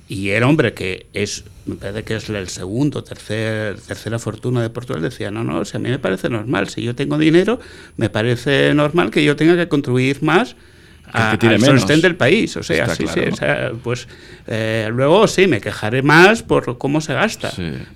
Y 0.07 0.29
el 0.29 0.43
hombre 0.43 0.73
que 0.73 1.07
es, 1.13 1.45
me 1.65 1.75
parece 1.75 2.03
que 2.03 2.15
es 2.15 2.29
el 2.29 2.49
segundo, 2.49 3.03
tercer, 3.03 3.79
tercera 3.79 4.19
fortuna 4.19 4.61
de 4.61 4.69
Portugal, 4.69 5.01
decía, 5.01 5.31
no, 5.31 5.43
no, 5.43 5.63
sea, 5.65 5.79
a 5.79 5.81
mí 5.81 5.89
me 5.89 5.99
parece 5.99 6.29
normal, 6.29 6.69
si 6.69 6.83
yo 6.83 6.93
tengo 6.93 7.17
dinero, 7.17 7.59
me 7.97 8.09
parece 8.09 8.73
normal 8.73 9.11
que 9.11 9.23
yo 9.23 9.35
tenga 9.35 9.55
que 9.55 9.67
contribuir 9.67 10.21
más 10.21 10.55
a, 11.13 11.31
al 11.31 11.61
sostén 11.61 12.01
del 12.01 12.15
país. 12.15 12.57
O 12.57 12.63
sea, 12.63 12.93
sí, 12.95 13.05
sí, 13.07 13.19
o 13.19 13.35
sea, 13.35 13.71
pues 13.83 14.07
eh, 14.47 14.89
luego 14.91 15.27
sí, 15.27 15.47
me 15.47 15.61
quejaré 15.61 16.01
más 16.01 16.43
por 16.43 16.77
cómo 16.77 16.99
se 17.01 17.13
gasta, 17.13 17.51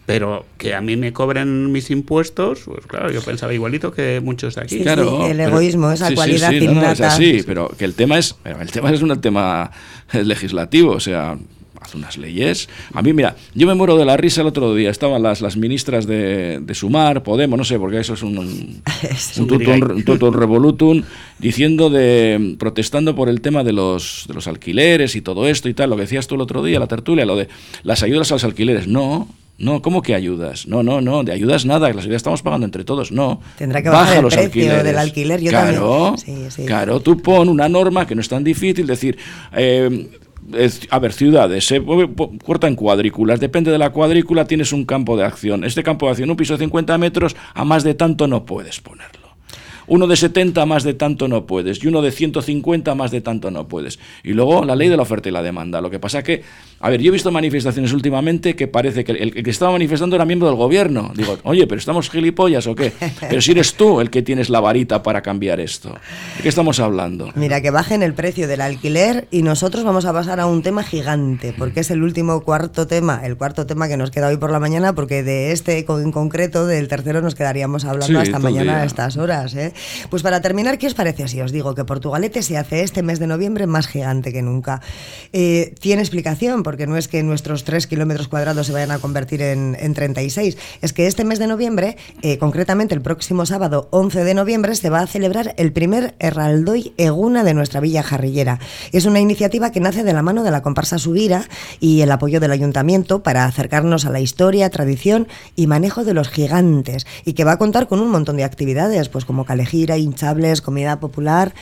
pero 0.05 0.45
que 0.57 0.73
a 0.73 0.81
mí 0.81 0.95
me 0.95 1.11
cobren 1.11 1.71
mis 1.71 1.89
impuestos, 1.89 2.61
pues 2.65 2.85
claro, 2.85 3.11
yo 3.11 3.21
pensaba 3.21 3.53
igualito 3.53 3.91
que 3.91 4.21
muchos 4.23 4.55
de 4.55 4.61
aquí. 4.61 4.81
claro, 4.81 5.27
el 5.27 5.39
egoísmo, 5.39 5.91
esa 5.91 6.13
cualidad 6.13 6.51
sí, 6.51 6.67
no, 6.67 6.89
es 6.89 7.01
así, 7.01 7.43
pero 7.45 7.69
que 7.77 7.85
el 7.85 7.95
tema 7.95 8.17
es, 8.17 8.35
el 8.45 8.71
tema 8.71 8.91
es 8.91 9.01
un 9.01 9.19
tema 9.19 9.71
legislativo, 10.13 10.91
o 10.91 10.99
sea, 10.99 11.37
hace 11.87 11.97
unas 11.97 12.17
leyes. 12.17 12.69
A 12.93 13.01
mí, 13.01 13.13
mira, 13.13 13.35
yo 13.55 13.65
me 13.65 13.73
muero 13.73 13.97
de 13.97 14.05
la 14.05 14.17
risa 14.17 14.41
el 14.41 14.47
otro 14.47 14.75
día. 14.75 14.89
Estaban 14.89 15.23
las, 15.23 15.41
las 15.41 15.57
ministras 15.57 16.05
de, 16.05 16.59
de 16.61 16.75
Sumar, 16.75 17.23
Podemos, 17.23 17.57
no 17.57 17.63
sé, 17.63 17.79
porque 17.79 17.99
eso 17.99 18.13
es 18.13 18.23
un, 18.23 18.37
un, 18.37 18.81
un, 20.21 20.33
revolutum, 20.33 21.03
diciendo 21.39 21.89
de, 21.89 22.55
protestando 22.59 23.15
por 23.15 23.29
el 23.29 23.41
tema 23.41 23.63
de 23.63 23.73
los, 23.73 24.25
de 24.27 24.33
los 24.33 24.47
alquileres 24.47 25.15
y 25.15 25.21
todo 25.21 25.47
esto 25.47 25.69
y 25.69 25.73
tal. 25.73 25.89
Lo 25.89 25.95
que 25.95 26.03
decías 26.03 26.27
tú 26.27 26.35
el 26.35 26.41
otro 26.41 26.63
día, 26.63 26.79
la 26.79 26.87
tertulia, 26.87 27.25
lo 27.25 27.35
de 27.35 27.47
las 27.83 28.03
ayudas 28.03 28.31
a 28.31 28.35
los 28.35 28.43
alquileres. 28.43 28.87
No, 28.87 29.27
no, 29.59 29.81
¿cómo 29.81 30.03
que 30.03 30.13
ayudas? 30.13 30.67
No, 30.67 30.83
no, 30.83 31.01
no, 31.01 31.23
de 31.23 31.31
ayudas 31.31 31.65
nada, 31.65 31.87
las 31.91 32.03
ayudas 32.03 32.17
estamos 32.17 32.43
pagando 32.43 32.65
entre 32.65 32.83
todos, 32.83 33.11
no. 33.11 33.41
Tendrá 33.57 33.81
que 33.81 33.89
bajar 33.89 34.23
el 34.23 34.27
precio 34.27 34.83
del 34.83 34.97
alquiler, 34.97 35.41
yo 35.41 35.49
claro, 35.49 36.15
Claro, 36.65 36.99
tú 36.99 37.19
pon 37.21 37.49
una 37.49 37.67
norma 37.67 38.05
que 38.05 38.13
no 38.13 38.21
es 38.21 38.29
tan 38.29 38.43
difícil, 38.43 38.85
decir, 38.85 39.17
eh, 39.55 40.09
a 40.89 40.99
ver, 40.99 41.13
ciudades, 41.13 41.65
se 41.67 41.83
corta 42.45 42.67
en 42.67 42.75
cuadrículas, 42.75 43.39
depende 43.39 43.71
de 43.71 43.77
la 43.77 43.91
cuadrícula 43.91 44.45
tienes 44.45 44.71
un 44.71 44.85
campo 44.85 45.17
de 45.17 45.25
acción. 45.25 45.63
Este 45.63 45.83
campo 45.83 46.05
de 46.05 46.11
acción, 46.11 46.29
un 46.29 46.37
piso 46.37 46.53
de 46.53 46.59
50 46.59 46.97
metros, 46.97 47.35
a 47.53 47.65
más 47.65 47.83
de 47.83 47.93
tanto 47.93 48.27
no 48.27 48.45
puedes 48.45 48.79
ponerlo. 48.79 49.27
Uno 49.89 50.05
de 50.05 50.17
70 50.17 50.65
más 50.65 50.83
de 50.83 50.93
tanto 50.93 51.29
no 51.29 51.45
puedes 51.45 51.81
y 51.81 51.87
uno 51.87 52.01
de 52.01 52.11
150 52.11 52.93
más 52.93 53.09
de 53.09 53.21
tanto 53.21 53.51
no 53.51 53.69
puedes. 53.69 53.99
Y 54.21 54.33
luego 54.33 54.65
la 54.65 54.75
ley 54.75 54.89
de 54.89 54.97
la 54.97 55.03
oferta 55.03 55.29
y 55.29 55.31
la 55.31 55.41
demanda. 55.41 55.79
Lo 55.79 55.89
que 55.89 55.97
pasa 55.97 56.23
que, 56.23 56.43
a 56.79 56.89
ver, 56.89 57.01
yo 57.01 57.09
he 57.09 57.11
visto 57.11 57.31
manifestaciones 57.31 57.91
últimamente 57.93 58.55
que 58.55 58.67
parece 58.67 59.03
que 59.03 59.13
el, 59.13 59.33
que 59.33 59.49
estaba 59.49 59.71
manifestando 59.71 60.15
era 60.15 60.25
miembro 60.25 60.47
del 60.47 60.57
gobierno. 60.57 61.11
Digo, 61.15 61.37
oye, 61.43 61.65
pero 61.65 61.79
estamos 61.79 62.09
gilipollas 62.09 62.67
o 62.67 62.75
qué? 62.75 62.91
Pero 63.19 63.41
si 63.41 63.51
eres 63.51 63.73
tú 63.73 63.99
el 63.99 64.09
que 64.09 64.21
tienes 64.21 64.49
la 64.49 64.59
varita 64.59 65.01
para 65.03 65.21
cambiar 65.21 65.59
esto. 65.59 65.89
¿De 65.89 66.43
qué 66.43 66.49
estamos 66.49 66.79
hablando? 66.79 67.31
Mira, 67.35 67.61
que 67.61 67.71
bajen 67.71 68.03
el 68.03 68.13
precio 68.13 68.47
del 68.47 68.61
alquiler 68.61 69.27
y 69.31 69.41
nosotros 69.41 69.83
vamos 69.83 70.05
a 70.05 70.13
pasar 70.13 70.39
a 70.39 70.45
un 70.45 70.61
tema 70.61 70.83
gigante, 70.83 71.53
porque 71.57 71.79
es 71.79 71.91
el 71.91 72.03
último 72.03 72.41
cuarto 72.41 72.87
tema, 72.87 73.21
el 73.23 73.37
cuarto 73.37 73.65
tema 73.65 73.87
que 73.87 73.97
nos 73.97 74.11
queda 74.11 74.27
hoy 74.27 74.37
por 74.37 74.51
la 74.51 74.59
mañana, 74.59 74.93
porque 74.93 75.23
de 75.23 75.51
este 75.51 75.85
en 75.87 76.11
concreto, 76.11 76.67
del 76.67 76.87
tercero, 76.87 77.21
nos 77.21 77.35
quedaríamos 77.35 77.85
hablando 77.85 78.19
hasta 78.19 78.39
mañana 78.39 78.81
a 78.81 78.85
estas 78.85 79.17
horas. 79.17 79.55
¿eh? 79.55 79.73
Pues 80.09 80.21
para 80.21 80.41
terminar, 80.41 80.77
¿qué 80.77 80.87
os 80.87 80.93
parece 80.93 81.27
si 81.27 81.41
os 81.41 81.51
digo 81.51 81.75
que 81.75 81.85
Portugalete 81.85 82.41
se 82.43 82.57
hace 82.57 82.83
este 82.83 83.03
mes 83.03 83.19
de 83.19 83.27
noviembre 83.27 83.67
más 83.67 83.87
gigante 83.87 84.31
que 84.31 84.41
nunca? 84.41 84.81
Eh, 85.33 85.73
tiene 85.79 86.01
explicación, 86.01 86.63
porque 86.67 86.85
no 86.85 86.97
es 86.97 87.07
que 87.07 87.23
nuestros 87.23 87.63
3 87.63 87.87
kilómetros 87.87 88.27
cuadrados 88.27 88.67
se 88.67 88.73
vayan 88.73 88.91
a 88.91 88.99
convertir 88.99 89.41
en, 89.41 89.93
36, 89.93 90.57
es 90.81 90.91
que 90.91 91.07
este 91.07 91.23
mes 91.23 91.39
de 91.39 91.47
noviembre, 91.47 91.95
eh, 92.23 92.37
concretamente 92.39 92.93
el 92.93 93.01
próximo 93.01 93.45
sábado 93.45 93.87
11 93.91 94.25
de 94.25 94.33
noviembre, 94.33 94.75
se 94.75 94.89
va 94.89 94.99
a 94.99 95.07
celebrar 95.07 95.55
el 95.55 95.71
primer 95.71 96.15
Herraldoy 96.19 96.93
Eguna 96.97 97.45
de 97.45 97.53
nuestra 97.53 97.79
villa 97.79 98.03
jarrillera. 98.03 98.59
Es 98.91 99.05
una 99.05 99.21
iniciativa 99.21 99.71
que 99.71 99.79
nace 99.79 100.03
de 100.03 100.11
la 100.11 100.21
mano 100.23 100.43
de 100.43 100.51
la 100.51 100.61
comparsa 100.61 100.97
Subira 100.97 101.47
y 101.79 102.01
el 102.01 102.11
apoyo 102.11 102.41
del 102.41 102.51
ayuntamiento 102.51 103.23
para 103.23 103.45
acercarnos 103.45 104.05
a 104.05 104.09
la 104.09 104.19
historia, 104.19 104.69
tradición 104.69 105.29
y 105.55 105.67
manejo 105.67 106.03
de 106.03 106.13
los 106.13 106.27
gigantes 106.27 107.07
y 107.23 107.31
que 107.31 107.45
va 107.45 107.53
a 107.53 107.57
contar 107.57 107.87
con 107.87 108.01
un 108.01 108.09
montón 108.09 108.35
de 108.35 108.43
actividades, 108.43 109.07
pues 109.07 109.23
como 109.23 109.45
calejira, 109.45 109.97
hinchables, 109.97 110.61
comida 110.61 110.99
popular. 110.99 111.53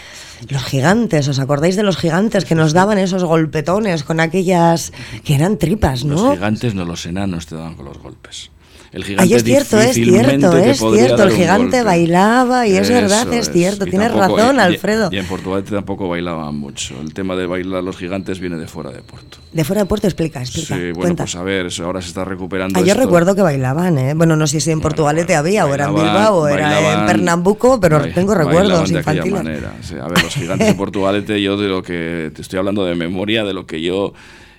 Los 0.50 0.64
gigantes, 0.64 1.28
¿os 1.28 1.38
acordáis 1.38 1.76
de 1.76 1.84
los 1.84 1.98
gigantes 1.98 2.44
que 2.44 2.56
nos 2.56 2.74
daban 2.74 2.98
esos 2.98 3.24
golpetones 3.24 4.04
con 4.04 4.20
aquellas 4.20 4.92
que 5.24 5.36
eran 5.36 5.58
tripas, 5.58 6.04
no? 6.04 6.16
Los 6.16 6.34
gigantes, 6.36 6.76
no 6.76 6.86
los 6.86 7.06
enanos 7.06 7.46
te 7.46 7.56
daban 7.56 7.76
con 7.76 7.86
los 7.86 7.98
golpes. 7.98 8.52
El 8.96 9.04
gigante 9.04 9.36
es 9.36 9.44
cierto, 9.44 9.78
es 9.82 9.94
cierto, 9.94 10.58
es 10.58 10.80
cierto. 10.80 11.24
El 11.24 11.32
gigante 11.32 11.84
bailaba 11.84 12.66
y 12.66 12.78
es 12.78 12.90
verdad, 12.90 13.32
es, 13.34 13.52
cierto. 13.52 13.86
Tienes 13.86 14.14
razón, 14.14 14.58
Alfredo. 14.58 15.10
Y, 15.12 15.18
en 15.18 15.26
Portugal 15.26 15.66
tampoco 15.66 16.08
bailaban 16.08 16.56
mucho. 16.56 16.96
El 17.02 17.14
tema 17.14 17.36
de 17.36 17.46
bailar 17.46 17.84
los 17.84 17.98
gigantes 17.98 18.40
viene 18.40 18.56
de 18.56 18.68
fuera 18.68 18.92
de 18.92 19.02
Puerto. 19.02 19.40
De 19.52 19.66
fuera 19.66 19.82
de 19.82 19.86
Puerto, 19.86 20.08
explica, 20.08 20.40
explica. 20.40 20.78
Sí, 20.78 20.94
bueno, 20.94 21.14
pues 21.18 21.36
a 21.36 21.44
ver, 21.44 21.68
ahora 21.84 22.02
se 22.02 22.08
está 22.08 22.24
recuperando. 22.24 22.80
Ah, 22.80 22.84
yo 22.84 22.94
recuerdo 22.94 23.36
que 23.36 23.42
bailaban, 23.42 23.98
¿eh? 23.98 24.14
Bueno, 24.14 24.38
no 24.38 24.48
sé 24.48 24.62
si 24.62 24.72
en 24.72 24.80
Portugalete 24.80 25.36
había, 25.36 25.66
o 25.66 25.74
era 25.74 25.88
en 25.88 25.96
Bilbao, 25.96 26.44
o 26.44 26.48
era 26.48 27.02
en 27.02 27.06
Pernambuco, 27.06 27.82
pero 27.82 28.02
tengo 28.14 28.34
recuerdos 28.34 28.90
de 28.90 29.00
infantiles. 29.00 29.44
manera. 29.44 29.74
a 30.02 30.08
ver, 30.08 30.24
los 30.24 30.34
gigantes 30.34 30.68
de 30.68 30.74
Portugalete, 30.86 31.42
yo 31.42 31.58
de 31.58 31.68
lo 31.68 31.84
que 31.84 32.32
te 32.34 32.42
estoy 32.42 32.60
hablando 32.60 32.86
de 32.86 32.96
memoria, 32.96 33.44
de 33.44 33.54
lo 33.54 33.66
que 33.66 33.82
yo 33.82 34.14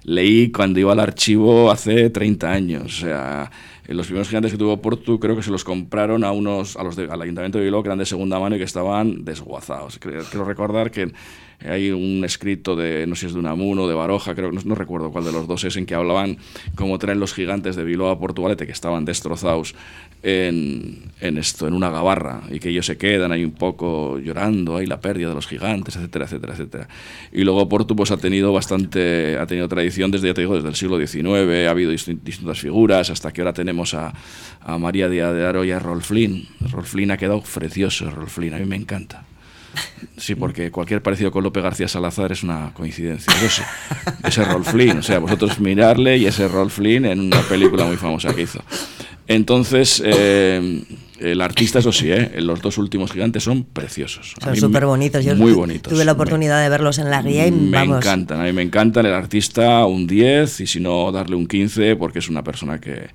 leí 0.07 0.51
cuando 0.51 0.81
iba 0.81 0.93
al 0.93 1.01
archivo 1.01 1.71
hace 1.71 2.09
30 2.09 2.51
años. 2.51 2.85
O 2.85 3.07
sea 3.07 3.51
los 3.89 4.07
primeros 4.07 4.29
gigantes 4.29 4.53
que 4.53 4.59
tuvo 4.59 4.81
Portu 4.81 5.21
creo 5.21 5.37
que 5.37 5.43
se 5.43 5.51
los 5.51 5.63
compraron 5.63 6.25
a 6.25 6.33
unos 6.33 6.77
a 6.77 6.83
los 6.83 6.99
al 6.99 7.23
Ayuntamiento 7.23 7.59
de 7.59 7.65
Bilbao 7.65 7.83
que 7.83 7.89
eran 7.89 7.99
de 7.99 8.07
segunda 8.07 8.39
mano 8.41 8.57
y 8.57 8.59
que 8.59 8.65
estaban 8.65 9.25
desguazados. 9.25 9.99
Quiero 9.99 10.45
recordar 10.45 10.91
que 10.91 11.13
hay 11.61 11.91
un 11.91 12.25
escrito 12.25 12.77
de, 12.77 13.07
no 13.07 13.15
sé 13.15 13.21
si 13.21 13.27
es 13.27 13.33
de 13.35 13.39
Unamuno 13.39 13.85
o 13.85 13.89
de 13.89 13.95
Baroja, 13.95 14.35
creo 14.35 14.51
que 14.51 14.59
no, 14.65 14.75
recuerdo 14.75 15.11
cuál 15.11 15.25
de 15.25 15.33
los 15.33 15.47
dos 15.47 15.65
es, 15.65 15.77
en 15.77 15.87
que 15.87 15.95
hablaban 15.95 16.39
cómo 16.75 16.99
traen 16.99 17.21
los 17.21 17.33
gigantes 17.33 17.77
de 17.77 17.85
Bilbao 17.85 18.11
a 18.11 18.19
Portugalete, 18.19 18.67
que 18.67 18.73
estaban 18.73 19.05
destrozados 19.05 19.75
en, 20.29 21.39
esto, 21.39 21.69
en 21.69 21.75
una 21.75 21.89
gabarra, 21.89 22.43
y 22.51 22.59
que 22.59 22.71
ellos 22.71 22.85
se 22.85 22.99
quedan 22.99 23.31
ahí 23.31 23.45
un 23.45 23.53
poco 23.53 24.19
llorando, 24.19 24.77
ahí 24.77 24.87
la 24.87 25.01
pérdida 25.01 25.29
de 25.29 25.37
los 25.37 25.47
gigantes, 25.47 25.95
etcétera, 25.95 26.25
etcétera, 26.25 26.53
etcétera. 26.55 26.89
Y 27.33 27.45
luego 27.45 27.69
Porto 27.69 27.95
pues, 27.95 28.11
ha 28.11 28.17
tenido 28.17 28.53
bastante, 28.53 29.39
ha 29.39 29.47
tenido 29.47 29.69
tradición 29.69 30.11
desde, 30.11 30.27
ya 30.27 30.35
te 30.35 30.41
digo, 30.41 30.57
desde 30.57 30.69
el 30.69 30.75
siglo 30.75 30.99
XIX, 30.99 31.69
ha 31.69 31.71
habido 31.71 31.93
distintas 31.93 32.59
figuras, 32.59 33.09
hasta 33.11 33.33
que 33.33 33.41
ahora 33.41 33.53
tenemos 33.53 33.95
a, 33.95 34.13
a 34.63 34.79
María 34.79 35.09
de 35.09 35.23
Aro 35.23 35.65
y 35.65 35.71
a 35.71 35.79
Rolf 35.79 36.09
Flynn. 36.09 36.49
Rolf 36.73 36.89
Flynn 36.89 37.13
ha 37.13 37.17
quedado 37.17 37.41
precioso, 37.43 38.11
Rolf 38.11 38.35
Flynn, 38.35 38.55
a 38.55 38.59
mí 38.59 38.65
me 38.67 38.77
encanta. 38.77 39.25
Sí, 40.17 40.35
porque 40.35 40.71
cualquier 40.71 41.03
parecido 41.03 41.31
con 41.31 41.45
López 41.45 41.63
García 41.63 41.89
Salazar 41.89 42.33
es 42.33 42.43
una 42.43 42.73
coincidencia. 42.75 43.33
Ese, 43.45 43.63
ese 44.25 44.45
Rolf 44.45 44.71
Flynn, 44.71 44.99
o 44.99 45.03
sea, 45.03 45.19
vosotros 45.19 45.61
mirarle 45.61 46.17
y 46.17 46.27
ese 46.27 46.49
Rolf 46.49 46.75
Flynn 46.75 47.05
en 47.05 47.21
una 47.21 47.41
película 47.43 47.85
muy 47.85 47.97
famosa 47.97 48.35
que 48.35 48.43
hizo. 48.43 48.61
Entonces, 49.29 50.03
eh, 50.05 50.83
el 51.19 51.41
artista, 51.41 51.81
eso 51.81 51.93
sí, 51.93 52.11
¿eh? 52.11 52.33
los 52.41 52.61
dos 52.61 52.79
últimos 52.79 53.13
gigantes 53.13 53.43
son 53.43 53.65
preciosos. 53.65 54.35
Son 54.43 54.57
súper 54.57 54.87
bonitos. 54.87 55.25
Yo 55.25 55.35
muy 55.35 55.53
bonitos. 55.53 55.93
Tuve 55.93 56.05
la 56.05 56.13
oportunidad 56.13 56.63
de 56.63 56.69
verlos 56.69 56.99
en 56.99 57.11
la 57.11 57.23
guía 57.23 57.47
y 57.47 57.51
me 57.51 57.83
encantan. 57.83 58.41
A 58.41 58.45
mí 58.45 58.53
me 58.53 58.63
encantan. 58.63 59.07
El 59.07 59.15
artista, 59.15 59.85
un 59.87 60.07
10 60.07 60.61
y 60.61 60.67
si 60.67 60.81
no, 60.81 61.11
darle 61.11 61.37
un 61.37 61.47
15 61.47 61.97
porque 61.97 62.21
es 62.21 62.29
una 62.29 62.45
persona 62.45 62.79
que, 62.81 63.09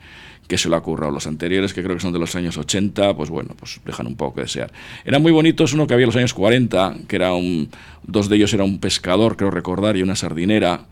que 0.48 0.58
se 0.58 0.70
lo 0.70 0.76
ha 0.76 0.84
currado. 0.84 1.12
Los 1.12 1.28
anteriores, 1.28 1.74
que 1.74 1.84
creo 1.84 1.96
que 1.96 2.02
son 2.02 2.14
de 2.14 2.20
los 2.20 2.36
años 2.36 2.58
80, 2.58 3.16
pues 3.16 3.30
bueno, 3.30 3.56
pues 3.58 3.80
dejan 3.86 4.08
un 4.08 4.16
poco 4.16 4.36
que 4.36 4.42
desear. 4.42 4.72
Eran 5.06 5.22
muy 5.22 5.32
bonitos, 5.32 5.74
uno 5.74 5.88
que 5.88 5.94
había 5.94 6.06
en 6.06 6.10
los 6.10 6.16
años 6.16 6.34
40, 6.34 6.96
que 7.08 7.16
era 7.16 7.34
un, 7.34 7.70
dos 8.04 8.30
de 8.30 8.36
ellos 8.36 8.54
era 8.54 8.64
un 8.64 8.80
pescador, 8.80 9.38
creo 9.38 9.52
recordar, 9.52 9.98
y 9.98 10.02
una 10.02 10.16
sardinera, 10.16 10.86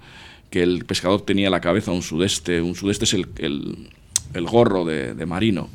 que 0.49 0.63
el 0.63 0.85
pescador 0.85 1.21
tenía 1.21 1.49
la 1.49 1.61
cabeza 1.61 1.91
un 1.91 2.01
sudeste, 2.01 2.61
un 2.61 2.75
sudeste 2.75 3.05
es 3.05 3.13
el, 3.13 3.27
el, 4.33 4.45
gorro 4.47 4.85
de 4.85 5.25
marino. 5.25 5.69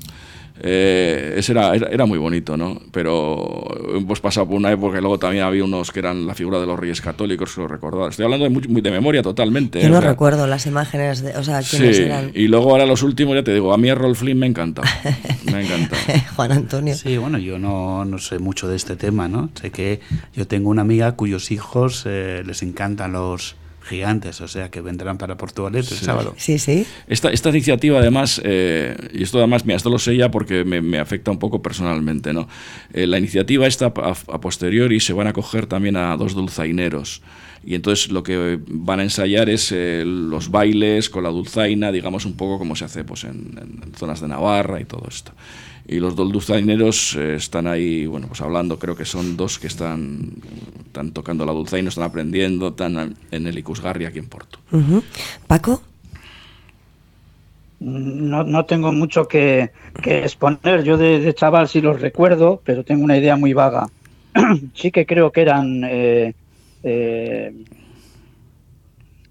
Eh, 0.61 1.35
ese 1.37 1.51
era, 1.53 1.75
era, 1.75 2.07
muy 2.07 2.17
bonito, 2.17 2.57
¿no? 2.57 2.81
Pero 2.93 3.67
hemos 3.97 4.21
pasado 4.21 4.47
por 4.47 4.57
una 4.57 4.71
época 4.71 4.99
y 4.99 5.01
luego 5.01 5.19
también 5.19 5.43
había 5.43 5.65
unos 5.65 5.91
que 5.91 5.99
eran 5.99 6.27
la 6.27 6.35
figura 6.35 6.61
de 6.61 6.67
los 6.67 6.79
reyes 6.79 7.01
católicos, 7.01 7.55
que 7.55 7.61
lo 7.61 7.69
recordaba. 7.69 8.09
Estoy 8.09 8.27
hablando 8.27 8.45
de, 8.45 8.51
muy, 8.51 8.81
de 8.81 8.91
memoria 8.91 9.21
totalmente. 9.23 9.81
Yo 9.81 9.89
¿eh? 9.89 9.91
no 9.91 10.01
recuerdo 10.01 10.47
las 10.47 10.67
imágenes, 10.67 11.23
de, 11.23 11.37
o 11.37 11.43
sea, 11.43 11.61
quiénes 11.61 11.97
sí, 11.97 12.05
Y 12.35 12.47
luego 12.47 12.71
ahora 12.71 12.87
los 12.87 13.03
últimos, 13.03 13.35
ya 13.35 13.43
te 13.43 13.53
digo, 13.53 13.73
a 13.73 13.79
mí 13.79 13.93
Rolf 13.93 14.21
Flynn 14.21 14.39
me 14.39 14.47
encanta. 14.47 14.83
Me 15.51 15.65
encanta. 15.65 15.97
Juan 16.37 16.53
Antonio. 16.53 16.95
Sí, 16.95 17.17
bueno, 17.17 17.39
yo 17.39 17.59
no, 17.59 18.05
no, 18.05 18.19
sé 18.19 18.39
mucho 18.39 18.69
de 18.69 18.77
este 18.77 18.95
tema, 18.95 19.27
¿no? 19.27 19.51
Sé 19.61 19.71
que 19.71 20.01
yo 20.35 20.47
tengo 20.47 20.71
una 20.71 20.83
amiga 20.83 21.13
cuyos 21.13 21.51
hijos 21.51 22.05
eh, 22.07 22.43
les 22.47 22.63
encantan 22.63 23.13
los 23.13 23.57
gigantes, 23.85 24.41
o 24.41 24.49
sea, 24.49 24.71
que 24.71 24.81
vendrán 24.81 25.19
para 25.19 25.37
Portugal 25.37 25.75
el 25.77 25.85
sábado. 25.85 26.35
Sí, 26.37 26.59
sí. 26.59 26.87
Esta, 27.07 27.31
esta 27.31 27.51
iniciativa, 27.51 27.99
además, 27.99 28.41
eh, 28.45 28.97
y 29.13 29.23
esto 29.23 29.39
además, 29.39 29.65
mira, 29.65 29.77
esto 29.77 29.91
lo 29.91 29.99
sé 29.99 30.17
ya 30.17 30.31
porque 30.31 30.65
me, 30.65 30.81
me 30.81 30.99
afecta 30.99 31.31
un 31.31 31.39
poco 31.39 31.63
personalmente, 31.63 32.33
¿no? 32.33 32.49
Eh, 32.93 33.07
la 33.07 33.19
iniciativa 33.19 33.67
esta 33.67 33.87
a, 33.87 34.11
a, 34.11 34.41
posteriori 34.41 35.01
se 35.01 35.13
van 35.13 35.27
a 35.27 35.33
coger 35.33 35.67
también 35.67 35.97
a 35.97 36.17
dos 36.17 36.35
dulzaineros. 36.35 37.23
Y 37.67 37.75
entonces 37.75 38.11
lo 38.11 38.23
que 38.23 38.59
van 38.67 39.01
a 39.01 39.03
ensayar 39.05 39.49
es 39.49 39.73
eh, 39.73 40.03
los 40.05 40.51
bailes 40.51 41.09
con 41.09 41.25
la 41.25 41.31
dulzaina, 41.31 41.93
digamos 41.93 42.27
un 42.27 42.35
poco 42.35 42.59
como 42.59 42.77
se 42.77 42.85
hace 42.85 43.05
pues, 43.05 43.25
en, 43.25 43.59
en 43.85 43.95
zonas 43.95 44.21
de 44.21 44.29
Navarra 44.29 44.81
y 44.81 44.85
todo 44.85 45.07
esto 45.09 45.33
y 45.87 46.01
los 46.01 46.17
dos 46.17 46.33
dulzaineros 46.33 47.17
eh, 47.17 47.35
están 47.35 47.67
ahí, 47.67 48.07
bueno, 48.07 48.29
pues 48.29 48.41
hablando, 48.41 48.79
creo 48.79 48.97
que 48.97 49.05
son 49.05 49.37
dos 49.37 49.59
que 49.59 49.67
están, 49.67 50.33
están 50.87 51.13
tocando 51.13 51.45
la 51.45 51.53
dulzaina, 51.53 51.91
están 51.91 52.05
aprendiendo, 52.05 52.69
están 52.69 53.17
en 53.31 53.47
el 53.47 53.59
Icusgarri 53.59 54.07
aquí 54.07 54.19
en 54.19 54.29
Porto. 54.29 54.59
Uh 54.73 54.79
-huh. 54.79 55.03
Paco. 55.47 55.83
No, 57.81 58.45
no 58.45 58.65
tengo 58.65 58.93
mucho 58.93 59.29
que, 59.29 59.71
que 60.03 60.21
exponer, 60.21 60.85
yo 60.85 60.97
de, 60.97 61.21
de, 61.21 61.35
chaval 61.35 61.69
sí 61.69 61.83
los 61.83 62.01
recuerdo, 62.01 62.63
pero 62.65 62.83
tengo 62.83 63.05
una 63.05 63.19
idea 63.19 63.37
muy 63.37 63.53
vaga. 63.53 63.89
sí 64.75 64.91
que 64.91 65.05
creo 65.05 65.31
que 65.33 65.43
eran... 65.43 65.85
Eh, 65.85 66.35
eh, 66.83 67.53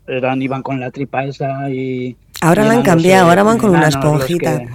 eran 0.06 0.42
iban 0.42 0.62
con 0.62 0.80
la 0.80 0.92
tripa 0.92 1.24
esa 1.24 1.70
y... 1.70 2.16
Ahora 2.42 2.66
la 2.66 2.74
han 2.74 2.84
cambiado, 2.84 3.30
ahora 3.30 3.44
van 3.44 3.58
con 3.58 3.70
una 3.70 3.88
esponjita. 3.88 4.60
Que, 4.60 4.70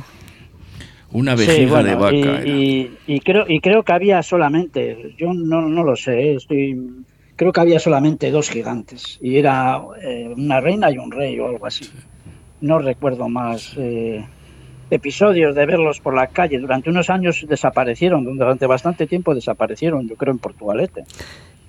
una 1.12 1.34
vejiga 1.34 1.54
sí, 1.56 1.66
bueno, 1.66 1.88
de 1.88 1.94
vaca. 1.94 2.46
Y, 2.46 2.50
y, 2.50 3.14
y, 3.14 3.20
creo, 3.20 3.44
y 3.48 3.60
creo 3.60 3.82
que 3.82 3.92
había 3.92 4.22
solamente, 4.22 5.14
yo 5.16 5.32
no, 5.32 5.62
no 5.62 5.82
lo 5.82 5.96
sé, 5.96 6.34
estoy, 6.34 7.04
creo 7.36 7.52
que 7.52 7.60
había 7.60 7.78
solamente 7.78 8.30
dos 8.30 8.50
gigantes. 8.50 9.18
Y 9.22 9.36
era 9.36 9.80
eh, 10.02 10.32
una 10.36 10.60
reina 10.60 10.90
y 10.90 10.98
un 10.98 11.10
rey 11.10 11.38
o 11.38 11.48
algo 11.48 11.66
así. 11.66 11.84
Sí. 11.84 11.92
No 12.60 12.78
recuerdo 12.78 13.28
más 13.28 13.74
eh, 13.76 14.24
episodios 14.90 15.54
de 15.54 15.64
verlos 15.64 16.00
por 16.00 16.14
la 16.14 16.26
calle. 16.26 16.58
Durante 16.58 16.90
unos 16.90 17.08
años 17.08 17.46
desaparecieron, 17.48 18.24
durante 18.24 18.66
bastante 18.66 19.06
tiempo 19.06 19.34
desaparecieron, 19.34 20.08
yo 20.08 20.16
creo, 20.16 20.32
en 20.32 20.38
Portugalete. 20.38 21.04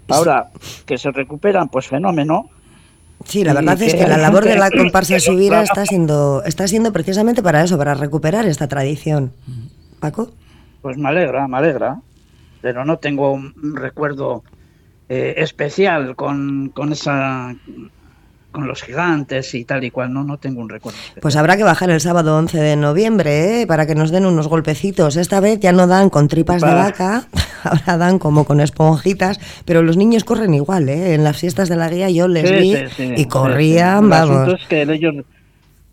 Ahora 0.07 0.47
que 0.87 0.97
se 0.97 1.11
recuperan, 1.11 1.69
pues 1.69 1.87
fenómeno, 1.87 2.49
Sí, 3.25 3.43
la 3.43 3.53
verdad 3.53 3.81
es 3.81 3.93
que 3.93 4.07
la 4.07 4.17
labor 4.17 4.45
de 4.45 4.55
la 4.55 4.71
comparsa 4.71 5.19
subira 5.19 5.61
está 5.61 5.85
siendo, 5.85 6.43
está 6.43 6.67
siendo 6.67 6.93
precisamente 6.93 7.43
para 7.43 7.63
eso, 7.63 7.77
para 7.77 7.93
recuperar 7.93 8.45
esta 8.45 8.67
tradición. 8.67 9.31
Paco. 9.99 10.31
Pues 10.81 10.97
me 10.97 11.09
alegra, 11.09 11.47
me 11.47 11.57
alegra, 11.57 11.99
pero 12.61 12.85
no 12.85 12.97
tengo 12.97 13.33
un 13.33 13.75
recuerdo 13.75 14.43
eh, 15.09 15.35
especial 15.37 16.15
con, 16.15 16.69
con 16.69 16.93
esa 16.93 17.55
con 18.51 18.67
los 18.67 18.81
gigantes 18.81 19.53
y 19.53 19.63
tal 19.63 19.83
y 19.83 19.91
cual, 19.91 20.13
no, 20.13 20.23
no 20.23 20.37
tengo 20.37 20.61
un 20.61 20.69
recuerdo. 20.69 20.97
Especial. 20.97 21.21
Pues 21.21 21.35
habrá 21.35 21.57
que 21.57 21.63
bajar 21.63 21.89
el 21.89 22.01
sábado 22.01 22.37
11 22.37 22.57
de 22.57 22.75
noviembre 22.75 23.61
¿eh? 23.61 23.67
para 23.67 23.85
que 23.85 23.95
nos 23.95 24.11
den 24.11 24.25
unos 24.25 24.47
golpecitos. 24.47 25.17
Esta 25.17 25.39
vez 25.39 25.59
ya 25.59 25.71
no 25.71 25.87
dan 25.87 26.09
con 26.09 26.27
tripas 26.27 26.61
de 26.61 26.73
vaca, 26.73 27.27
ahora 27.63 27.97
dan 27.97 28.19
como 28.19 28.45
con 28.45 28.59
esponjitas, 28.59 29.39
pero 29.65 29.83
los 29.83 29.97
niños 29.97 30.23
corren 30.23 30.53
igual, 30.53 30.89
¿eh? 30.89 31.13
En 31.13 31.23
las 31.23 31.37
fiestas 31.37 31.69
de 31.69 31.75
la 31.75 31.89
guía 31.89 32.09
yo 32.09 32.27
les 32.27 32.47
sí, 32.47 32.55
vi 32.55 32.75
sí, 32.75 32.83
sí, 32.95 33.13
y 33.17 33.25
corrían, 33.25 34.05
el 34.05 34.09
vamos. 34.09 34.53
Es 34.59 34.67
que 34.67 34.81
ellos 34.81 35.15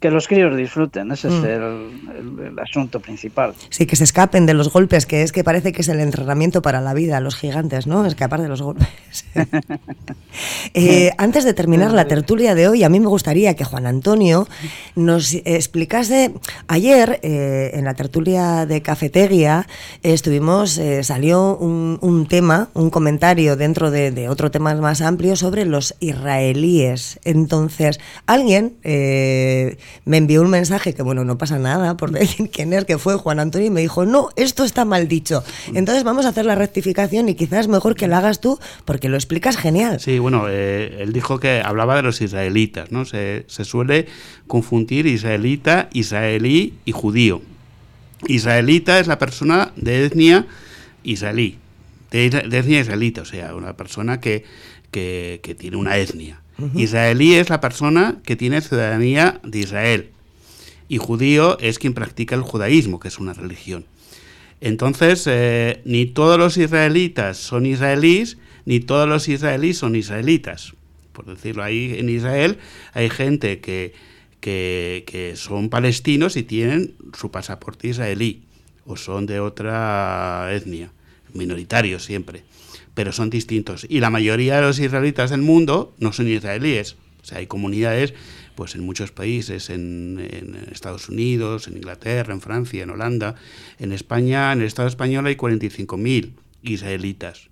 que 0.07 0.13
los 0.13 0.29
críos 0.29 0.57
disfruten, 0.57 1.11
ese 1.11 1.29
mm. 1.29 1.33
es 1.33 1.45
el, 1.45 1.51
el, 1.51 2.47
el, 2.47 2.59
asunto 2.61 3.01
principal. 3.01 3.55
Sí, 3.71 3.87
que 3.87 3.97
se 3.97 4.05
escapen 4.05 4.47
de 4.47 4.55
los 4.55 4.73
golpes, 4.73 5.05
que 5.05 5.23
es 5.23 5.33
que 5.33 5.43
parece 5.43 5.73
que 5.73 5.83
es 5.83 5.89
el 5.89 5.99
entrenamiento 5.99 6.63
para 6.63 6.81
la 6.81 6.95
vida, 6.95 7.19
los 7.19 7.35
gigantes, 7.35 7.89
¿no? 7.89 8.07
Escapar 8.07 8.41
de 8.41 8.47
los 8.47 8.63
golpes. 8.63 8.87
eh, 10.75 11.11
antes 11.19 11.43
de 11.45 11.55
terminar 11.55 11.91
la 11.93 12.05
tertulia 12.05 12.55
de 12.55 12.69
hoy, 12.69 12.85
a 12.85 12.89
mí 12.89 13.01
me 13.01 13.09
gustaría 13.09 13.55
que 13.55 13.65
Juan 13.65 13.85
Antonio 13.85 14.47
nos 14.95 15.35
explicase, 15.45 16.35
ayer 16.69 17.19
eh, 17.25 17.73
en 17.75 17.85
la 17.85 17.95
tertulia 17.95 18.65
de 18.65 18.83
Cafetería 18.83 19.67
estuvimos, 20.05 20.79
eh, 20.79 21.03
salió 21.03 21.57
un, 21.57 21.99
un, 22.01 22.29
tema, 22.29 22.69
un 22.75 22.91
comentario 22.91 23.57
dentro 23.57 23.91
de, 23.91 24.13
de, 24.13 24.29
otro 24.29 24.53
tema 24.53 24.73
más 24.77 25.01
amplio 25.01 25.35
sobre 25.35 25.65
los 25.65 25.97
israelíes. 25.99 27.19
Entonces, 27.25 27.99
alguien 28.27 28.77
me 30.05 30.19
envió 30.19 30.43
un 30.43 30.51
mensaje 30.51 30.95
que, 30.95 31.03
bueno, 31.03 31.25
no 31.25 31.39
pasa 31.39 31.59
nada 31.59 31.97
por 31.97 32.11
decir 32.11 32.51
quién 32.51 32.73
es, 32.73 32.85
que 32.85 32.99
fue 32.99 33.17
Juan 33.17 33.41
Antonio, 33.41 33.69
y 33.69 33.71
me 33.71 33.81
dijo, 33.81 34.05
no, 34.05 34.29
esto 34.37 34.65
está 34.65 34.85
mal 34.85 35.09
dicho. 35.09 35.43
Entonces 35.75 36.05
vamos 36.05 36.27
a 36.27 36.31
hacer 36.31 36.45
la 36.45 36.55
rectificación 36.55 37.29
y 37.29 37.35
quizás 37.35 37.69
mejor 37.69 37.95
que 37.95 38.07
lo 38.07 38.17
hagas 38.17 38.41
tú, 38.41 38.59
porque 38.85 39.09
lo 39.09 39.17
explicas 39.17 39.57
genial. 39.57 40.01
Sí, 40.01 40.19
bueno, 40.19 40.47
eh, 40.49 40.99
él 41.01 41.13
dijo 41.13 41.41
que 41.41 41.63
hablaba 41.65 41.97
de 41.97 42.03
los 42.03 42.21
israelitas, 42.21 42.93
¿no? 42.93 43.05
Se, 43.05 43.45
se 43.49 43.65
suele 43.65 44.07
confundir 44.47 45.07
israelita, 45.07 45.89
israelí 45.93 46.75
y 46.85 46.93
judío. 46.93 47.43
Israelita 48.27 48.99
es 48.99 49.07
la 49.07 49.19
persona 49.19 49.73
de 49.77 50.07
etnia 50.07 50.47
israelí, 51.05 51.59
de, 52.11 52.31
de 52.31 52.59
etnia 52.59 52.81
israelita, 52.81 53.23
o 53.23 53.25
sea, 53.27 53.55
una 53.55 53.77
persona 53.77 54.21
que, 54.21 54.45
que, 54.91 55.41
que 55.43 55.55
tiene 55.55 55.77
una 55.77 55.97
etnia. 55.99 56.41
Israelí 56.75 57.35
es 57.35 57.51
la 57.51 57.61
persona 57.61 58.19
que 58.25 58.37
tiene 58.37 58.61
ciudadanía 58.61 59.41
de 59.43 59.59
Israel. 59.59 60.11
Y 60.89 60.99
judío 60.99 61.59
es 61.59 61.79
quien 61.79 61.95
practica 61.95 62.35
el 62.35 62.43
judaísmo, 62.43 63.01
que 63.01 63.09
es 63.09 63.19
una 63.19 63.35
religión. 63.35 63.85
Entonces, 64.61 65.25
eh, 65.27 65.83
ni 65.85 66.07
todos 66.07 66.39
los 66.39 66.57
israelitas 66.57 67.37
son 67.37 67.67
israelíes, 67.67 68.39
ni 68.65 68.81
todos 68.81 69.09
los 69.09 69.29
israelíes 69.29 69.79
son 69.79 69.97
israelitas. 69.97 70.73
Por 71.13 71.27
decirlo 71.27 71.63
ahí, 71.63 71.97
en 71.99 72.09
Israel 72.09 72.59
hay 72.95 73.11
gente 73.11 73.61
que, 73.61 73.93
que, 74.41 75.05
que 75.07 75.37
son 75.37 75.69
palestinos 75.69 76.37
y 76.37 76.43
tienen 76.43 76.95
su 77.19 77.31
pasaporte 77.31 77.89
israelí, 77.89 78.43
o 78.87 78.97
son 78.97 79.27
de 79.27 79.41
otra 79.41 80.49
etnia, 80.53 80.91
minoritarios 81.35 82.05
siempre 82.05 82.45
pero 82.97 83.13
son 83.13 83.29
distintos. 83.29 83.87
Y 83.91 84.01
la 84.01 84.09
mayoría 84.09 84.57
de 84.57 84.63
los 84.63 84.79
israelitas 84.79 85.29
del 85.29 85.43
mundo 85.43 85.95
no 85.99 86.15
son 86.15 86.29
israelíes. 86.29 86.97
O 87.23 87.27
sea, 87.27 87.39
hay 87.39 87.47
comunidades 87.47 88.15
pues 88.55 88.75
en 88.75 88.87
muchos 88.87 89.13
países, 89.13 89.69
en, 89.69 90.67
Estados 90.73 91.11
Unidos, 91.11 91.69
en 91.69 91.77
Inglaterra, 91.77 92.33
en 92.33 92.41
Francia, 92.41 92.83
en 92.83 92.89
Holanda, 92.89 93.35
en 93.79 93.93
España, 93.93 94.51
en 94.51 94.61
el 94.61 94.67
Estado 94.67 94.89
español 94.89 95.27
hay 95.27 95.37
45.000 95.37 96.33
israelitas. 96.63 97.51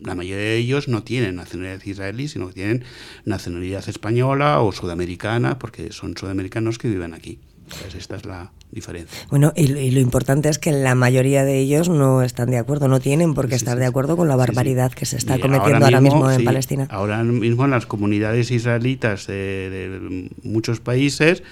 la 0.00 0.14
mayoría 0.14 0.44
de 0.44 0.56
ellos 0.56 0.88
no 0.88 1.02
tienen 1.02 1.36
nacionalidad 1.36 1.84
israelí, 1.84 2.26
sino 2.28 2.48
que 2.48 2.54
tienen 2.54 2.84
nacionalidad 3.26 3.86
española 3.86 4.62
o 4.62 4.72
sudamericana, 4.72 5.58
porque 5.58 5.92
son 5.92 6.16
sudamericanos 6.16 6.78
que 6.78 6.88
viven 6.88 7.12
aquí. 7.12 7.38
Pues 7.80 7.94
esta 7.94 8.16
es 8.16 8.24
la 8.24 8.50
diferencia. 8.70 9.26
Bueno, 9.30 9.52
y, 9.54 9.90
lo 9.90 10.00
importante 10.00 10.48
es 10.48 10.58
que 10.58 10.72
la 10.72 10.94
mayoría 10.94 11.44
de 11.44 11.58
ellos 11.58 11.88
no 11.88 12.22
están 12.22 12.50
de 12.50 12.58
acuerdo, 12.58 12.88
no 12.88 13.00
tienen 13.00 13.34
por 13.34 13.48
qué 13.48 13.54
estar 13.54 13.78
de 13.78 13.86
acuerdo 13.86 14.16
con 14.16 14.28
la 14.28 14.36
barbaridad 14.36 14.92
que 14.92 15.06
se 15.06 15.16
está 15.16 15.38
cometiendo 15.38 15.84
ahora 15.84 16.00
mismo, 16.00 16.30
en 16.30 16.44
Palestina. 16.44 16.86
Ahora 16.90 17.22
mismo 17.22 17.64
en 17.64 17.70
las 17.70 17.86
comunidades 17.86 18.50
israelitas 18.50 19.26
de, 19.26 20.28
muchos 20.42 20.80
países 20.80 21.42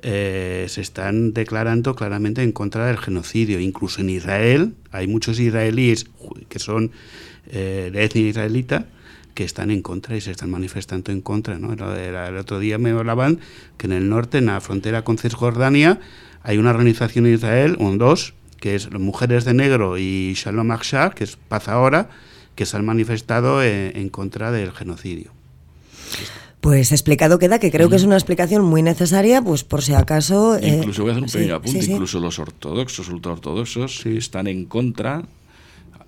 eh, 0.00 0.66
se 0.68 0.80
están 0.80 1.32
declarando 1.32 1.94
claramente 1.94 2.42
en 2.42 2.52
contra 2.52 2.86
del 2.86 2.98
genocidio. 2.98 3.60
Incluso 3.60 4.00
en 4.00 4.10
Israel 4.10 4.74
hay 4.90 5.06
muchos 5.06 5.40
israelíes 5.40 6.06
que 6.48 6.58
son 6.58 6.92
eh, 7.50 7.90
de 7.92 8.04
etnia 8.04 8.28
israelita 8.28 8.86
que 9.38 9.44
están 9.44 9.70
en 9.70 9.82
contra 9.82 10.16
y 10.16 10.20
se 10.20 10.32
están 10.32 10.50
manifestando 10.50 11.12
en 11.12 11.20
contra. 11.20 11.60
¿no? 11.60 11.72
El, 11.72 12.36
otro 12.38 12.58
día 12.58 12.76
me 12.76 12.90
hablaban 12.90 13.38
que 13.76 13.86
en 13.86 13.92
el 13.92 14.08
norte, 14.08 14.38
en 14.38 14.46
la 14.46 14.60
frontera 14.60 15.04
con 15.04 15.16
Cisjordania, 15.16 16.00
hay 16.42 16.58
una 16.58 16.70
organización 16.70 17.24
en 17.24 17.34
Israel, 17.34 17.76
un 17.78 17.98
dos, 17.98 18.34
que 18.58 18.74
es 18.74 18.90
Mujeres 18.90 19.44
de 19.44 19.54
Negro 19.54 19.96
y 19.96 20.34
Shalom 20.34 20.72
Achshar, 20.72 21.14
que 21.14 21.22
es 21.22 21.36
Paz 21.36 21.68
Ahora, 21.68 22.10
que 22.56 22.66
se 22.66 22.76
han 22.76 22.84
manifestado 22.84 23.62
en, 23.62 23.96
en 23.96 24.08
contra 24.08 24.50
del 24.50 24.72
genocidio. 24.72 25.30
Pues 26.60 26.90
explicado 26.90 27.38
queda, 27.38 27.60
que 27.60 27.70
creo 27.70 27.88
que 27.88 27.94
es 27.94 28.02
una 28.02 28.16
explicación 28.16 28.64
muy 28.64 28.82
necesaria, 28.82 29.40
pues 29.40 29.62
por 29.62 29.82
si 29.82 29.94
acaso... 29.94 30.56
Eh, 30.56 30.78
incluso 30.78 31.02
voy 31.02 31.10
a 31.10 31.12
hacer 31.12 31.22
un 31.22 31.30
pequeño 31.30 31.54
apunte, 31.54 31.84
incluso 31.84 32.18
los 32.18 32.40
ortodoxos, 32.40 33.08
ultraortodoxos 33.08 34.04
están 34.04 34.48
en 34.48 34.64
contra 34.64 35.22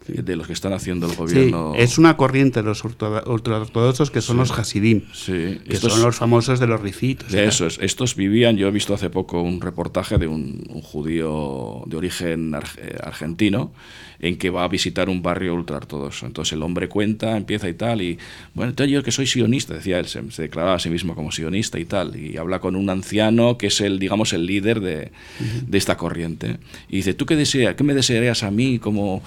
de 0.06 0.36
los 0.36 0.46
que 0.46 0.52
están 0.52 0.72
haciendo 0.72 1.06
el 1.06 1.16
gobierno. 1.16 1.74
es 1.76 1.98
una 1.98 2.16
corriente 2.16 2.62
de 2.62 2.68
los 2.68 2.84
ultraortodoxos 2.84 4.10
que 4.10 4.20
son 4.20 4.38
los 4.38 4.50
Hasidim, 4.50 5.02
que 5.26 5.76
son 5.76 6.02
los 6.02 6.16
famosos 6.16 6.58
de 6.60 6.66
los 6.66 6.80
ricitos. 6.80 7.32
eso 7.32 7.66
es. 7.66 7.78
Estos 7.80 8.16
vivían, 8.16 8.56
yo 8.56 8.68
he 8.68 8.70
visto 8.70 8.94
hace 8.94 9.10
poco 9.10 9.42
un 9.42 9.60
reportaje 9.60 10.18
de 10.18 10.26
un, 10.26 10.60
judío 10.82 11.82
de 11.86 11.96
origen 11.96 12.54
eh, 12.54 12.96
argentino 13.02 13.72
en 14.20 14.36
que 14.36 14.50
va 14.50 14.64
a 14.64 14.68
visitar 14.68 15.08
un 15.08 15.22
barrio 15.22 15.54
ultraortodoxo. 15.54 16.26
Entonces 16.26 16.52
el 16.52 16.62
hombre 16.62 16.88
cuenta, 16.88 17.36
empieza 17.36 17.68
y 17.68 17.74
tal, 17.74 18.02
y 18.02 18.18
bueno, 18.54 18.70
entonces 18.70 18.92
yo 18.92 19.02
que 19.02 19.12
soy 19.12 19.26
sionista, 19.26 19.74
decía 19.74 19.98
él, 19.98 20.06
se, 20.06 20.20
declaraba 20.42 20.74
a 20.74 20.78
sí 20.78 20.90
mismo 20.90 21.14
como 21.14 21.32
sionista 21.32 21.78
y 21.78 21.84
tal, 21.84 22.16
y 22.16 22.36
habla 22.36 22.60
con 22.60 22.76
un 22.76 22.90
anciano 22.90 23.56
que 23.58 23.68
es 23.68 23.80
el, 23.80 23.98
digamos, 23.98 24.32
el 24.32 24.46
líder 24.46 24.80
de, 24.80 25.12
de 25.66 25.78
esta 25.78 25.96
corriente. 25.96 26.58
Y 26.88 26.96
dice, 26.96 27.14
¿tú 27.14 27.26
qué, 27.26 27.36
desea, 27.36 27.76
qué 27.76 27.84
me 27.84 27.94
desearías 27.94 28.42
a 28.42 28.50
mí 28.50 28.78
como 28.78 29.22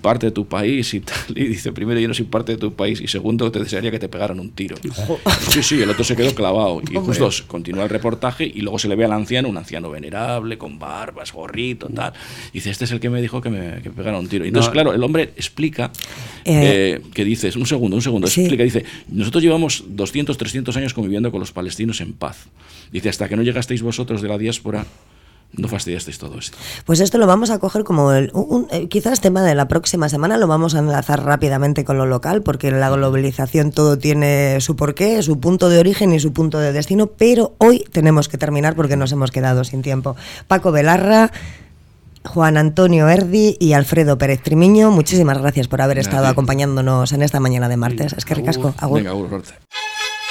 parte 0.00 0.26
de 0.26 0.32
tu 0.32 0.46
país 0.46 0.94
y 0.94 1.00
tal? 1.00 1.16
Y 1.40 1.44
dice, 1.44 1.72
primero, 1.72 1.98
yo 1.98 2.06
no 2.06 2.12
soy 2.12 2.26
parte 2.26 2.52
de 2.52 2.58
tu 2.58 2.74
país, 2.74 3.00
y 3.00 3.08
segundo, 3.08 3.50
te 3.50 3.60
desearía 3.60 3.90
que 3.90 3.98
te 3.98 4.08
pegaran 4.08 4.40
un 4.40 4.50
tiro. 4.50 4.76
Sí, 5.48 5.62
sí, 5.62 5.82
el 5.82 5.88
otro 5.90 6.04
se 6.04 6.16
quedó 6.16 6.34
clavado. 6.34 6.82
Y 6.90 6.96
justo 6.96 7.30
continúa 7.46 7.84
el 7.84 7.88
reportaje 7.90 8.44
y 8.44 8.60
luego 8.60 8.78
se 8.78 8.88
le 8.88 8.96
ve 8.96 9.04
al 9.04 9.12
anciano, 9.12 9.48
un 9.48 9.56
anciano 9.56 9.90
venerable, 9.90 10.58
con 10.58 10.78
barbas, 10.78 11.32
gorrito, 11.32 11.88
tal. 11.88 12.12
Y 12.50 12.54
dice, 12.54 12.70
este 12.70 12.84
es 12.84 12.92
el 12.92 13.00
que 13.00 13.10
me 13.10 13.22
dijo 13.22 13.40
que 13.40 13.50
me 13.50 13.82
que 13.82 13.90
pegaran 13.90 14.16
Entonces, 14.32 14.70
claro, 14.70 14.92
el 14.92 15.02
hombre 15.02 15.32
explica 15.36 15.90
eh, 16.44 17.00
eh, 17.02 17.02
que 17.12 17.24
dices, 17.24 17.56
un 17.56 17.66
segundo, 17.66 17.96
un 17.96 18.02
segundo, 18.02 18.26
explica, 18.26 18.62
dice, 18.64 18.84
nosotros 19.08 19.42
llevamos 19.42 19.84
200, 19.88 20.36
300 20.36 20.76
años 20.76 20.94
conviviendo 20.94 21.30
con 21.30 21.40
los 21.40 21.52
palestinos 21.52 22.00
en 22.00 22.12
paz. 22.12 22.46
Dice, 22.92 23.08
hasta 23.08 23.28
que 23.28 23.36
no 23.36 23.42
llegasteis 23.42 23.82
vosotros 23.82 24.22
de 24.22 24.28
la 24.28 24.38
diáspora, 24.38 24.86
no 25.56 25.68
fastidiasteis 25.68 26.18
todo 26.18 26.38
esto. 26.38 26.56
Pues 26.84 27.00
esto 27.00 27.18
lo 27.18 27.26
vamos 27.26 27.50
a 27.50 27.58
coger 27.58 27.84
como 27.84 28.12
el, 28.12 28.30
un, 28.32 28.68
eh, 28.70 28.88
quizás 28.88 29.20
tema 29.20 29.42
de 29.42 29.54
la 29.54 29.68
próxima 29.68 30.08
semana, 30.08 30.38
lo 30.38 30.46
vamos 30.46 30.74
a 30.74 30.78
enlazar 30.78 31.24
rápidamente 31.24 31.84
con 31.84 31.98
lo 31.98 32.06
local, 32.06 32.42
porque 32.42 32.68
en 32.68 32.80
la 32.80 32.90
globalización 32.90 33.72
todo 33.72 33.98
tiene 33.98 34.60
su 34.60 34.76
porqué, 34.76 35.22
su 35.22 35.40
punto 35.40 35.68
de 35.68 35.78
origen 35.78 36.12
y 36.12 36.20
su 36.20 36.32
punto 36.32 36.58
de 36.58 36.72
destino, 36.72 37.08
pero 37.08 37.54
hoy 37.58 37.84
tenemos 37.90 38.28
que 38.28 38.38
terminar 38.38 38.76
porque 38.76 38.96
nos 38.96 39.12
hemos 39.12 39.30
quedado 39.30 39.64
sin 39.64 39.82
tiempo. 39.82 40.16
Paco 40.46 40.72
Belarra, 40.72 41.32
Juan 42.24 42.56
Antonio 42.56 43.08
Erdi 43.08 43.56
y 43.58 43.72
Alfredo 43.72 44.18
Pérez 44.18 44.42
Trimiño, 44.42 44.90
muchísimas 44.90 45.38
gracias 45.38 45.68
por 45.68 45.80
haber 45.80 45.98
estado 45.98 46.26
acompañándonos 46.26 47.12
en 47.12 47.22
esta 47.22 47.40
mañana 47.40 47.68
de 47.68 47.76
martes. 47.76 48.12
Es 48.12 48.24
que 48.24 48.34
ricasco. 48.34 48.74
Venga, 48.92 49.12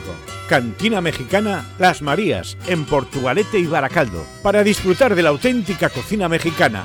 Cantina 0.49 1.01
Mexicana 1.01 1.67
Las 1.79 2.03
Marías 2.03 2.57
en 2.69 2.85
Portugalete 2.85 3.59
y 3.59 3.67
Baracaldo. 3.67 4.25
Para 4.43 4.63
disfrutar 4.63 5.17
de 5.17 5.23
la 5.23 5.31
auténtica 5.31 5.89
cocina 5.89 6.29
mexicana. 6.29 6.85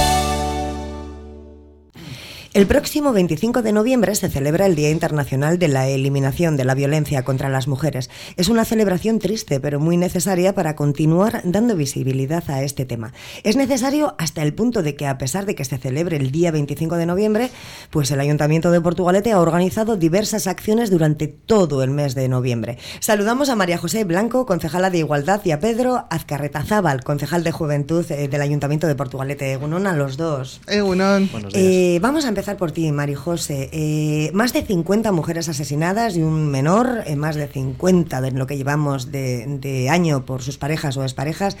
El 2.53 2.67
próximo 2.67 3.13
25 3.13 3.61
de 3.61 3.71
noviembre 3.71 4.13
se 4.13 4.27
celebra 4.27 4.65
el 4.65 4.75
Día 4.75 4.89
Internacional 4.89 5.57
de 5.57 5.69
la 5.69 5.87
Eliminación 5.87 6.57
de 6.57 6.65
la 6.65 6.75
Violencia 6.75 7.23
contra 7.23 7.47
las 7.47 7.69
Mujeres. 7.69 8.09
Es 8.35 8.49
una 8.49 8.65
celebración 8.65 9.19
triste, 9.19 9.61
pero 9.61 9.79
muy 9.79 9.95
necesaria 9.95 10.53
para 10.53 10.75
continuar 10.75 11.43
dando 11.45 11.77
visibilidad 11.77 12.43
a 12.51 12.61
este 12.63 12.83
tema. 12.83 13.13
Es 13.43 13.55
necesario 13.55 14.15
hasta 14.17 14.43
el 14.43 14.53
punto 14.53 14.83
de 14.83 14.97
que, 14.97 15.07
a 15.07 15.17
pesar 15.17 15.45
de 15.45 15.55
que 15.55 15.63
se 15.63 15.77
celebre 15.77 16.17
el 16.17 16.31
día 16.31 16.51
25 16.51 16.97
de 16.97 17.05
noviembre, 17.05 17.51
pues 17.89 18.11
el 18.11 18.19
Ayuntamiento 18.19 18.69
de 18.69 18.81
Portugalete 18.81 19.31
ha 19.31 19.39
organizado 19.39 19.95
diversas 19.95 20.45
acciones 20.45 20.91
durante 20.91 21.29
todo 21.29 21.83
el 21.83 21.91
mes 21.91 22.15
de 22.15 22.27
noviembre. 22.27 22.77
Saludamos 22.99 23.47
a 23.47 23.55
María 23.55 23.77
José 23.77 24.03
Blanco, 24.03 24.45
concejala 24.45 24.89
de 24.89 24.97
Igualdad, 24.97 25.39
y 25.45 25.51
a 25.51 25.61
Pedro 25.61 26.05
Azcarretazábal, 26.09 27.05
concejal 27.05 27.45
de 27.45 27.53
Juventud 27.53 28.05
eh, 28.11 28.27
del 28.27 28.41
Ayuntamiento 28.41 28.87
de 28.87 28.95
Portugalete. 28.95 29.53
Egunon 29.53 29.87
a 29.87 29.95
los 29.95 30.17
dos. 30.17 30.59
Egunon. 30.67 31.29
Eh, 31.53 31.99
vamos 32.01 32.25
a 32.25 32.27
empezar 32.27 32.40
empezar 32.41 32.57
por 32.57 32.71
ti, 32.71 32.91
Mari 32.91 33.13
José. 33.13 33.69
Eh, 33.71 34.31
más 34.33 34.51
de 34.51 34.63
50 34.63 35.11
mujeres 35.11 35.47
asesinadas 35.47 36.17
y 36.17 36.23
un 36.23 36.49
menor, 36.49 37.03
eh, 37.05 37.15
más 37.15 37.35
de 37.35 37.47
50 37.47 38.19
de 38.19 38.31
lo 38.31 38.47
que 38.47 38.57
llevamos 38.57 39.11
de, 39.11 39.87
año 39.91 40.25
por 40.25 40.41
sus 40.41 40.57
parejas 40.57 40.97
o 40.97 41.03
exparejas. 41.03 41.55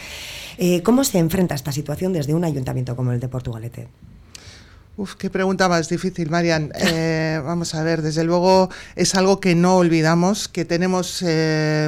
Eh, 0.57 0.81
¿Cómo 0.81 1.03
se 1.03 1.19
enfrenta 1.19 1.53
esta 1.53 1.71
situación 1.71 2.13
desde 2.13 2.33
un 2.33 2.43
ayuntamiento 2.45 2.95
como 2.95 3.11
el 3.11 3.19
de 3.19 3.27
Portugalete? 3.27 3.89
Uf, 4.97 5.13
qué 5.17 5.29
pregunta 5.29 5.69
más 5.69 5.87
difícil, 5.87 6.31
Marian. 6.31 6.71
vamos 7.45 7.75
a 7.75 7.83
ver, 7.83 8.01
desde 8.01 8.23
luego 8.23 8.69
es 8.95 9.13
algo 9.13 9.39
que 9.39 9.53
no 9.53 9.75
olvidamos, 9.75 10.47
que 10.47 10.65
tenemos 10.65 11.23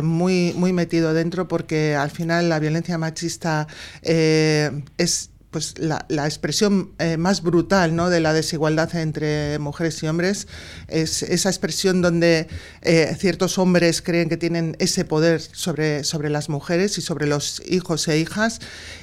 muy, 0.03 0.53
muy 0.55 0.71
metido 0.71 1.15
dentro, 1.15 1.47
porque 1.47 1.95
al 1.95 2.11
final 2.11 2.47
la 2.47 2.59
violencia 2.59 2.99
machista 2.99 3.67
es 4.03 5.32
pues 5.53 5.75
la, 5.77 6.05
expresión 6.25 6.91
eh, 6.99 7.15
más 7.15 7.41
brutal 7.41 7.95
¿no? 7.95 8.09
de 8.09 8.19
la 8.19 8.33
desigualdad 8.33 8.93
entre 8.95 9.57
mujeres 9.59 10.03
y 10.03 10.07
hombres 10.07 10.47
es 10.89 11.23
esa 11.23 11.49
expresión 11.49 12.01
donde 12.01 12.47
eh, 12.81 13.15
ciertos 13.17 13.57
hombres 13.57 14.01
creen 14.01 14.27
que 14.27 14.35
tienen 14.35 14.75
ese 14.79 15.05
poder 15.05 15.39
sobre, 15.39 16.03
sobre 16.03 16.29
las 16.29 16.49
mujeres 16.49 16.97
y 16.97 17.01
sobre 17.01 17.27
los 17.27 17.61
hijos 17.65 18.07
e 18.09 18.17
hijas 18.17 18.59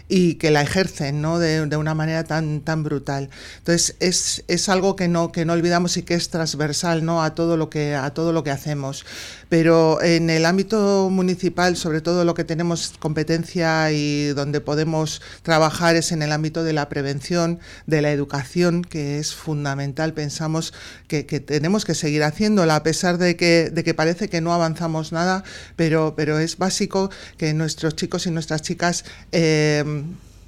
y 0.09 0.35
que 0.35 0.51
la 0.51 0.61
ejercen 0.61 1.23
¿no? 1.23 1.39
de, 1.39 1.65
una 1.77 1.95
manera 1.95 2.25
tan, 2.25 2.61
tan 2.61 2.83
brutal. 2.83 3.31
Entonces 3.59 3.97
es, 4.01 4.45
es, 4.49 4.69
algo 4.69 4.97
que 4.97 5.07
no, 5.09 5.31
que 5.33 5.45
no 5.45 5.53
olvidamos 5.53 5.97
y 5.97 6.03
que 6.03 6.15
es 6.15 6.29
transversal 6.29 7.05
¿no? 7.05 7.23
a, 7.23 7.35
todo 7.35 7.57
lo 7.57 7.71
que, 7.71 7.95
a 7.95 8.11
todo 8.11 8.33
lo 8.33 8.43
que 8.43 8.51
hacemos. 8.51 9.07
Pero 9.51 10.01
en 10.01 10.31
el 10.31 10.47
ámbito 10.47 11.09
municipal, 11.11 11.77
sobre 11.77 12.01
todo 12.01 12.25
lo 12.25 12.35
que 12.35 12.45
tenemos 12.45 12.95
competencia 13.01 13.91
y 13.91 14.29
donde 14.29 14.61
podemos 14.61 15.21
trabajar 15.43 15.97
es 15.97 16.13
en 16.13 16.23
el 16.23 16.31
ámbito 16.31 16.63
de 16.63 16.73
la 16.73 16.89
prevención, 16.89 17.59
de 17.87 18.01
la 18.01 18.13
educación, 18.13 18.83
que 18.83 19.19
es 19.19 19.35
fundamental. 19.35 20.15
Pensamos 20.15 20.73
que, 21.09 21.25
tenemos 21.25 21.85
que 21.85 21.97
seguir 21.97 22.23
haciéndola, 22.23 22.77
a 22.77 22.83
pesar 22.85 23.19
de 23.19 23.37
que, 23.37 23.71
de 23.71 23.83
que 23.83 23.93
parece 23.93 24.29
que 24.29 24.41
no 24.41 24.55
avanzamos 24.55 25.11
nada, 25.11 25.43
pero, 25.75 26.15
pero 26.17 26.39
es 26.39 26.57
básico 26.57 27.11
que 27.37 27.53
nuestros 27.53 27.97
chicos 27.97 28.29
y 28.29 28.31
nuestras 28.31 28.63
chicas 28.63 29.05
eh, 29.33 29.85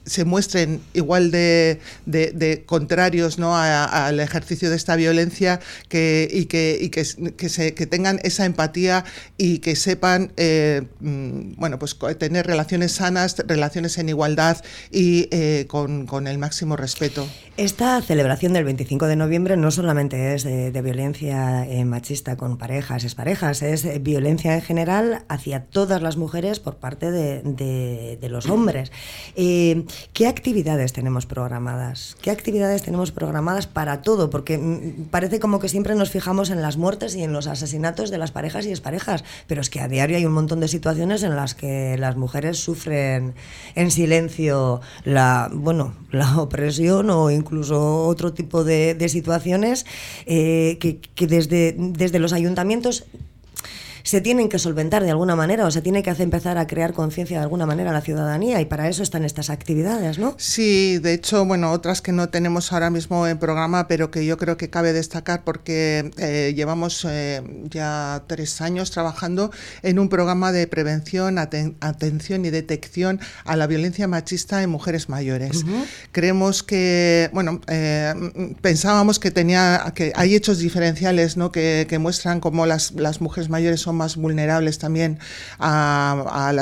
se 0.05 0.25
muestren 0.25 0.81
igual 0.95 1.31
de, 1.31 1.81
de, 2.07 2.65
contrarios 2.67 3.39
¿no? 3.39 3.57
al 3.57 4.21
ejercicio 4.21 4.71
de 4.71 4.77
esta 4.77 4.97
violencia 4.97 5.61
que, 5.89 6.29
y, 6.31 6.47
que, 6.47 6.79
y 6.81 6.89
que, 6.91 7.05
que, 7.37 7.49
se, 7.49 7.75
que 7.75 7.87
tengan 7.87 8.19
esa 8.23 8.45
empatía 8.45 9.05
y 9.37 9.59
que 9.59 9.77
sepan 9.77 10.33
eh, 10.37 10.83
mm, 11.01 11.55
bueno, 11.57 11.79
pues, 11.79 11.97
tener 12.19 12.47
relaciones 12.47 12.93
sanas, 12.93 13.37
relaciones 13.47 13.99
en 13.99 14.09
igualdad 14.09 14.59
y 14.91 15.29
eh, 15.31 15.67
con, 15.69 16.07
con, 16.07 16.27
el 16.27 16.39
máximo 16.39 16.77
respeto. 16.77 17.27
Esta 17.57 18.01
celebración 18.01 18.53
del 18.53 18.65
25 18.65 19.07
de 19.07 19.17
noviembre 19.17 19.57
no 19.57 19.71
solamente 19.71 20.35
es 20.35 20.45
de, 20.45 20.83
violencia 20.83 21.65
eh, 21.67 21.85
machista 21.85 22.37
con 22.37 22.59
parejas, 22.59 23.05
es 23.05 23.15
parejas, 23.15 23.63
es 23.63 24.03
violencia 24.03 24.55
en 24.55 24.63
general 24.63 25.25
hacia 25.29 25.65
todas 25.67 26.03
las 26.03 26.17
mujeres 26.17 26.59
por 26.59 26.77
parte 26.77 27.11
de, 27.11 27.43
de 28.21 28.29
los 28.29 28.49
hombres. 28.49 28.91
¿Qué 30.13 30.27
actividades 30.27 30.93
tenemos 30.93 31.27
programadas? 31.27 32.17
¿Qué 32.21 32.31
actividades 32.31 32.83
tenemos 32.83 33.13
programadas 33.13 33.67
para 33.67 34.03
todo? 34.03 34.31
Porque 34.31 34.59
mm, 34.59 35.05
parece 35.11 35.41
como 35.41 35.59
que 35.59 35.69
siempre 35.69 35.95
nos 35.95 36.11
fijamos 36.11 36.51
en 36.51 36.63
las 36.63 36.77
muertes 36.77 37.15
y 37.15 37.23
en 37.23 37.33
los 37.33 37.47
asesinatos 37.47 38.11
de 38.11 38.19
las 38.19 38.31
parejas 38.31 38.67
y 38.67 38.71
exparejas, 38.71 39.25
pero 39.47 39.61
es 39.61 39.71
que 39.71 39.81
a 39.81 39.89
diario 39.89 40.17
hay 40.17 40.27
un 40.27 40.33
montón 40.33 40.61
de 40.61 40.69
situaciones 40.69 41.23
en 41.23 41.37
las 41.37 41.55
que 41.55 41.97
las 41.99 42.17
mujeres 42.17 42.59
sufren 42.59 43.35
en 43.75 43.91
silencio 43.91 44.81
la, 45.05 45.51
bueno, 45.53 45.95
la 46.11 46.39
opresión 46.39 47.11
o 47.11 47.31
incluso 47.31 48.07
otro 48.07 48.33
tipo 48.33 48.65
de, 48.65 48.97
situaciones 49.09 49.85
eh, 50.27 50.79
que, 50.81 51.01
que 51.01 51.27
desde, 51.27 51.75
desde 51.77 52.19
los 52.19 52.33
ayuntamientos 52.33 53.05
se 54.03 54.21
tienen 54.21 54.49
que 54.49 54.59
solventar 54.59 55.03
de 55.03 55.11
alguna 55.11 55.37
manera 55.37 55.67
o 55.67 55.71
se 55.71 55.83
tiene 55.83 56.03
que 56.03 56.11
hacer 56.11 56.25
empezar 56.25 56.59
a 56.59 56.67
crear 56.67 56.93
conciencia 56.93 57.39
de 57.39 57.43
alguna 57.43 57.67
manera 57.67 57.91
a 57.91 57.93
la 57.93 58.01
ciudadanía 58.01 58.61
y 58.61 58.65
para 58.65 58.89
eso 58.89 59.03
están 59.03 59.25
estas 59.25 59.51
actividades, 59.51 60.19
¿no? 60.19 60.35
Sí, 60.39 60.99
de 60.99 61.15
hecho, 61.15 61.45
bueno, 61.45 61.73
otras 61.73 62.01
que 62.01 62.13
no 62.13 62.29
tenemos 62.29 62.73
ahora 62.73 62.91
mismo 62.91 63.27
en 63.27 63.39
programa, 63.39 63.89
pero 63.89 64.11
que 64.11 64.25
yo 64.25 64.37
creo 64.39 64.57
que 64.57 64.71
cabe 64.71 64.93
destacar 64.93 65.45
porque 65.45 66.11
eh, 66.19 66.53
llevamos 66.57 67.07
eh, 67.09 67.43
ya 67.69 68.25
tres 68.27 68.61
años 68.61 68.91
trabajando 68.91 69.51
en 69.83 69.99
un 69.99 70.09
programa 70.09 70.53
de 70.53 70.67
prevención, 70.67 71.39
atención 71.39 72.45
y 72.45 72.51
detección 72.51 73.21
a 73.45 73.57
la 73.57 73.67
violencia 73.67 74.09
machista 74.09 74.63
en 74.63 74.71
mujeres 74.71 75.09
mayores. 75.09 75.65
Creemos 76.13 76.63
que, 76.63 77.31
bueno, 77.33 77.61
eh, 77.69 78.15
pensábamos 78.61 79.19
que 79.19 79.31
tenía, 79.31 79.93
que 79.95 80.13
hay 80.15 80.35
hechos 80.35 80.59
diferenciales, 80.59 81.37
¿no? 81.37 81.53
Que, 81.53 81.87
que 81.89 81.99
muestran 81.99 82.41
cómo 82.41 82.67
las, 82.67 82.93
las 82.93 83.21
mujeres 83.21 83.51
mayores 83.51 83.81
son 83.81 83.92
más 83.93 84.17
vulnerables 84.17 84.79
también 84.79 85.19
a, 85.59 86.53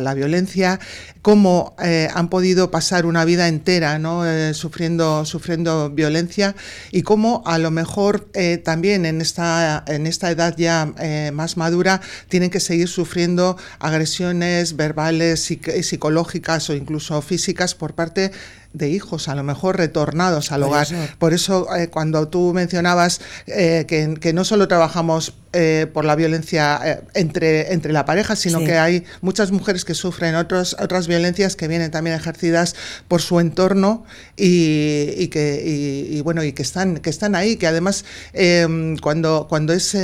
la 0.00 0.14
violencia, 0.14 0.80
cómo 1.22 1.76
eh, 1.82 2.08
han 2.14 2.28
podido 2.28 2.70
pasar 2.70 3.06
una 3.06 3.24
vida 3.24 3.48
entera. 3.48 3.98
Eh, 3.98 4.54
sufriendo, 4.54 5.24
sufriendo 5.24 5.90
violencia 5.90 6.54
y 6.90 7.02
cómo 7.02 7.42
a 7.46 7.58
lo 7.58 7.70
mejor 7.70 8.28
eh, 8.34 8.58
también 8.58 9.06
en 9.06 9.20
esta, 9.20 9.84
en 9.86 10.06
esta 10.06 10.30
edad 10.30 10.54
ya 10.56 10.92
más 11.32 11.56
madura 11.56 12.00
tienen 12.28 12.50
que 12.50 12.60
seguir 12.60 12.88
sufriendo 12.88 13.56
agresiones 13.78 14.76
verbales, 14.76 15.40
psicológicas 15.82 16.70
o 16.70 16.74
incluso 16.74 17.20
físicas 17.22 17.74
por 17.74 17.94
parte 17.94 18.32
de 18.74 18.90
hijos, 18.90 19.28
a 19.28 19.34
lo 19.34 19.42
mejor 19.42 19.78
retornados 19.78 20.52
al 20.52 20.62
hogar. 20.62 20.86
Por 21.18 21.32
eso, 21.32 21.74
eh, 21.74 21.88
cuando 21.88 22.28
tú 22.28 22.52
mencionabas 22.54 23.20
eh, 23.46 23.86
que, 23.88 24.32
no 24.32 24.44
solo 24.44 24.68
trabajamos 24.68 25.34
eh, 25.54 25.86
por 25.92 26.04
la 26.04 26.14
violencia 26.14 27.02
entre, 27.14 27.72
entre 27.72 27.94
la 27.94 28.04
pareja, 28.04 28.36
sino 28.36 28.60
que 28.60 28.76
hay 28.76 29.04
muchas 29.22 29.50
mujeres 29.52 29.86
que 29.86 29.94
sufren 29.94 30.34
otros, 30.34 30.76
otras 30.78 31.08
violencias 31.08 31.56
que 31.56 31.66
vienen 31.66 31.90
también 31.90 32.14
ejercidas 32.14 32.76
por 33.08 33.22
su 33.22 33.40
entorno 33.40 34.04
y, 34.36 35.28
que, 35.28 36.20
bueno, 36.22 36.44
y 36.44 36.52
que, 36.52 36.62
están, 36.62 36.98
que 36.98 37.08
están 37.08 37.34
ahí, 37.34 37.56
que 37.56 37.66
además 37.66 38.04
em, 38.34 38.98
cuando, 38.98 39.46
cuando 39.48 39.72
es 39.72 39.96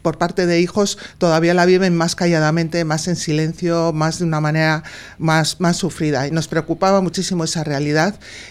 por 0.00 0.16
parte 0.16 0.46
de 0.46 0.60
hijos 0.60 0.96
todavía 1.18 1.52
la 1.52 1.66
viven 1.66 1.94
más 1.94 2.16
calladamente, 2.16 2.86
más 2.86 3.06
en 3.08 3.16
silencio, 3.16 3.92
más 3.92 4.18
de 4.18 4.24
una 4.24 4.40
manera 4.40 4.82
más, 5.18 5.60
más 5.60 5.76
sufrida. 5.76 6.26
Y 6.26 6.30
nos 6.30 6.48
preocupaba 6.48 7.02
muchísimo 7.02 7.44
esa 7.44 7.62
realidad 7.62 7.82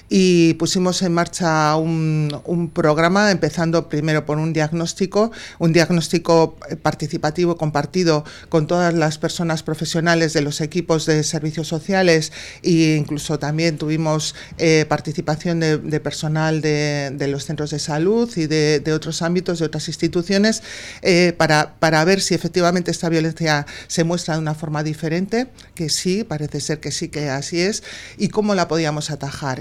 y 0.10 0.56
pusimos 0.56 1.02
en 1.02 1.14
marcha 1.14 1.76
un, 1.76 2.30
programa 2.74 3.32
empezando 3.32 3.90
primero 3.90 4.26
por 4.26 4.38
un 4.38 4.54
diagnóstico, 4.54 5.32
un 5.60 5.74
diagnóstico 5.74 6.58
participativo 6.82 7.58
compartido 7.58 8.24
con 8.50 8.68
todas 8.68 8.94
las 8.94 9.18
personas 9.18 9.64
profesionales 9.64 10.34
de 10.34 10.42
los 10.42 10.62
equipos 10.62 11.06
de 11.06 11.24
servicios 11.24 11.68
sociales 11.68 12.32
e 12.62 12.98
incluso 12.98 13.40
también 13.40 13.78
tuvimos 13.78 14.36
eh, 14.58 14.86
participación 14.88 15.60
de, 15.60 16.00
personal 16.00 16.62
de, 16.62 17.28
los 17.30 17.46
centros 17.46 17.72
de 17.72 17.80
salud 17.80 18.30
y 18.36 18.48
de, 18.48 18.94
otros 18.94 19.22
ámbitos, 19.22 19.60
de 19.60 19.66
otras 19.66 19.88
instituciones, 19.88 20.62
eh, 21.02 21.34
para, 21.38 21.76
para 21.80 22.04
ver 22.04 22.22
si 22.22 22.34
efectivamente 22.36 22.92
esta 22.92 23.10
violencia 23.10 23.66
se 23.88 24.04
muestra 24.04 24.36
de 24.36 24.42
una 24.42 24.56
forma 24.56 24.84
diferente, 24.84 25.48
que 25.76 25.90
sí, 25.90 26.24
parece 26.24 26.60
ser 26.60 26.80
que 26.80 26.92
sí, 26.92 27.10
que 27.10 27.30
así 27.30 27.62
es, 27.62 27.84
y 28.18 28.30
cómo 28.30 28.56
la 28.56 28.68
podíamos 28.68 29.12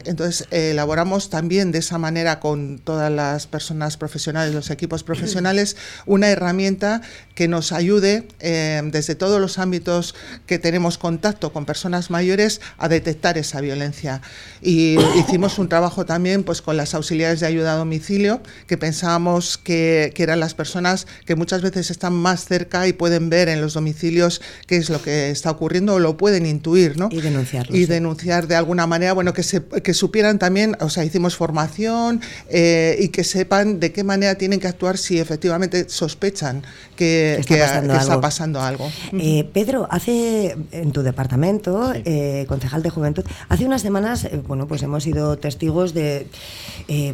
entonces, 0.04 0.46
eh, 0.50 0.70
elaboramos 0.70 1.28
también 1.28 1.72
de 1.72 1.78
esa 1.78 1.98
manera 1.98 2.40
con 2.40 2.78
todas 2.78 3.10
las 3.10 3.46
personas 3.46 3.96
profesionales, 3.96 4.54
los 4.54 4.70
equipos 4.70 5.02
profesionales, 5.02 5.76
una 6.06 6.28
herramienta 6.28 7.02
que 7.34 7.48
nos 7.48 7.72
ayude 7.72 8.26
eh, 8.40 8.80
desde 8.84 9.14
todos 9.14 9.40
los 9.40 9.58
ámbitos 9.58 10.14
que 10.46 10.58
tenemos 10.58 10.98
contacto 10.98 11.52
con 11.52 11.66
personas 11.66 12.10
mayores 12.10 12.60
a 12.78 12.88
detectar 12.88 13.38
esa 13.38 13.60
violencia. 13.60 14.22
Y 14.62 14.96
hicimos 15.18 15.58
un 15.58 15.68
trabajo 15.68 16.06
también 16.06 16.42
pues, 16.42 16.62
con 16.62 16.76
las 16.76 16.94
auxiliares 16.94 17.40
de 17.40 17.46
ayuda 17.46 17.74
a 17.74 17.76
domicilio, 17.76 18.42
que 18.66 18.78
pensábamos 18.78 19.58
que, 19.58 20.12
que 20.14 20.22
eran 20.22 20.40
las 20.40 20.54
personas 20.54 21.06
que 21.26 21.34
muchas 21.34 21.60
veces 21.60 21.90
están 21.90 22.14
más 22.14 22.46
cerca 22.46 22.88
y 22.88 22.92
pueden 22.92 23.28
ver 23.28 23.48
en 23.48 23.60
los 23.60 23.74
domicilios 23.74 24.40
qué 24.66 24.76
es 24.76 24.88
lo 24.88 25.02
que 25.02 25.30
está 25.30 25.50
ocurriendo 25.50 25.94
o 25.94 25.98
lo 25.98 26.16
pueden 26.16 26.46
intuir. 26.46 26.96
¿no? 26.98 27.08
Y 27.10 27.20
denunciarlo. 27.20 27.76
Y 27.76 27.84
denunciar 27.86 28.46
de 28.46 28.56
alguna 28.56 28.86
manera, 28.86 29.12
bueno, 29.12 29.32
que 29.32 29.42
que 29.82 29.94
supieran 29.94 30.38
también, 30.38 30.76
o 30.80 30.88
sea, 30.88 31.04
hicimos 31.04 31.36
formación 31.36 32.20
eh, 32.48 32.96
y 33.00 33.08
que 33.08 33.24
sepan 33.24 33.80
de 33.80 33.92
qué 33.92 34.04
manera 34.04 34.36
tienen 34.36 34.60
que 34.60 34.68
actuar 34.68 34.98
si 34.98 35.18
efectivamente 35.18 35.88
sospechan 35.88 36.62
que, 36.96 37.36
está, 37.36 38.20
pasando 38.20 38.60
algo. 38.60 38.90
Eh, 39.12 39.48
Pedro, 39.52 39.88
hace 39.90 40.56
en 40.70 40.92
tu 40.92 41.02
departamento, 41.02 41.92
eh, 41.94 42.44
concejal 42.48 42.82
de 42.82 42.90
Juventud, 42.90 43.24
hace 43.48 43.64
unas 43.64 43.80
semanas, 43.80 44.28
bueno, 44.46 44.66
pues 44.66 44.82
hemos 44.82 45.04
sido 45.04 45.38
testigos 45.38 45.94
de, 45.94 46.26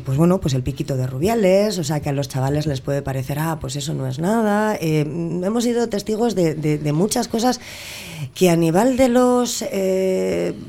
pues 0.05 0.19
bueno, 0.19 0.41
pues 0.41 0.55
el 0.55 0.63
piquito 0.63 0.97
de 0.97 1.07
Rubiales, 1.07 1.79
o 1.79 1.85
sea, 1.85 2.01
que 2.01 2.09
a 2.09 2.13
los 2.13 2.29
chavales 2.29 2.67
les 2.67 2.81
puede 2.81 3.03
parecer, 3.03 3.39
ah, 3.39 3.59
pues 3.61 3.77
eso 3.77 3.95
no 3.95 4.07
es 4.07 4.19
nada. 4.19 4.77
hemos 4.77 5.65
sido 5.65 5.89
testigos 5.89 6.35
de, 6.35 6.55
de, 6.55 6.93
muchas 6.93 7.29
cosas 7.29 7.61
que 8.35 8.51
a 8.51 8.57
nivel 8.57 8.97
de 8.97 9.09
los, 9.09 9.65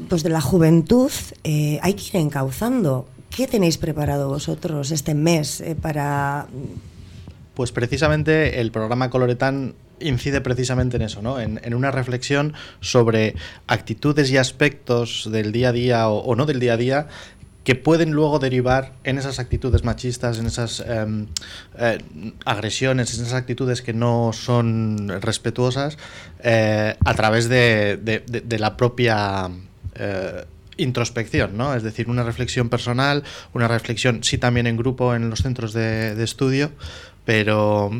pues 0.09 0.23
de 0.23 0.29
la 0.29 0.41
juventud, 0.41 1.11
eh, 1.43 1.79
hay 1.81 1.93
que 1.93 2.17
ir 2.17 2.23
encauzando. 2.23 3.07
¿Qué 3.29 3.47
tenéis 3.47 3.77
preparado 3.77 4.29
vosotros 4.29 4.91
este 4.91 5.13
mes 5.13 5.61
eh, 5.61 5.75
para...? 5.75 6.47
Pues 7.53 7.71
precisamente 7.71 8.59
el 8.59 8.71
programa 8.71 9.09
Coloretán 9.09 9.75
incide 9.99 10.41
precisamente 10.41 10.97
en 10.97 11.03
eso, 11.03 11.21
¿no? 11.21 11.39
En, 11.39 11.73
una 11.73 11.91
reflexión 11.91 12.53
sobre 12.81 13.35
actitudes 13.65 14.29
y 14.31 14.37
aspectos 14.37 15.29
del 15.31 15.51
día 15.51 15.69
a 15.69 15.71
día 15.71 16.09
o, 16.09 16.35
no 16.35 16.45
del 16.45 16.59
día 16.59 16.73
a 16.73 16.77
día 16.77 17.07
que 17.67 17.75
pueden 17.75 18.11
luego 18.11 18.39
derivar 18.39 18.93
en 19.03 19.17
esas 19.17 19.39
actitudes 19.39 19.83
machistas, 19.83 20.39
en 20.39 20.45
esas 20.45 20.79
em, 20.79 21.27
eh, 21.77 21.97
agresiones, 22.45 23.13
en 23.13 23.25
esas 23.25 23.33
actitudes 23.33 23.81
que 23.81 23.91
no 23.91 24.31
son 24.31 25.09
respetuosas, 25.19 25.97
a 26.41 27.13
través 27.13 27.49
de, 27.49 28.23
la 28.57 28.77
propia 28.77 29.51
introspección, 30.77 31.57
¿no? 31.57 31.75
Es 31.75 31.83
decir, 31.83 32.09
una 32.09 32.23
reflexión 32.23 32.69
personal, 32.69 33.25
una 33.53 33.67
reflexión, 33.67 34.23
sí 34.23 34.37
también 34.37 34.65
en 34.65 34.77
grupo 34.77 35.13
en 35.13 35.29
los 35.29 35.39
centros 35.39 35.73
de, 35.73 36.23
estudio, 36.23 36.71
pero 37.25 37.91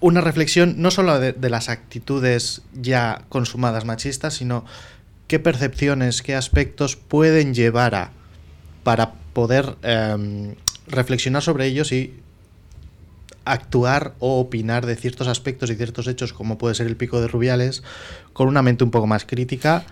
una 0.00 0.20
reflexión 0.20 0.82
no 0.82 0.90
solo 0.90 1.20
de, 1.20 1.48
las 1.48 1.68
actitudes 1.68 2.62
ya 2.74 3.22
consumadas 3.28 3.84
machistas, 3.84 4.34
sino 4.34 4.64
qué 5.28 5.38
percepciones, 5.38 6.22
qué 6.22 6.34
aspectos 6.34 6.96
pueden 6.96 7.54
llevar 7.54 7.94
a 7.94 8.17
para 8.88 9.12
poder 9.34 9.76
em, 9.82 10.54
reflexionar 10.86 11.42
sobre 11.42 11.66
ellos 11.66 11.92
y 11.92 12.14
actuar 13.44 14.14
o 14.18 14.40
opinar 14.40 14.86
de 14.86 14.96
ciertos 14.96 15.28
aspectos 15.28 15.68
y 15.68 15.74
ciertos 15.74 16.06
hechos, 16.06 16.32
como 16.32 16.56
puede 16.56 16.74
ser 16.74 16.86
el 16.86 16.96
pico 16.96 17.20
de 17.20 17.28
Rubiales, 17.28 17.82
con 18.38 18.46
una 18.46 18.62
mente 18.62 18.84
un 18.84 18.92
poco 18.92 19.08
más 19.08 19.24
crítica 19.24 19.84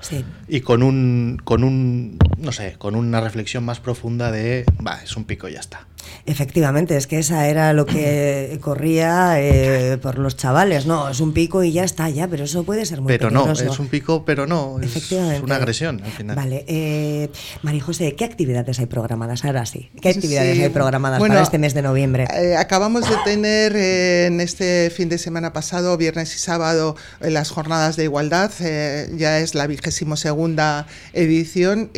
y 0.46 0.60
con 0.60 0.84
un, 0.84 1.42
con 1.42 1.64
un, 1.64 2.16
no 2.38 2.52
sé, 2.52 2.76
con 2.78 2.94
una 2.94 3.20
reflexión 3.20 3.64
más 3.64 3.80
profunda 3.80 4.30
de, 4.30 4.64
va, 4.86 5.02
es 5.02 5.16
un 5.16 5.24
pico 5.24 5.48
y 5.48 5.54
ya 5.54 5.58
está. 5.58 5.88
Efectivamente, 6.26 6.96
es 6.96 7.08
que 7.08 7.18
esa 7.18 7.48
era 7.48 7.72
lo 7.72 7.86
que 7.86 8.56
corría 8.62 9.40
eh, 9.40 9.98
por 9.98 10.20
los 10.20 10.36
chavales. 10.36 10.86
No, 10.86 11.08
es 11.08 11.18
un 11.18 11.32
pico 11.32 11.64
y 11.64 11.72
ya 11.72 11.82
está, 11.82 12.08
ya, 12.08 12.28
pero 12.28 12.44
eso 12.44 12.62
puede 12.62 12.86
ser 12.86 13.00
muy 13.00 13.08
Pero 13.08 13.32
no, 13.32 13.50
es 13.50 13.78
un 13.80 13.88
pico, 13.88 14.24
pero 14.24 14.46
no, 14.46 14.78
es 14.80 15.10
una 15.42 15.56
agresión 15.56 16.00
al 16.04 16.12
final. 16.12 16.36
Vale, 16.36 16.64
eh, 16.68 17.30
María 17.62 17.82
José, 17.82 18.14
¿qué 18.14 18.24
actividades 18.24 18.78
hay 18.78 18.86
programadas? 18.86 19.44
Ahora 19.44 19.66
sí, 19.66 19.90
¿qué 20.00 20.10
actividades 20.10 20.56
hay 20.60 20.68
programadas 20.68 21.18
para 21.18 21.42
este 21.42 21.58
mes 21.58 21.74
de 21.74 21.82
noviembre? 21.82 22.28
Eh, 22.32 22.54
acabamos 22.56 23.10
de 23.10 23.16
tener 23.24 23.74
eh, 23.74 24.26
en 24.26 24.40
este 24.40 24.90
fin 24.90 25.08
de 25.08 25.18
semana 25.18 25.52
pasado, 25.52 25.96
viernes 25.96 26.32
y 26.36 26.38
sábado, 26.38 26.94
las 27.18 27.50
jornadas 27.50 27.96
de 27.96 28.04
igualdad. 28.04 28.35
Ya 28.60 29.38
es 29.38 29.54
la 29.54 29.66
vigésimo 29.66 30.16
segunda 30.16 30.86
edición, 31.12 31.90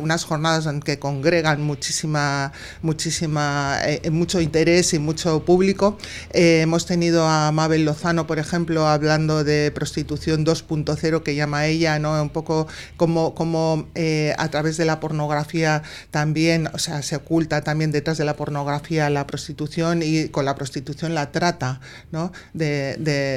unas 0.00 0.24
jornadas 0.24 0.66
en 0.66 0.80
que 0.80 0.98
congregan 0.98 1.62
muchísima, 1.62 2.52
muchísima 2.82 3.78
eh, 3.84 4.10
mucho 4.10 4.40
interés 4.40 4.94
y 4.94 4.98
mucho 4.98 5.44
público. 5.44 5.98
Eh, 6.32 6.60
hemos 6.62 6.86
tenido 6.86 7.26
a 7.26 7.50
Mabel 7.52 7.84
Lozano, 7.84 8.26
por 8.26 8.38
ejemplo, 8.38 8.86
hablando 8.86 9.44
de 9.44 9.70
prostitución 9.74 10.44
2.0, 10.44 11.22
que 11.22 11.34
llama 11.34 11.66
ella, 11.66 11.98
¿no? 11.98 12.20
Un 12.20 12.30
poco 12.30 12.66
como, 12.96 13.34
como 13.34 13.88
eh, 13.94 14.34
a 14.38 14.48
través 14.48 14.76
de 14.76 14.84
la 14.84 15.00
pornografía 15.00 15.82
también, 16.10 16.68
o 16.72 16.78
sea, 16.78 17.02
se 17.02 17.16
oculta 17.16 17.62
también 17.62 17.92
detrás 17.92 18.18
de 18.18 18.24
la 18.24 18.36
pornografía 18.36 19.10
la 19.10 19.26
prostitución 19.26 20.02
y 20.02 20.28
con 20.28 20.44
la 20.44 20.54
prostitución 20.54 21.14
la 21.14 21.32
trata, 21.32 21.80
¿no? 22.12 22.32
De, 22.52 22.96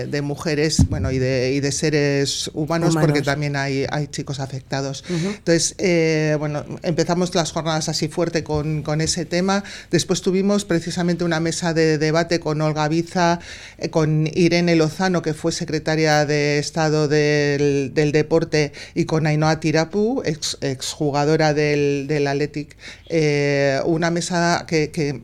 de, 0.09 0.21
mujeres, 0.21 0.87
bueno, 0.89 1.11
y 1.11 1.19
de, 1.19 1.53
y 1.53 1.59
de 1.59 1.71
seres 1.71 2.32
humanos, 2.53 2.95
porque 2.99 3.21
también 3.21 3.55
hay, 3.55 3.85
hay 3.89 4.07
chicos 4.07 4.39
afectados. 4.39 5.03
Entonces, 5.09 5.75
bueno, 6.37 6.63
empezamos 6.83 7.33
las 7.35 7.51
jornadas 7.51 7.89
así 7.89 8.07
fuerte 8.07 8.43
con, 8.43 8.83
con 8.83 9.01
ese 9.01 9.25
tema. 9.25 9.63
Después 9.91 10.21
tuvimos 10.21 10.65
precisamente 10.65 11.23
una 11.23 11.39
mesa 11.39 11.73
de 11.73 11.97
debate 11.97 12.39
con 12.39 12.61
Olga 12.61 12.87
Biza, 12.87 13.39
eh, 13.77 13.89
con 13.89 14.27
Irene 14.33 14.75
Lozano, 14.75 15.21
que 15.21 15.33
fue 15.33 15.51
secretaria 15.51 16.25
de 16.25 16.59
Estado 16.59 17.07
del, 17.07 17.91
Deporte, 17.93 18.73
y 18.95 19.05
con 19.05 19.27
Ainhoa 19.27 19.59
Tirapu, 19.59 20.21
ex, 20.25 20.57
exjugadora 20.61 21.53
del, 21.53 22.05
del 22.07 22.27
Athletic. 22.27 22.75
Eh, 23.07 23.79
una 23.85 24.09
mesa 24.09 24.65
que, 24.67 25.21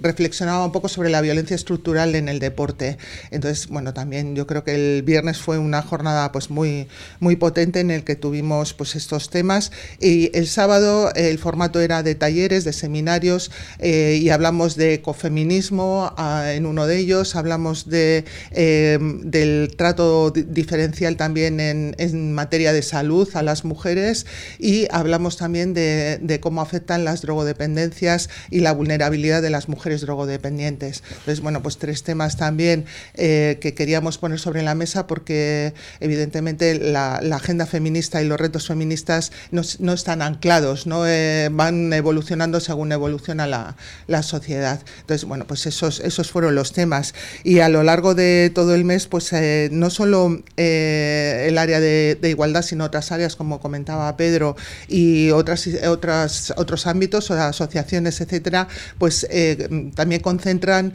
reflexionaba 0.00 0.64
un 0.64 0.72
poco 0.72 0.88
sobre 0.88 1.10
la 1.10 1.20
violencia 1.20 1.56
estructural 1.56 2.14
en 2.14 2.28
el 2.28 2.38
deporte. 2.38 2.98
Entonces, 3.30 3.68
bueno, 3.68 3.92
también 3.92 4.36
yo 4.36 4.46
creo 4.46 4.62
que 4.62 4.74
el 4.74 5.02
viernes 5.02 5.38
fue 5.38 5.58
una 5.58 5.82
jornada 5.82 6.30
pues 6.30 6.50
muy, 6.52 6.86
muy 7.20 7.36
potente 7.36 7.80
en 7.80 7.90
el 7.90 8.04
que 8.04 8.16
tuvimos 8.16 8.74
pues 8.74 8.94
estos 8.94 9.30
temas. 9.30 9.72
Y 10.00 10.30
el 10.36 10.46
sábado 10.46 11.12
el 11.14 11.38
formato 11.38 11.80
era 11.80 12.02
de 12.02 12.14
talleres, 12.14 12.64
de 12.64 12.72
seminarios. 12.72 13.50
Eh, 13.78 14.18
y 14.20 14.30
hablamos 14.30 14.76
de 14.76 14.94
ecofeminismo 14.94 16.12
ah, 16.16 16.52
en 16.52 16.66
uno 16.66 16.86
de 16.86 16.98
ellos, 16.98 17.36
hablamos 17.36 17.88
de, 17.88 18.24
em, 18.50 19.20
del 19.22 19.74
trato 19.76 20.30
diferencial 20.30 21.16
también 21.16 21.60
en, 21.60 21.94
en, 21.98 22.32
materia 22.32 22.72
de 22.72 22.82
salud 22.82 23.28
a 23.34 23.42
las 23.42 23.64
mujeres 23.64 24.26
y 24.58 24.86
hablamos 24.90 25.36
también 25.36 25.74
de, 25.74 26.18
de, 26.20 26.40
cómo 26.40 26.60
afectan 26.60 27.04
las 27.04 27.22
drogodependencias 27.22 28.30
y 28.50 28.60
la 28.60 28.72
vulnerabilidad 28.72 29.42
de 29.42 29.50
las 29.50 29.68
mujeres 29.68 30.00
drogodependientes. 30.00 31.02
Entonces, 31.08 31.40
bueno, 31.40 31.62
pues 31.62 31.78
tres 31.78 32.02
temas 32.02 32.36
también 32.36 32.84
eh, 33.14 33.58
que 33.60 33.74
queríamos 33.74 34.18
poner 34.18 34.38
sobre 34.38 34.62
la 34.62 34.74
mesa 34.74 35.06
porque 35.06 35.74
evidentemente 36.00 36.31
la, 36.32 37.20
la 37.22 37.36
agenda 37.36 37.66
feminista 37.66 38.22
y 38.22 38.26
los 38.26 38.40
retos 38.40 38.66
feministas 38.66 39.32
no, 39.50 39.62
no 39.78 39.92
están 39.92 40.22
anclados, 40.22 40.86
no 40.86 41.06
eh, 41.06 41.48
van 41.52 41.92
evolucionando 41.92 42.60
según 42.60 42.92
evoluciona 42.92 43.46
la, 43.46 43.76
la 44.06 44.22
sociedad. 44.22 44.80
Entonces, 45.00 45.26
bueno, 45.26 45.46
pues 45.46 45.66
esos, 45.66 46.00
esos 46.00 46.30
fueron 46.30 46.54
los 46.54 46.72
temas. 46.72 47.14
Y 47.44 47.60
a 47.60 47.68
lo 47.68 47.82
largo 47.82 48.14
de 48.14 48.50
todo 48.54 48.74
el 48.74 48.84
mes, 48.84 49.06
pues 49.06 49.32
eh, 49.32 49.68
no 49.72 49.90
solo 49.90 50.42
eh, 50.56 51.46
el 51.48 51.58
área 51.58 51.80
de, 51.80 52.18
igualdad, 52.22 52.62
sino 52.62 52.84
otras 52.84 53.12
áreas, 53.12 53.36
como 53.36 53.60
comentaba 53.60 54.16
Pedro, 54.16 54.56
y 54.88 55.30
otras, 55.30 55.68
otras, 55.86 56.52
otros 56.56 56.86
ámbitos, 56.86 57.30
asociaciones, 57.30 58.20
etcétera, 58.20 58.68
pues 58.98 59.26
eh, 59.30 59.90
también 59.94 60.22
concentran 60.22 60.92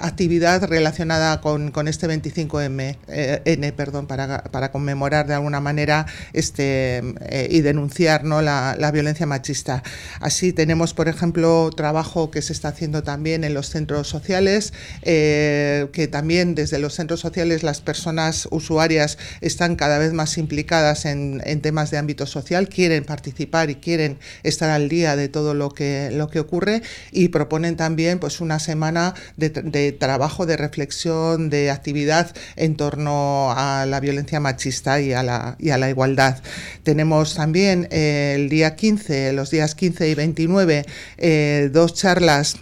actividad 0.00 0.64
relacionada 0.64 1.40
con, 1.40 1.70
con 1.70 1.88
este 1.88 2.08
25M, 2.08 2.96
N, 3.44 3.72
perdón, 3.72 4.06
para, 4.06 4.44
para, 4.44 4.59
conmemorar 4.70 5.26
de 5.26 5.34
alguna 5.34 5.60
manera 5.60 6.06
este, 6.32 7.02
y 7.48 7.60
denunciar 7.60 8.24
¿no? 8.24 8.42
la, 8.42 8.76
la 8.78 8.90
violencia 8.90 9.26
machista. 9.26 9.82
Así 10.20 10.52
tenemos, 10.52 10.94
por 10.94 11.08
ejemplo, 11.08 11.70
trabajo 11.74 12.30
que 12.30 12.42
se 12.42 12.52
está 12.52 12.68
haciendo 12.68 13.02
también 13.02 13.44
en 13.44 13.54
los 13.54 13.68
centros 13.70 14.08
sociales, 14.08 14.72
eh, 15.02 15.88
que 15.92 16.08
también 16.08 16.54
desde 16.54 16.78
los 16.78 16.94
centros 16.94 17.20
sociales 17.20 17.62
las 17.62 17.80
personas 17.80 18.48
usuarias 18.50 19.18
están 19.40 19.76
cada 19.76 19.98
vez 19.98 20.12
más 20.12 20.38
implicadas 20.38 21.04
en, 21.06 21.40
temas 21.60 21.90
de 21.90 21.98
ámbito 21.98 22.26
social, 22.26 22.68
quieren 22.68 23.04
participar 23.04 23.70
y 23.70 23.76
quieren 23.76 24.18
estar 24.42 24.70
al 24.70 24.88
día 24.88 25.16
de 25.16 25.28
todo 25.28 25.54
lo 25.54 25.70
que, 25.70 26.10
lo 26.12 26.28
que 26.28 26.40
ocurre 26.40 26.82
y 27.12 27.28
proponen 27.28 27.76
también 27.76 28.18
pues, 28.18 28.40
una 28.40 28.58
semana 28.58 29.14
de, 29.36 29.92
trabajo, 29.92 30.46
de 30.46 30.56
reflexión, 30.56 31.50
de 31.50 31.70
actividad 31.70 32.34
en 32.56 32.76
torno 32.76 33.52
a 33.52 33.84
la 33.86 34.00
violencia 34.00 34.40
machista 34.40 34.49
y 35.00 35.12
a 35.12 35.22
la, 35.22 35.56
y 35.58 35.70
a 35.70 35.78
la 35.78 35.90
igualdad. 35.90 36.42
Tenemos 36.82 37.34
también 37.34 37.88
eh, 37.90 38.34
el 38.36 38.48
día 38.48 38.76
15, 38.76 39.32
los 39.32 39.50
días 39.50 39.74
15 39.74 40.08
y 40.08 40.14
29, 40.14 40.84
eh, 41.18 41.70
dos 41.72 41.94
charlas 41.94 42.56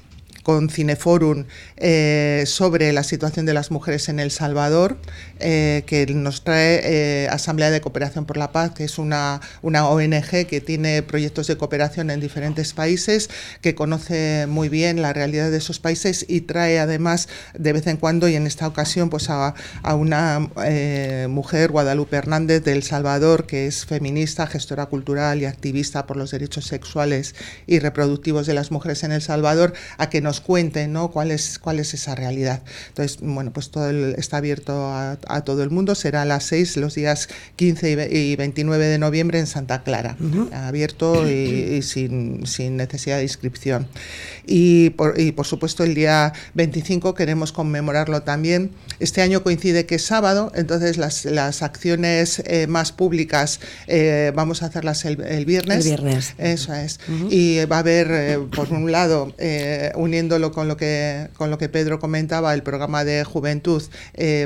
con 0.49 0.71
Cineforum 0.71 1.45
eh, 1.77 2.45
sobre 2.47 2.93
la 2.95 3.03
situación 3.03 3.45
de 3.45 3.53
las 3.53 3.71
mujeres 3.71 4.09
en 4.09 4.19
El 4.19 4.31
Salvador, 4.31 4.97
eh, 5.41 5.85
que 5.87 6.07
nos 6.07 6.45
trae 6.45 6.81
eh, 6.83 7.29
Asamblea 7.29 7.71
de 7.71 7.81
Cooperación 7.81 8.25
por 8.25 8.37
la 8.37 8.53
Paz, 8.53 8.73
que 8.73 8.85
es 8.85 8.99
una, 8.99 9.41
una 9.63 9.89
ONG 9.89 10.47
que 10.47 10.61
tiene 10.61 11.03
proyectos 11.03 11.47
de 11.47 11.57
cooperación 11.57 12.11
en 12.11 12.21
diferentes 12.21 12.73
países, 12.73 13.31
que 13.61 13.75
conoce 13.75 14.47
muy 14.49 14.69
bien 14.69 15.03
la 15.03 15.13
realidad 15.13 15.51
de 15.51 15.59
esos 15.59 15.79
países 15.79 16.25
y 16.29 16.43
trae 16.43 16.79
además 16.79 17.29
de 17.55 17.73
vez 17.73 17.87
en 17.87 17.97
cuando 17.97 18.29
y 18.29 18.37
en 18.37 18.47
esta 18.47 18.67
ocasión 18.67 19.11
pues 19.11 19.31
a, 19.31 19.55
a 19.83 19.95
una 19.95 20.49
mujer, 21.29 21.71
Guadalupe 21.71 22.17
Hernández 22.17 22.65
de 22.65 22.73
El 22.73 22.83
Salvador, 22.83 23.47
que 23.47 23.67
es 23.67 23.87
feminista, 23.87 24.47
gestora 24.47 24.87
cultural 24.87 25.41
y 25.41 25.45
activista 25.45 26.07
por 26.07 26.17
los 26.17 26.31
derechos 26.31 26.67
sexuales 26.67 27.35
y 27.67 27.79
reproductivos 27.79 28.47
de 28.47 28.55
las 28.55 28.71
mujeres 28.71 29.05
en 29.05 29.13
El 29.13 29.23
Salvador, 29.23 29.73
a 29.99 30.11
que 30.11 30.21
nos 30.21 30.41
cuente 30.41 30.89
¿no? 30.89 31.11
cuál 31.11 31.31
es 31.31 31.59
cuál 31.59 31.79
es 31.79 31.95
esa 31.95 32.15
realidad. 32.15 32.63
Entonces, 32.89 33.19
bueno, 33.21 33.53
pues 33.53 33.71
todo 33.71 33.91
está 33.91 34.39
abierto 34.39 34.87
a, 34.87 35.19
todo 35.45 35.63
el 35.63 35.71
mundo, 35.71 35.95
será 35.95 36.23
a 36.23 36.25
las 36.25 36.45
6 36.45 36.77
los 36.79 36.95
días 36.95 37.29
15 37.57 38.09
y 38.11 38.37
29 38.37 38.87
de 38.87 38.99
noviembre 38.99 39.39
en 39.39 39.47
Santa 39.47 39.83
Clara, 39.83 40.17
abierto 40.53 41.29
y, 41.29 41.83
sin, 41.83 42.47
sin, 42.47 42.77
necesidad 42.77 43.19
de 43.19 43.23
inscripción. 43.23 43.87
Y 44.47 44.91
por, 44.91 45.21
y 45.21 45.33
por 45.33 45.47
supuesto 45.47 45.85
el 45.85 45.95
día 45.95 46.33
25 46.55 47.15
queremos 47.15 47.53
conmemorarlo 47.53 48.23
también. 48.23 48.71
Este 49.01 49.23
año 49.23 49.43
coincide 49.43 49.87
que 49.87 49.97
es 49.97 50.05
sábado, 50.05 50.51
entonces 50.55 50.97
las, 50.97 51.25
las 51.25 51.63
acciones 51.63 52.43
eh, 52.47 52.67
más 52.67 52.93
públicas 52.93 53.61
eh, 53.87 54.33
vamos 54.35 54.63
a 54.63 54.67
hacerlas 54.67 55.05
el, 55.05 55.17
viernes. 55.45 55.79
El 55.79 55.85
viernes. 55.85 56.35
Eso 56.39 56.75
es. 56.75 56.99
Y 57.31 57.65
va 57.67 57.77
a 57.77 57.79
haber, 57.81 58.09
eh, 58.11 58.39
por 58.55 58.73
un 58.73 58.91
lado, 58.91 59.35
uniéndolo 59.95 60.53
con 60.53 60.69
lo 60.69 60.77
que, 60.77 61.29
con 61.37 61.51
lo 61.51 61.59
que 61.59 61.69
Pedro 61.69 61.99
comentaba, 61.99 62.55
el 62.55 62.63
programa 62.63 63.05
de 63.05 63.25
juventud, 63.25 63.83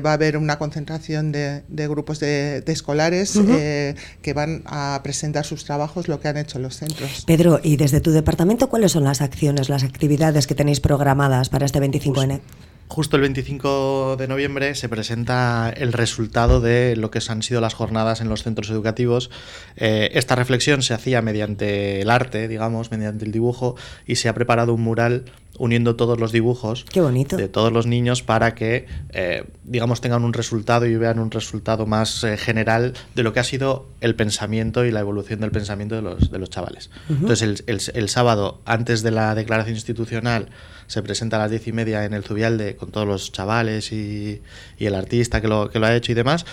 va 0.05 0.11
a 0.11 0.15
haber 0.15 0.37
una 0.37 0.59
concentración 0.59 0.72
de, 0.73 1.89
grupos 1.89 2.21
de, 2.21 2.63
escolares 2.67 3.37
eh, 3.37 3.95
que 4.23 4.33
van 4.33 4.63
a 4.67 5.01
presentar 5.03 5.45
sus 5.45 5.65
trabajos, 5.65 6.09
lo 6.09 6.21
que 6.21 6.29
han 6.29 6.37
hecho 6.37 6.59
los 6.59 6.77
centros. 6.77 7.25
Pedro, 7.27 7.61
y 7.63 7.77
desde 7.77 8.01
tu 8.01 8.11
departamento, 8.11 8.69
¿cuáles 8.69 8.93
son 8.93 9.05
las 9.05 9.21
acciones, 9.21 9.69
las 9.69 9.85
actividades 9.85 10.47
que 10.47 10.55
tenéis 10.55 10.81
programadas 10.81 11.49
para 11.49 11.67
este 11.67 11.81
25N? 11.81 12.41
Justo 12.89 13.17
el 13.17 13.23
25 13.23 14.17
de 14.19 14.29
noviembre 14.29 14.75
se 14.75 14.87
presenta 14.87 15.73
el 15.75 15.95
resultado 15.95 16.61
de 16.61 16.95
lo 16.95 17.11
que 17.11 17.21
han 17.27 17.43
sido 17.43 17.63
las 17.63 17.73
jornadas 17.73 18.21
en 18.21 18.29
los 18.29 18.43
centros 18.43 18.69
educativos. 18.69 19.31
Eh, 19.77 20.11
esta 20.13 20.35
reflexión 20.35 20.83
se 20.83 20.93
hacía 20.93 21.23
mediante 21.23 22.03
el 22.03 22.11
arte, 22.11 22.49
digamos, 22.49 22.91
mediante 22.91 23.25
el 23.25 23.33
dibujo, 23.33 23.77
y 24.07 24.17
se 24.17 24.29
ha 24.29 24.35
preparado 24.35 24.75
un 24.75 24.83
mural 24.83 25.25
uniendo 25.59 25.97
todos 25.97 26.19
los 26.19 26.33
dibujos 26.33 26.85
Qué 26.91 27.01
bonito. 27.01 27.37
de 27.37 27.49
todos 27.49 27.73
los 27.73 27.87
niños 27.87 28.23
para 28.23 28.55
que, 28.55 28.87
eh, 29.11 29.45
digamos, 29.65 30.01
tengan 30.01 30.25
un 30.25 30.33
resultado 30.33 30.87
y 30.87 30.97
vean 30.97 31.19
un 31.19 31.31
resultado 31.31 31.87
más 31.87 32.25
eh, 32.25 32.37
general 32.37 32.95
de 33.15 33.23
lo 33.23 33.33
que 33.33 33.41
ha 33.41 33.45
sido 33.45 33.87
el 34.01 34.15
pensamiento 34.15 34.85
y 34.85 34.91
la 34.91 35.01
evolución 35.01 35.41
del 35.41 35.51
pensamiento 35.51 35.95
de 35.95 36.03
los, 36.03 36.31
de 36.31 36.39
los 36.39 36.49
chavales. 36.51 36.91
Entonces, 37.11 37.43
el, 37.43 37.63
el- 37.67 37.81
el 37.95 38.09
sábado, 38.09 38.61
antes 38.65 39.03
de 39.03 39.11
la 39.11 39.35
declaración 39.35 39.77
institucional, 39.77 40.49
se 40.87 41.03
presenta 41.03 41.37
a 41.37 41.41
las 41.41 41.51
diez 41.51 41.67
y 41.69 41.73
media 41.73 42.05
en 42.05 42.15
el 42.15 42.23
Zubialde 42.25 42.77
con 42.77 42.91
todos 42.91 43.07
los 43.07 43.31
chavales 43.33 43.93
y, 43.93 44.41
y 44.79 44.87
el 44.87 44.95
artista 44.95 45.41
que 45.41 45.49
lo, 45.49 45.71
que 45.71 45.79
lo 45.79 45.87
ha 45.87 45.95
hecho 45.95 46.13
y 46.13 46.15
demás. 46.15 46.45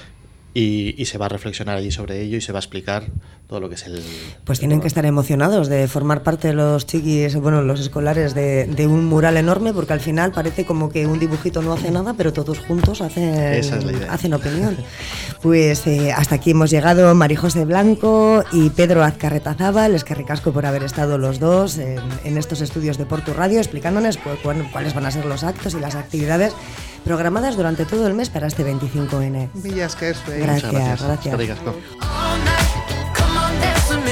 Y, 0.54 0.96
y 1.02 1.06
se 1.06 1.18
va 1.20 1.28
a 1.28 1.30
reflexionar 1.30 1.78
allí 1.78 1.92
sobre 1.92 2.22
ello 2.22 2.36
y 2.38 2.42
se 2.42 2.52
va 2.52 2.58
a 2.58 2.62
explicar 2.62 3.06
todo 3.50 3.62
lo 3.62 3.68
que 3.68 3.74
es 3.76 3.88
el. 3.88 4.04
Pues 4.44 4.60
el 4.60 4.62
tienen 4.62 4.80
que 4.80 4.88
estar 4.88 5.04
emocionados 5.08 5.68
de 5.70 5.88
formar 5.88 6.22
parte 6.22 6.50
de 6.50 6.54
los 6.54 6.86
chiquis, 6.86 7.36
bueno, 7.36 7.64
los 7.64 7.80
escolares 7.80 8.36
de, 8.36 8.68
de 8.68 8.86
un 8.86 9.06
mural 9.06 9.38
enorme, 9.38 9.74
porque 9.74 9.92
al 9.92 10.00
final 10.00 10.32
parece 10.32 10.66
como 10.68 10.90
que 10.90 11.08
un 11.08 11.18
dibujito 11.20 11.64
no 11.64 11.74
hace 11.74 11.90
nada, 11.90 12.14
pero 12.16 12.32
todos 12.32 12.60
juntos 12.60 13.02
hacen, 13.02 13.34
Esa 13.34 13.78
es 13.78 13.84
la 13.86 13.92
idea. 13.92 14.14
hacen 14.14 14.36
opinión. 14.36 14.78
Pues 15.42 15.88
eh, 15.88 16.12
hasta 16.12 16.36
aquí 16.36 16.52
hemos 16.52 16.70
llegado 16.70 17.16
María 17.16 17.40
José 17.40 17.66
Blanco 17.66 18.44
y 18.52 18.70
Pedro 18.70 19.04
Azcarretazábal, 19.04 19.96
es 19.96 20.04
que 20.04 20.14
ricasco 20.14 20.52
por 20.52 20.68
haber 20.68 20.84
estado 20.84 21.18
los 21.18 21.40
dos 21.40 21.80
en, 21.80 21.98
en 22.24 22.38
estos 22.38 22.62
estudios 22.62 23.00
de 23.00 23.08
Portu 23.08 23.34
Radio, 23.34 23.58
explicándonos 23.58 24.18
cu- 24.18 24.30
cu- 24.44 24.54
cuáles 24.72 24.94
van 24.94 25.08
a 25.08 25.12
ser 25.12 25.26
los 25.26 25.44
actos 25.44 25.74
y 25.74 25.80
las 25.80 25.96
actividades 25.96 26.54
programadas 27.04 27.58
durante 27.58 27.86
todo 27.86 28.06
el 28.06 28.14
mes 28.14 28.30
para 28.30 28.46
este 28.46 28.64
25N. 28.64 29.50
Villas 29.56 29.96
que 29.96 30.12
es 30.12 30.20
Gracias, 30.28 30.72
Muchas 30.72 31.02
gracias. 31.02 31.36
gracias. 31.36 32.79
dancing. 33.60 34.09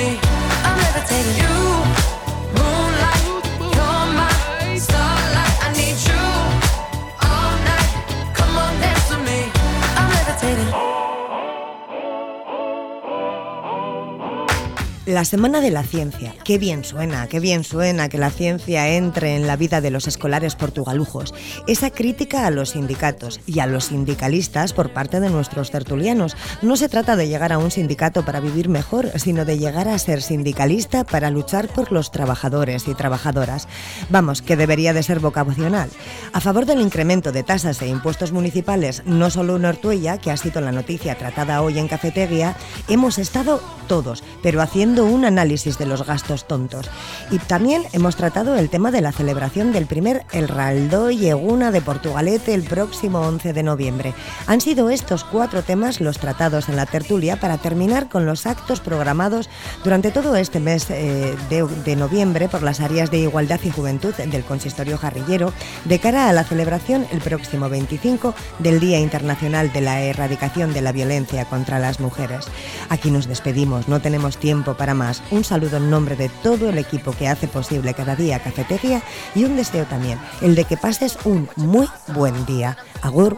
La 15.08 15.24
Semana 15.24 15.62
de 15.62 15.72
la 15.72 15.84
Ciencia. 15.84 16.36
Qué 16.43 16.58
bien 16.58 16.84
suena, 16.84 17.28
qué 17.28 17.39
bien 17.39 17.64
suena 17.64 18.10
que 18.10 18.18
la 18.18 18.30
ciencia 18.30 18.89
entre 18.89 19.38
en 19.38 19.47
la 19.47 19.55
vida 19.55 19.80
de 19.80 19.89
los 19.89 20.05
escolares 20.05 20.55
portugalujos. 20.55 21.34
Esa 21.66 21.91
crítica 21.91 22.45
a 22.45 22.51
los 22.51 22.72
sindicatos 22.72 23.39
y 23.47 23.62
a 23.62 23.68
los 23.68 23.86
sindicalistas 23.86 24.74
por 24.74 24.91
parte 24.91 25.22
de 25.22 25.30
nuestros 25.30 25.72
tertulianos. 25.72 26.36
No 26.62 26.76
se 26.76 26.89
trata 26.89 27.16
de 27.16 27.30
llegar 27.30 27.53
a 27.53 27.58
un 27.58 27.72
sindicato 27.72 28.26
para 28.26 28.41
vivir 28.41 28.68
mejor, 28.68 29.18
sino 29.18 29.45
de 29.45 29.58
llegar 29.58 29.88
a 29.88 29.97
ser 29.97 30.22
sindicalista 30.22 31.05
para 31.05 31.32
luchar 31.32 31.70
por 31.70 31.93
los 31.93 32.12
trabajadores 32.12 32.89
y 32.89 32.93
trabajadoras. 32.93 33.70
Vamos, 34.10 34.41
que 34.41 34.58
debería 34.58 34.91
de 34.91 35.03
ser 35.03 35.22
vocacional. 35.22 35.89
A 36.34 36.41
favor 36.41 36.66
del 36.66 36.82
incremento 36.82 37.32
de 37.32 37.43
tasas 37.43 37.82
e 37.82 37.88
impuestos 37.88 38.34
municipales, 38.34 39.03
no 39.05 39.30
solo 39.30 39.55
en 39.55 39.64
Ortuella, 39.64 40.18
que 40.18 40.32
ha 40.32 40.38
sido 40.38 40.60
la 40.60 40.74
noticia 40.74 41.16
tratada 41.16 41.62
hoy 41.62 41.80
en 41.80 41.88
Cafetería, 41.88 42.58
hemos 42.89 43.18
estado 43.20 43.62
todos, 43.88 44.22
pero 44.43 44.62
haciendo 44.62 44.97
un 45.06 45.26
análisis 45.26 45.78
de 45.78 45.86
los 45.86 46.06
gastos 46.06 46.48
tontos. 46.48 46.89
Y 47.32 47.39
también 47.39 47.84
hemos 47.93 48.16
tratado 48.16 48.56
el 48.56 48.70
tema 48.70 48.91
de 48.91 49.02
la 49.02 49.12
celebración 49.12 49.72
del 49.72 49.86
primer 49.86 50.26
El 50.32 50.48
Raldo 50.48 51.12
y 51.12 51.28
Eguna 51.28 51.72
de 51.72 51.82
Portugalete 51.82 52.54
el 52.54 52.64
próximo 52.64 53.20
11 53.22 53.54
de 53.54 53.64
noviembre. 53.64 54.14
Han 54.48 54.62
sido 54.62 54.89
estos 54.89 55.24
cuatro 55.24 55.64
temas 55.64 56.02
los 56.02 56.20
tratados 56.20 56.70
en 56.70 56.76
la 56.76 56.86
tertulia 56.86 57.39
para 57.39 57.58
terminar 57.58 58.10
con 58.10 58.26
los 58.26 58.45
actos 58.45 58.80
programados 58.80 59.50
durante 59.84 60.12
todo 60.12 60.36
este 60.36 60.60
mes 60.60 60.89
eh, 60.89 61.36
de, 61.50 61.66
de 61.86 61.95
noviembre 61.95 62.50
por 62.50 62.64
las 62.64 62.80
áreas 62.80 63.12
de 63.12 63.20
igualdad 63.20 63.60
y 63.64 63.70
juventud 63.70 64.14
del 64.14 64.43
consistorio 64.43 64.98
jarrillero 64.98 65.54
de 65.86 66.00
cara 66.00 66.30
a 66.30 66.34
la 66.34 66.43
celebración 66.43 67.06
el 67.12 67.20
próximo 67.20 67.70
25 67.70 68.34
del 68.60 68.80
Día 68.80 69.00
Internacional 69.00 69.72
de 69.74 69.82
la 69.82 70.02
Erradicación 70.02 70.74
de 70.74 70.82
la 70.82 70.91
Violencia 70.91 71.45
contra 71.45 71.80
las 71.80 72.00
Mujeres. 72.00 72.45
Aquí 72.89 73.12
nos 73.12 73.28
despedimos, 73.28 73.88
no 73.88 74.02
tenemos 74.02 74.38
tiempo 74.38 74.76
para 74.76 74.87
más. 74.94 75.22
Un 75.32 75.44
saludo 75.44 75.78
en 75.78 75.90
nombre 75.90 76.16
de 76.16 76.30
todo 76.30 76.70
el 76.70 76.78
equipo 76.78 77.12
que 77.12 77.28
hace 77.28 77.48
posible 77.48 77.94
cada 77.94 78.16
día 78.16 78.40
Cafetería 78.40 79.02
y 79.36 79.44
un 79.44 79.56
deseo 79.56 79.86
también, 79.86 80.20
el 80.42 80.56
de 80.56 80.66
que 80.66 80.78
pases 80.78 81.18
un 81.26 81.50
muy 81.56 81.88
buen 82.08 82.46
día. 82.46 82.78
Agur. 83.02 83.38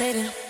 rotating. 0.00 0.47